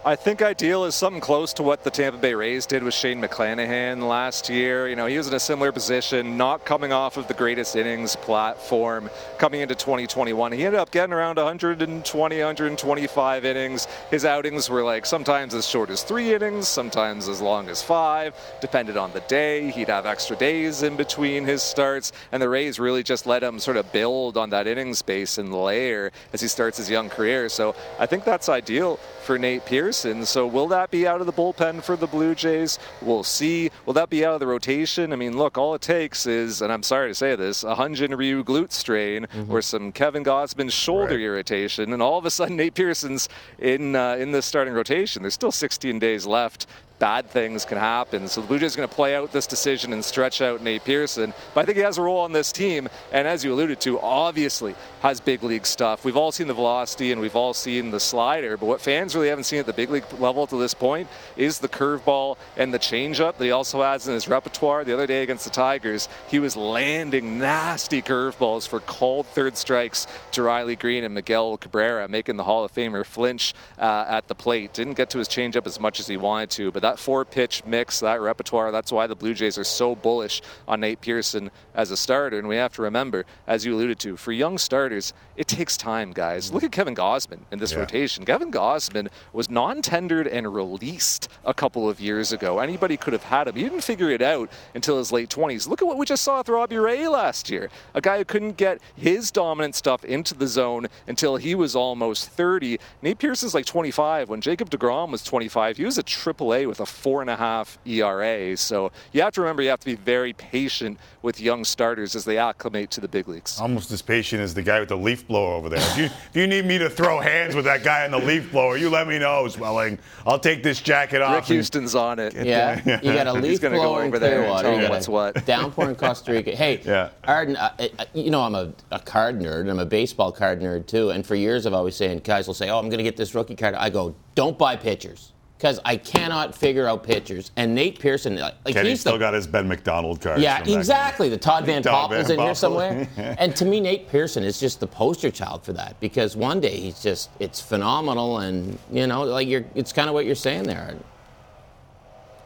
[0.08, 3.22] I think ideal is something close to what the Tampa Bay Rays did with Shane
[3.22, 4.88] McClanahan last year.
[4.88, 8.16] You know, he was in a similar position, not coming off of the greatest innings
[8.16, 10.54] platform coming into 2021.
[10.54, 13.90] He ended up getting around 120, 125 innings.
[14.10, 18.34] His outings were like sometimes as short as three innings, sometimes as long as five,
[18.62, 19.72] depended on the day.
[19.72, 23.60] He'd have extra days in between his starts, and the Rays really just let him
[23.60, 27.50] sort of build on that innings base and layer as he starts his young career.
[27.50, 30.26] So I think that's ideal for Nate Pearson.
[30.26, 32.80] So will that be out of the bullpen for the Blue Jays?
[33.02, 33.70] We'll see.
[33.86, 35.12] Will that be out of the rotation?
[35.12, 37.94] I mean, look, all it takes is, and I'm sorry to say this, a Hyun
[37.94, 42.56] Jin Ryu glute strain or some Kevin Gausman shoulder irritation, and all of a sudden
[42.56, 43.28] Nate Pearson's
[43.60, 45.24] in uh, in the starting rotation.
[45.24, 46.66] There's still 16 days left
[47.00, 48.28] bad things can happen.
[48.28, 50.84] So the Blue Jays are going to play out this decision and stretch out Nate
[50.84, 51.34] Pearson.
[51.54, 54.00] But I think he has a role on this team, and as you alluded to,
[54.00, 56.04] obviously has big league stuff.
[56.04, 59.30] We've all seen the velocity and we've all seen the slider, but what fans really
[59.30, 62.80] haven't seen at the big league level to this point is the curveball and the
[62.80, 64.84] changeup that he also has in his repertoire.
[64.84, 70.08] The other day against the Tigers, he was landing nasty curveballs for called third strikes
[70.32, 74.36] to Riley Greene and Miguel Cabrera, making the Hall of Famer flinch uh, at the
[74.36, 74.74] plate.
[74.74, 77.64] Didn't get to his changeup as much as he wanted to, but that four pitch
[77.66, 81.92] mix, that repertoire, that's why the Blue Jays are so bullish on Nate Pearson as
[81.92, 82.40] a starter.
[82.40, 86.14] And we have to remember, as you alluded to, for young starters, it takes time,
[86.14, 86.54] guys.
[86.54, 87.80] Look at Kevin Gausman in this Yeah.
[87.80, 88.24] rotation.
[88.26, 92.60] Kevin Gausman was non tendered and released a couple of years ago.
[92.60, 93.56] Anybody could have had him.
[93.56, 95.68] He didn't figure it out until his late 20s.
[95.68, 97.70] Look at what we just saw with Robbie Ray last year.
[97.94, 102.30] A guy who couldn't get his dominant stuff into the zone until he was almost
[102.30, 102.80] 30.
[103.02, 104.30] Nate Pearson's like 25.
[104.30, 107.78] When Jacob DeGrom was 25, he was a AAA with a four and a half
[107.86, 108.56] ERA.
[108.58, 112.26] So you have to remember you have to be very patient with young starters as
[112.26, 113.60] they acclimate to the big leagues.
[113.60, 115.80] Almost as patient as the guy with the leaf blower over there.
[115.80, 118.52] If you, if you need me to throw hands with that guy in the leaf
[118.52, 119.98] blower, you let me know, Zwelling.
[120.26, 121.36] I'll take this jacket off.
[121.36, 122.34] Rick Houston's on it.
[122.36, 124.68] Yeah, you got a He's leaf gonna go blower in over there and Clearwater.
[124.68, 125.46] tell You got what's a what.
[125.46, 126.52] downpour in Costa Rica.
[126.56, 127.10] Hey, Yeah.
[127.26, 129.70] Arden, uh, uh, you know I'm a, a card nerd.
[129.70, 131.10] I'm a baseball card nerd too.
[131.10, 133.36] And for years I've always saying guys will say, "Oh, I'm going to get this
[133.36, 138.00] rookie card." I go, "Don't buy pitchers." Because I cannot figure out pitchers, and Nate
[138.00, 140.40] Pearson, like Kenny he's still the got his Ben McDonald card.
[140.40, 141.30] yeah, exactly.
[141.30, 143.10] The Todd Van Van in here somewhere.
[143.18, 146.80] and to me, Nate Pearson is just the poster child for that because one day
[146.80, 150.64] he's just it's phenomenal, and you know, like you're it's kind of what you're saying
[150.64, 150.96] there.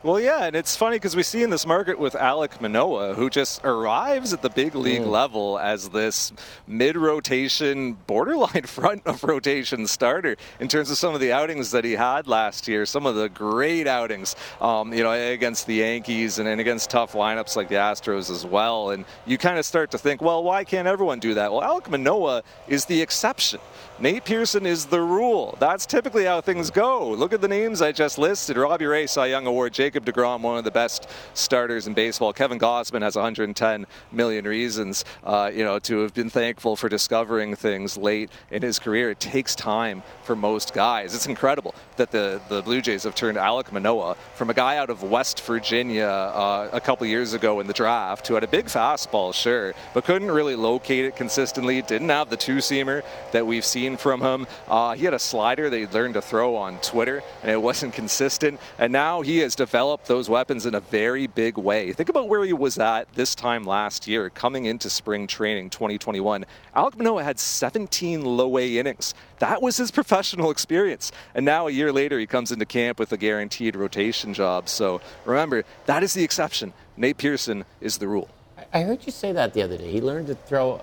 [0.03, 3.29] Well, yeah, and it's funny because we see in this market with Alek Manoah, who
[3.29, 6.33] just arrives at the big league level as this
[6.65, 11.91] mid-rotation, borderline front of rotation starter in terms of some of the outings that he
[11.91, 12.87] had last year.
[12.87, 17.13] Some of the great outings, um, you know, against the Yankees and, and against tough
[17.13, 18.89] lineups like the Astros as well.
[18.89, 21.51] And you kind of start to think, well, why can't everyone do that?
[21.53, 23.59] Well, Alek Manoah is the exception.
[24.01, 25.55] Nate Pearson is the rule.
[25.59, 27.11] That's typically how things go.
[27.11, 28.57] Look at the names I just listed.
[28.57, 29.73] Robbie Ray, Cy Young Award.
[29.73, 32.33] Jacob DeGrom, one of the best starters in baseball.
[32.33, 37.55] Kevin Gausman has 110 million reasons, uh, you know, to have been thankful for discovering
[37.55, 39.11] things late in his career.
[39.11, 41.13] It takes time for most guys.
[41.13, 44.89] It's incredible that the, the Blue Jays have turned Alek Manoah from a guy out
[44.89, 48.65] of West Virginia uh, a couple years ago in the draft who had a big
[48.65, 51.83] fastball, sure, but couldn't really locate it consistently.
[51.83, 54.47] Didn't have the two seamer that we've seen from him.
[54.67, 58.59] Uh, he had a slider he learned to throw on Twitter, and it wasn't consistent.
[58.77, 61.93] And now he has developed those weapons in a very big way.
[61.93, 66.45] Think about where he was at this time last year, coming into spring training 2021.
[66.75, 69.13] Alek Manoah had 17 low A innings.
[69.39, 71.11] That was his professional experience.
[71.35, 74.69] And now a year later, he comes into camp with a guaranteed rotation job.
[74.69, 76.73] So remember, that is the exception.
[76.97, 78.29] Nate Pearson is the rule.
[78.73, 79.91] I heard you say that the other day.
[79.91, 80.81] He learned to throw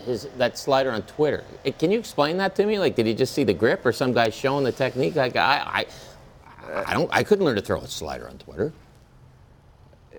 [0.00, 1.44] his that slider on Twitter.
[1.64, 2.78] Eh, Can you explain that to me?
[2.78, 5.14] Like, did he just see the grip, or some guy showing the technique?
[5.16, 5.86] Like, I,
[6.68, 7.08] I, I don't.
[7.12, 8.72] I couldn't learn to throw a slider on Twitter.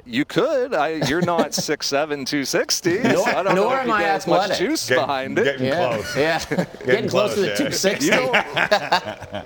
[0.06, 0.74] You could.
[0.74, 3.00] I, you're not 6'7", 260.
[3.00, 4.96] Nor- so I don't know nor if am you I get as much juice Get-
[4.98, 5.44] behind it.
[5.44, 5.94] getting Yeah.
[5.94, 6.16] close.
[6.18, 6.40] Yeah.
[6.86, 7.56] Getting, close to the yeah.
[7.56, 8.06] 260.
[8.06, 9.46] You don't,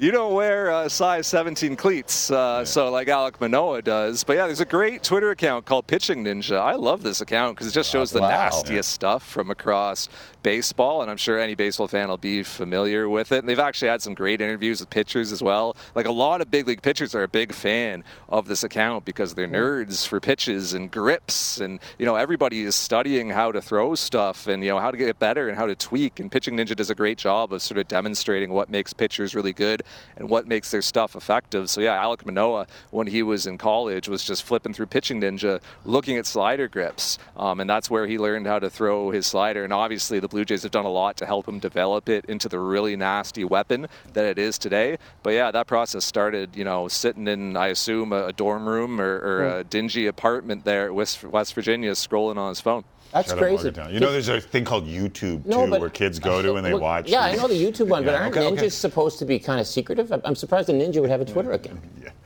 [0.00, 4.22] you don't wear uh, size 17 cleats, uh, so like Alek Manoah does.
[4.22, 6.58] But yeah, there's a great Twitter account called Pitching Ninja.
[6.60, 8.28] I love this account because it just shows the Wow.
[8.28, 10.08] nastiest stuff from across
[10.44, 13.40] baseball, and I'm sure any baseball fan will be familiar with it.
[13.40, 15.76] And they've actually had some great interviews with pitchers as well.
[15.96, 19.34] Like a lot of big league pitchers are a big fan of this account because
[19.34, 23.96] they're nerds for pitches and grips, and you know everybody is studying how to throw
[23.96, 26.20] stuff and you know how to get better and how to tweak.
[26.20, 29.52] And Pitching Ninja does a great job of sort of demonstrating what makes pitchers really
[29.52, 29.82] good
[30.16, 31.70] and what makes their stuff effective.
[31.70, 35.60] So yeah, Alek Manoah, when he was in college, was just flipping through Pitching Ninja,
[35.84, 39.64] looking at slider grips, um, and that's where he learned how to throw his slider.
[39.64, 42.48] And obviously, the Blue Jays have done a lot to help him develop it into
[42.48, 44.98] the really nasty weapon that it is today.
[45.22, 49.18] But yeah, that process started, you know, sitting in, I assume, a, dorm room or,
[49.18, 52.84] or a dingy apartment there at West, West Virginia, scrolling on his phone.
[53.12, 53.72] That's Shut crazy.
[53.90, 56.64] You know, there's a thing called YouTube No, too, but- where kids go to and
[56.66, 57.08] they Well, watch.
[57.08, 58.68] Yeah, I know the YouTube one, but Yeah, aren't okay, ninjas okay.
[58.68, 60.12] supposed to be kind of secretive?
[60.12, 61.80] I'm- surprised a ninja would have a Twitter account.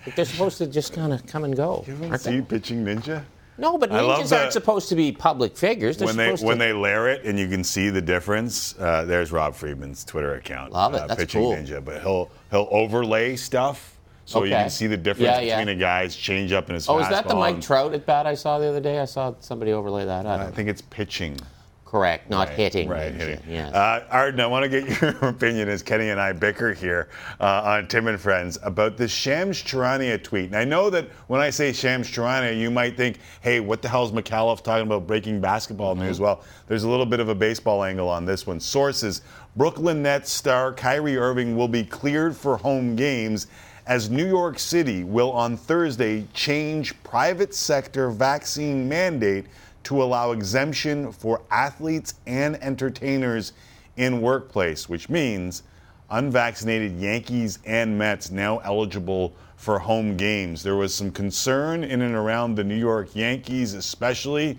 [0.06, 1.84] Like, they're supposed to just kind of come and go.
[2.02, 2.42] aren't See they?
[2.42, 3.22] pitching ninja.
[3.58, 5.96] No, but ninjas aren't supposed to be public figures.
[5.98, 6.64] They're when they when to.
[6.64, 8.74] they layer it and you can see the difference.
[8.78, 10.72] Uh, there's Rob Friedman's Twitter account.
[10.72, 11.02] Love it.
[11.02, 11.52] Uh, That's pitching cool.
[11.54, 13.91] ninja, but he'll he'll overlay stuff
[14.24, 15.58] so you can see the difference Yeah, yeah.
[15.60, 16.94] between a guy's change up and his fastball.
[16.96, 18.98] oh, is that the Mike Trout at bat I saw the other day?
[19.00, 20.26] I saw somebody overlay that.
[20.26, 21.38] I, I think it's pitching.
[21.84, 22.88] Correct, not Right, hitting.
[22.88, 23.38] Right, hitting.
[23.46, 23.74] Yes.
[23.74, 27.60] Uh, Arden, I want to get your opinion as Kenny and I bicker here uh,
[27.64, 30.46] on Tim and Friends about the Shams Charania tweet.
[30.46, 33.90] And I know that when I say Shams Charania, you might think, hey, what the
[33.90, 36.14] hell is Micallef talking about breaking basketball news?
[36.16, 36.24] Mm-hmm.
[36.24, 38.58] Well, there's a little bit of a baseball angle on this one.
[38.58, 39.20] Sources
[39.56, 43.48] Brooklyn Nets star Kyrie Irving will be cleared for home games
[43.86, 49.46] as New York City will on Thursday change private sector vaccine mandate
[49.84, 53.52] to allow exemption for athletes and entertainers
[53.96, 55.64] in workplace, which means
[56.10, 60.62] unvaccinated Yankees and Mets now eligible for home games.
[60.62, 64.58] There was some concern in and around the New York Yankees, especially.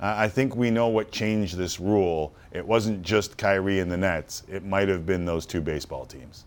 [0.00, 2.34] Uh, I think we know what changed this rule.
[2.52, 6.44] It wasn't just Kyrie and the Nets, it might have been those two baseball teams.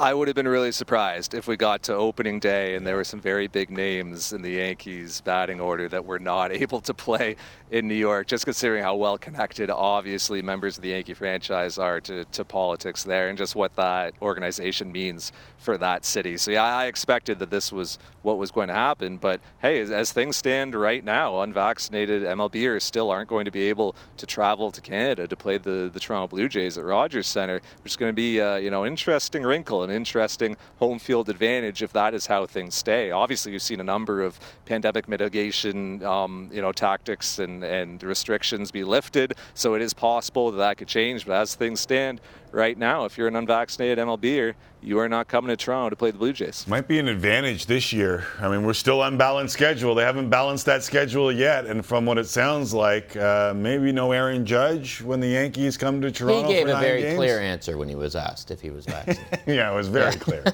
[0.00, 3.02] I would have been really surprised if we got to opening day and there were
[3.02, 7.34] some very big names in the Yankees batting order that were not able to play
[7.70, 12.00] in New York, just considering how well connected, obviously, members of the Yankee franchise are
[12.00, 16.36] to, to politics there and just what that organization means for that city.
[16.36, 19.16] So, yeah, I expected that this was what was going to happen.
[19.16, 23.62] But hey, as, as things stand right now, unvaccinated MLBers still aren't going to be
[23.68, 27.60] able to travel to Canada to play the, the Toronto Blue Jays at Rogers Center,
[27.82, 31.28] which is going to be, uh, you know, an interesting wrinkle, an interesting home field
[31.28, 33.10] advantage if that is how things stay.
[33.10, 38.70] Obviously, you've seen a number of pandemic mitigation, um, you know, tactics and, and restrictions
[38.70, 41.26] be lifted, so it is possible that that could change.
[41.26, 42.20] But as things stand
[42.52, 46.12] right now, if you're an unvaccinated MLBer, you are not coming to Toronto to play
[46.12, 46.66] the Blue Jays.
[46.68, 48.26] Might be an advantage this year.
[48.40, 49.94] I mean, we're still unbalanced schedule.
[49.96, 54.12] They haven't balanced that schedule yet, and from what it sounds like, uh, maybe no
[54.12, 56.48] Aaron Judge when the Yankees come to Toronto.
[56.48, 56.66] he Toronto.
[56.66, 57.16] gave for a very games.
[57.16, 59.40] clear answer when he was asked if he was vaccinated.
[59.46, 60.44] yeah, it was very clear,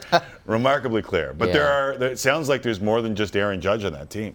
[0.46, 1.34] remarkably clear.
[1.34, 1.92] But there are.
[1.92, 4.34] It sounds like there's more than just Aaron Judge on that team.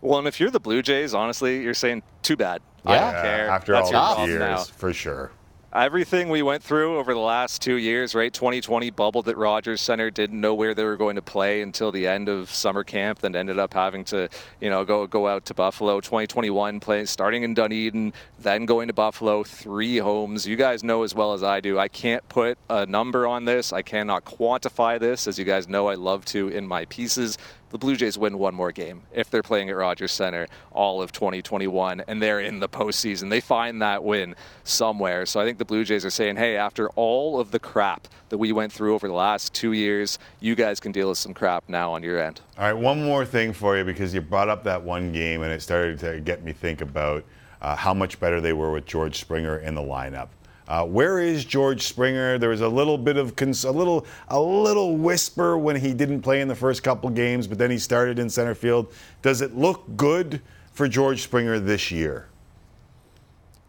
[0.00, 2.62] Well, and if you're the Blue Jays, honestly, you're saying too bad.
[2.84, 3.48] I don't Yeah, care.
[3.48, 4.58] After That's all these years, now.
[4.58, 5.32] for sure.
[5.72, 8.32] Everything we went through over the last two years, right?
[8.32, 12.06] 2020 bubbled at Rogers Center, didn't know where they were going to play until the
[12.06, 15.54] end of summer camp, then ended up having to, you know, go go out to
[15.54, 16.00] Buffalo.
[16.00, 20.46] 2021 play starting in Dunedin, then going to Buffalo, three homes.
[20.46, 21.78] You guys know as well as I do.
[21.78, 23.70] I can't put a number on this.
[23.70, 27.36] I cannot quantify this, as you guys know I love to in my pieces
[27.76, 31.12] the Blue Jays win one more game if they're playing at Rogers Center all of
[31.12, 33.28] 2021 and they're in the postseason.
[33.28, 34.34] They find that win
[34.64, 35.26] somewhere.
[35.26, 38.38] So I think the Blue Jays are saying, hey, after all of the crap that
[38.38, 41.68] we went through over the last two years, you guys can deal with some crap
[41.68, 42.40] now on your end.
[42.56, 45.52] All right, one more thing for you because you brought up that one game and
[45.52, 47.26] it started to get me think about
[47.60, 50.28] uh, how much better they were with George Springer in the lineup.
[50.68, 52.38] Uh, where is George Springer?
[52.38, 56.22] There was a little bit of cons- a little a little whisper when he didn't
[56.22, 58.92] play in the first couple games, but then he started in center field.
[59.22, 60.40] Does it look good
[60.72, 62.28] for George Springer this year?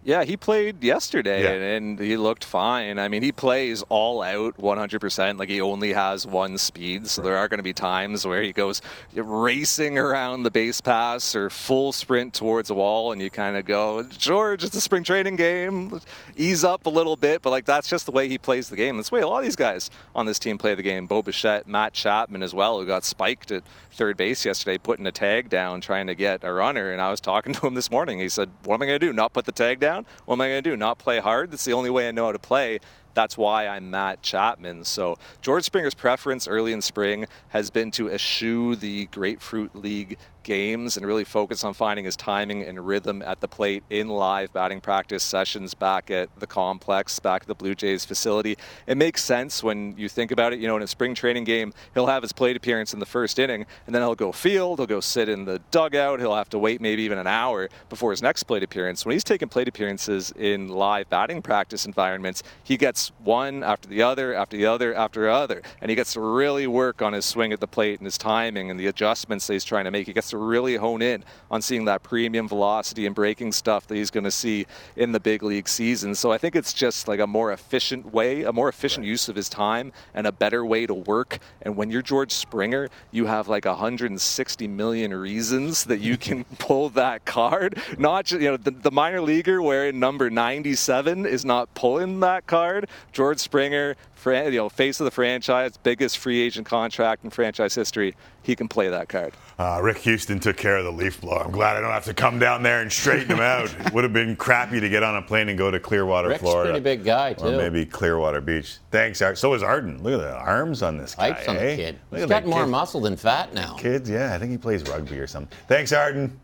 [0.07, 1.49] Yeah, he played yesterday Yeah.
[1.75, 2.97] and, and he looked fine.
[2.97, 5.38] I mean, he plays all out 100%.
[5.38, 8.53] Like he only has one speed, so there are going to be times where he
[8.53, 8.81] goes
[9.13, 13.65] racing around the base pass or full sprint towards a wall, and you kind of
[13.65, 15.99] go, George, it's a spring training game.
[16.38, 18.95] Ease up a little bit, but like that's just the way he plays the game.
[18.95, 21.05] That's the way a lot of these guys on this team play the game.
[21.07, 25.11] Bo Bichette, Matt Chapman as well, who got spiked at third base yesterday, putting a
[25.11, 26.93] tag down, trying to get a runner.
[26.93, 28.19] And I was talking to him this morning.
[28.19, 29.11] He said, "What am I going to do?
[29.11, 29.97] Not put the tag down?
[30.26, 30.78] What am I going to do?
[30.78, 31.52] Not play hard?
[31.52, 32.80] That's the only way I know how to play."
[33.14, 34.84] That's why I'm Matt Chapman.
[34.84, 40.95] So George Springer's preference early in spring has been to eschew the Grapefruit League games
[40.95, 44.80] and really focus on finding his timing and rhythm at the plate in live batting
[44.80, 48.57] practice sessions back at the complex, back at the Blue Jays facility.
[48.88, 50.60] It makes sense when you think about it.
[50.60, 53.40] You know, in a spring training game, he'll have his plate appearance in the first
[53.40, 56.60] inning, and then he'll go field, he'll go sit in the dugout, he'll have to
[56.60, 59.06] wait maybe even an hour before his next plate appearance.
[59.06, 64.02] When he's taking plate appearances in live batting practice environments, he gets one after the
[64.02, 67.26] other, after the other, after the other, and he gets to really work on his
[67.26, 70.07] swing at the plate and his timing and the adjustments that he's trying to make.
[70.07, 73.95] He gets to really hone in on seeing that premium velocity and breaking stuff that
[73.95, 74.65] he's going to see
[74.95, 76.15] in the big league season.
[76.15, 79.35] So I think it's just like a more efficient way, a more efficient use of
[79.35, 81.39] his time, and a better way to work.
[81.61, 86.89] And when you're George Springer, you have like 160 million reasons that you can pull
[86.89, 87.81] that card.
[87.97, 92.47] Not just you know the, the minor leaguer wearing number 97 is not pulling that
[92.47, 92.89] card.
[93.11, 93.95] George Springer,
[94.26, 98.15] you know, face of the franchise, biggest free agent contract in franchise history.
[98.44, 99.34] He can play that card.
[99.60, 101.44] Uh, Rick Houston took care of the leaf blower.
[101.44, 103.73] I'm glad I don't have to come down there and straighten him out.
[103.88, 106.30] It would have been crappy to get on a plane and go to Clearwater, Florida.
[106.30, 106.72] Rick's Florida.
[106.72, 107.48] pretty big guy, too.
[107.48, 108.77] Or maybe Clearwater Beach.
[108.91, 109.38] Thanks, Art.
[109.38, 110.02] So is Arden.
[110.03, 111.31] Look at the arms on this guy.
[111.34, 111.76] Pipes on the eh?
[111.76, 111.99] kid.
[112.11, 112.72] Look He's at got more kid.
[112.72, 113.76] muscle than fat now.
[113.76, 115.57] Kids, yeah, I think he plays rugby or something.
[115.68, 116.39] Thanks, Arden.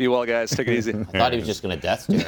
[0.00, 0.48] Be well, guys.
[0.48, 0.94] Take it easy.
[1.12, 2.16] I thought he was just going to death stare.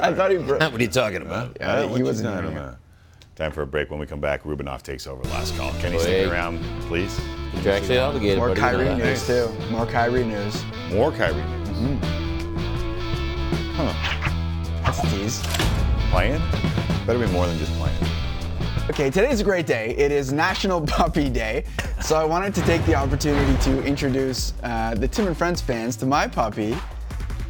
[0.00, 0.60] I thought he broke.
[0.60, 1.56] what are you talking about?
[1.58, 2.78] Yeah, Uh, he wasn't you- even I don't here.
[3.34, 3.90] Time for a break.
[3.90, 5.24] When we come back, Rubinoff takes over.
[5.24, 5.72] Last call.
[5.80, 6.02] Kenny, Wait.
[6.02, 7.18] stick around, please.
[7.50, 8.38] Contractually obligated.
[8.38, 8.98] More buddy, you know Kyrie that.
[8.98, 9.48] news too.
[9.72, 10.64] More Kyrie news.
[10.92, 11.34] More Kyrie.
[11.34, 11.98] news.
[13.74, 13.92] Huh.
[14.84, 15.42] That's a tease.
[16.12, 16.40] Playing?
[17.08, 17.98] Better be more than just playing.
[18.92, 19.94] Okay, today's a great day.
[19.96, 21.64] It is National Puppy Day.
[22.02, 25.96] So I wanted to take the opportunity to introduce uh, the Tim and Friends fans
[25.96, 26.76] to my puppy,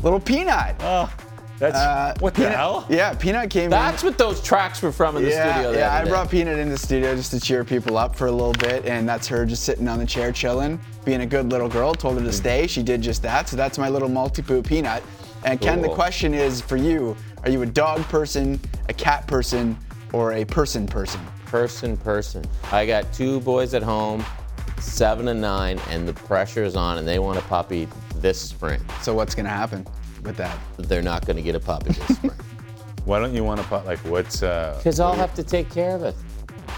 [0.04, 0.76] Little Peanut.
[0.80, 1.12] Oh,
[1.58, 2.86] that's Uh, what the Peanut- hell?
[2.88, 4.08] Yeah, Peanut came That's in.
[4.10, 5.72] what those tracks were from in the yeah, studio.
[5.72, 6.10] the yeah, other I day.
[6.10, 9.08] brought Peanut in the studio just to cheer people up for a little bit, and
[9.08, 11.92] that's her just sitting on the chair chilling, being a good little girl.
[11.92, 12.68] Told her to stay.
[12.68, 13.48] She did just that.
[13.48, 15.02] So that's my little maltipoo Peanut.
[15.44, 15.96] And Ken, the Cool.
[15.96, 19.76] question is for you: Are you a dog person, a cat person,
[20.12, 21.20] or a person person?
[21.46, 22.42] person, person.
[22.70, 24.24] I got two boys at home,
[24.80, 27.86] seven and nine, and the pressure is on, and they want a puppy
[28.16, 28.80] this spring.
[29.02, 29.86] So what's gonna happen
[30.22, 30.58] with that?
[30.78, 32.32] They're not going to get a puppy this spring
[33.04, 34.42] Why don't you want to put like what's?
[34.42, 36.14] uh because I'll have to take care of it.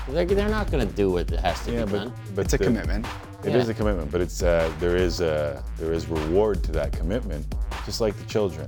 [0.08, 2.12] They're, they're not going to do what has to Yeah, be but, done.
[2.34, 3.06] but It's a the- commitment.
[3.44, 3.72] It is Yeah.
[3.72, 7.44] a commitment, but it's uh, there is uh, there is reward to that commitment,
[7.86, 8.66] just like the children.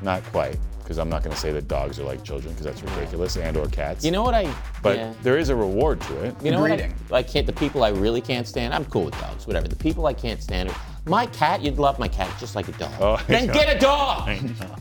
[0.00, 2.82] Not quite, because I'm not going to say that dogs are like children, because that's
[2.82, 4.04] ridiculous, and or cats.
[4.04, 4.52] You know what I?
[4.82, 5.14] but yeah.
[5.22, 6.34] there is a reward to it.
[6.42, 6.92] You know Breeding.
[7.08, 7.16] what?
[7.16, 7.46] I, I can't.
[7.46, 8.74] The people I really can't stand.
[8.74, 9.68] I'm cool with dogs, whatever.
[9.68, 10.70] The people I can't stand.
[10.70, 10.76] Are,
[11.06, 12.92] my cat, you'd love my cat just like a dog.
[13.00, 14.28] Oh, then get a dog.
[14.28, 14.76] I know.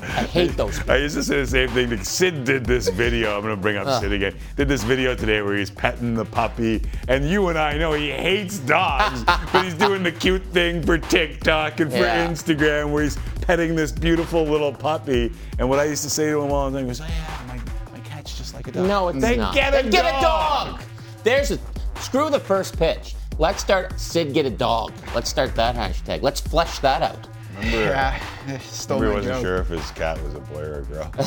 [0.00, 0.78] I hate those.
[0.78, 0.92] People.
[0.92, 1.96] I used to say the same thing.
[2.04, 3.34] Sid did this video.
[3.34, 4.02] I'm going to bring up Ugh.
[4.02, 4.36] Sid again.
[4.54, 8.10] Did this video today where he's petting the puppy, and you and I know he
[8.10, 12.28] hates dogs, but he's doing the cute thing for TikTok and for Yeah.
[12.28, 13.16] Instagram where he's
[13.46, 15.32] petting this beautiful little puppy.
[15.58, 17.60] And what I used to say to him all the time was, "Oh yeah, my,
[17.92, 19.54] my cat's just like a dog." No, it's then not.
[19.54, 20.80] Get a Then get a dog.
[21.22, 21.58] There's a
[22.00, 23.14] screw the first pitch.
[23.38, 24.92] Let's start Sid get a dog.
[25.14, 26.22] Let's start that hashtag.
[26.22, 27.28] Let's flesh that out.
[27.58, 29.42] Remember, Yeah, stole remember he my wasn't joke.
[29.44, 31.10] sure if his cat was a boy or a girl.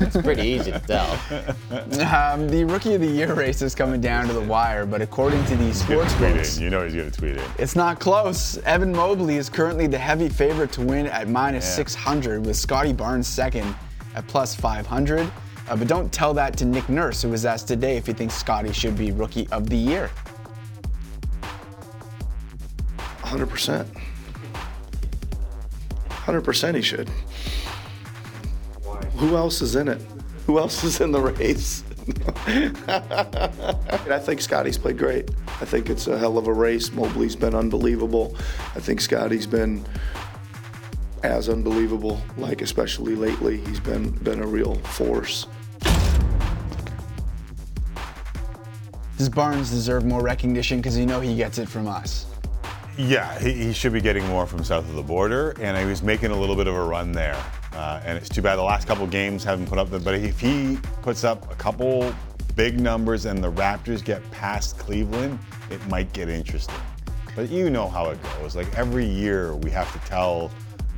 [0.00, 1.18] It's pretty easy to tell.
[2.00, 5.44] Um, the Rookie of the Year race is coming down to the wire, but according
[5.46, 6.62] to the He's sports books, it.
[6.62, 7.48] You know he's going to tweet it.
[7.58, 8.58] it's not close.
[8.58, 11.76] Evan Mobley is currently the heavy favorite to win at minus Yeah.
[11.76, 13.74] 600, with Scotty Barnes second
[14.14, 15.30] at plus 500.
[15.68, 18.34] Uh, but don't tell that to Nick Nurse, who was asked today if he thinks
[18.34, 20.10] Scotty should be Rookie of the Year.
[23.22, 23.86] 100%.
[26.24, 27.08] 100% he should.
[29.16, 30.00] Who else is in it?
[30.46, 31.84] Who else is in the race?
[32.46, 35.30] I think Scotty's played great.
[35.60, 36.92] I think it's a hell of a race.
[36.92, 38.36] Mobley's been unbelievable.
[38.74, 39.84] I think Scotty's been
[41.22, 43.58] as unbelievable, like especially lately.
[43.58, 45.46] He's been been a real force.
[49.18, 50.78] Does Barnes deserve more recognition?
[50.78, 52.24] Because you know he gets it from us.
[53.08, 56.02] Yeah, he, he should be getting more from south of the border, and he was
[56.02, 57.42] making a little bit of a run there.
[57.72, 59.98] Uh, and it's too bad the last couple games haven't put up the.
[59.98, 62.14] But if he puts up a couple
[62.56, 65.38] big numbers and the Raptors get past Cleveland,
[65.70, 66.74] it might get interesting.
[67.34, 68.54] But you know how it goes.
[68.54, 70.50] Like every year, we have to tell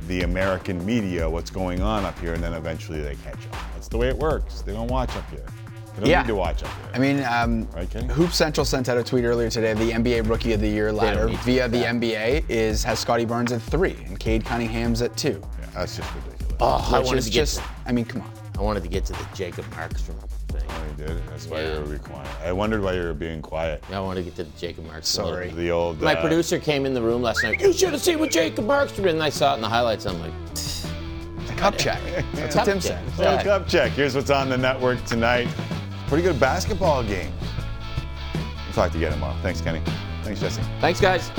[0.07, 3.57] the American media what's going on up here, and then eventually they catch up.
[3.75, 4.61] That's the way it works.
[4.61, 5.45] They don't watch up here.
[5.95, 6.21] They don't Yeah.
[6.21, 6.89] need to watch up here.
[6.93, 7.67] I mean, um,
[8.11, 9.73] Hoop Central sent out a tweet earlier today.
[9.73, 13.25] The NBA Rookie of the Year ladder need to via the NBA is has Scotty
[13.25, 15.41] Barnes at three and Cade Cunningham's at two.
[15.59, 16.55] Yeah, that's just ridiculous.
[16.59, 18.31] Oh, I wanted is to get just, to- I mean, come on.
[18.57, 20.15] I wanted to get to the Jacob Markstrom
[20.49, 20.61] thing.
[20.69, 21.27] Oh, you did.
[21.27, 21.79] That's why Yeah.
[21.79, 22.27] you were quiet.
[22.45, 23.83] I wondered why you were being quiet.
[23.89, 25.05] Yeah, I wanted to get to the Jacob Markstrom.
[25.05, 25.49] Sorry.
[25.49, 26.01] The old.
[26.01, 27.59] My uh, producer came in the room last night.
[27.61, 29.07] You should have seen what Jacob Markstrom did.
[29.07, 30.05] And I saw it in the highlights.
[30.05, 30.31] I'm like,
[31.57, 31.99] Cup check.
[32.33, 32.99] That's Cup what Tim check.
[33.15, 33.17] said.
[33.17, 33.91] Little cup check.
[33.93, 35.47] Here's what's on the network tonight.
[36.07, 37.31] Pretty good basketball game.
[38.33, 39.35] We'll talk to you again tomorrow.
[39.41, 39.81] Thanks, Kenny.
[40.23, 40.61] Thanks, Jesse.
[40.79, 41.31] thanks, guys.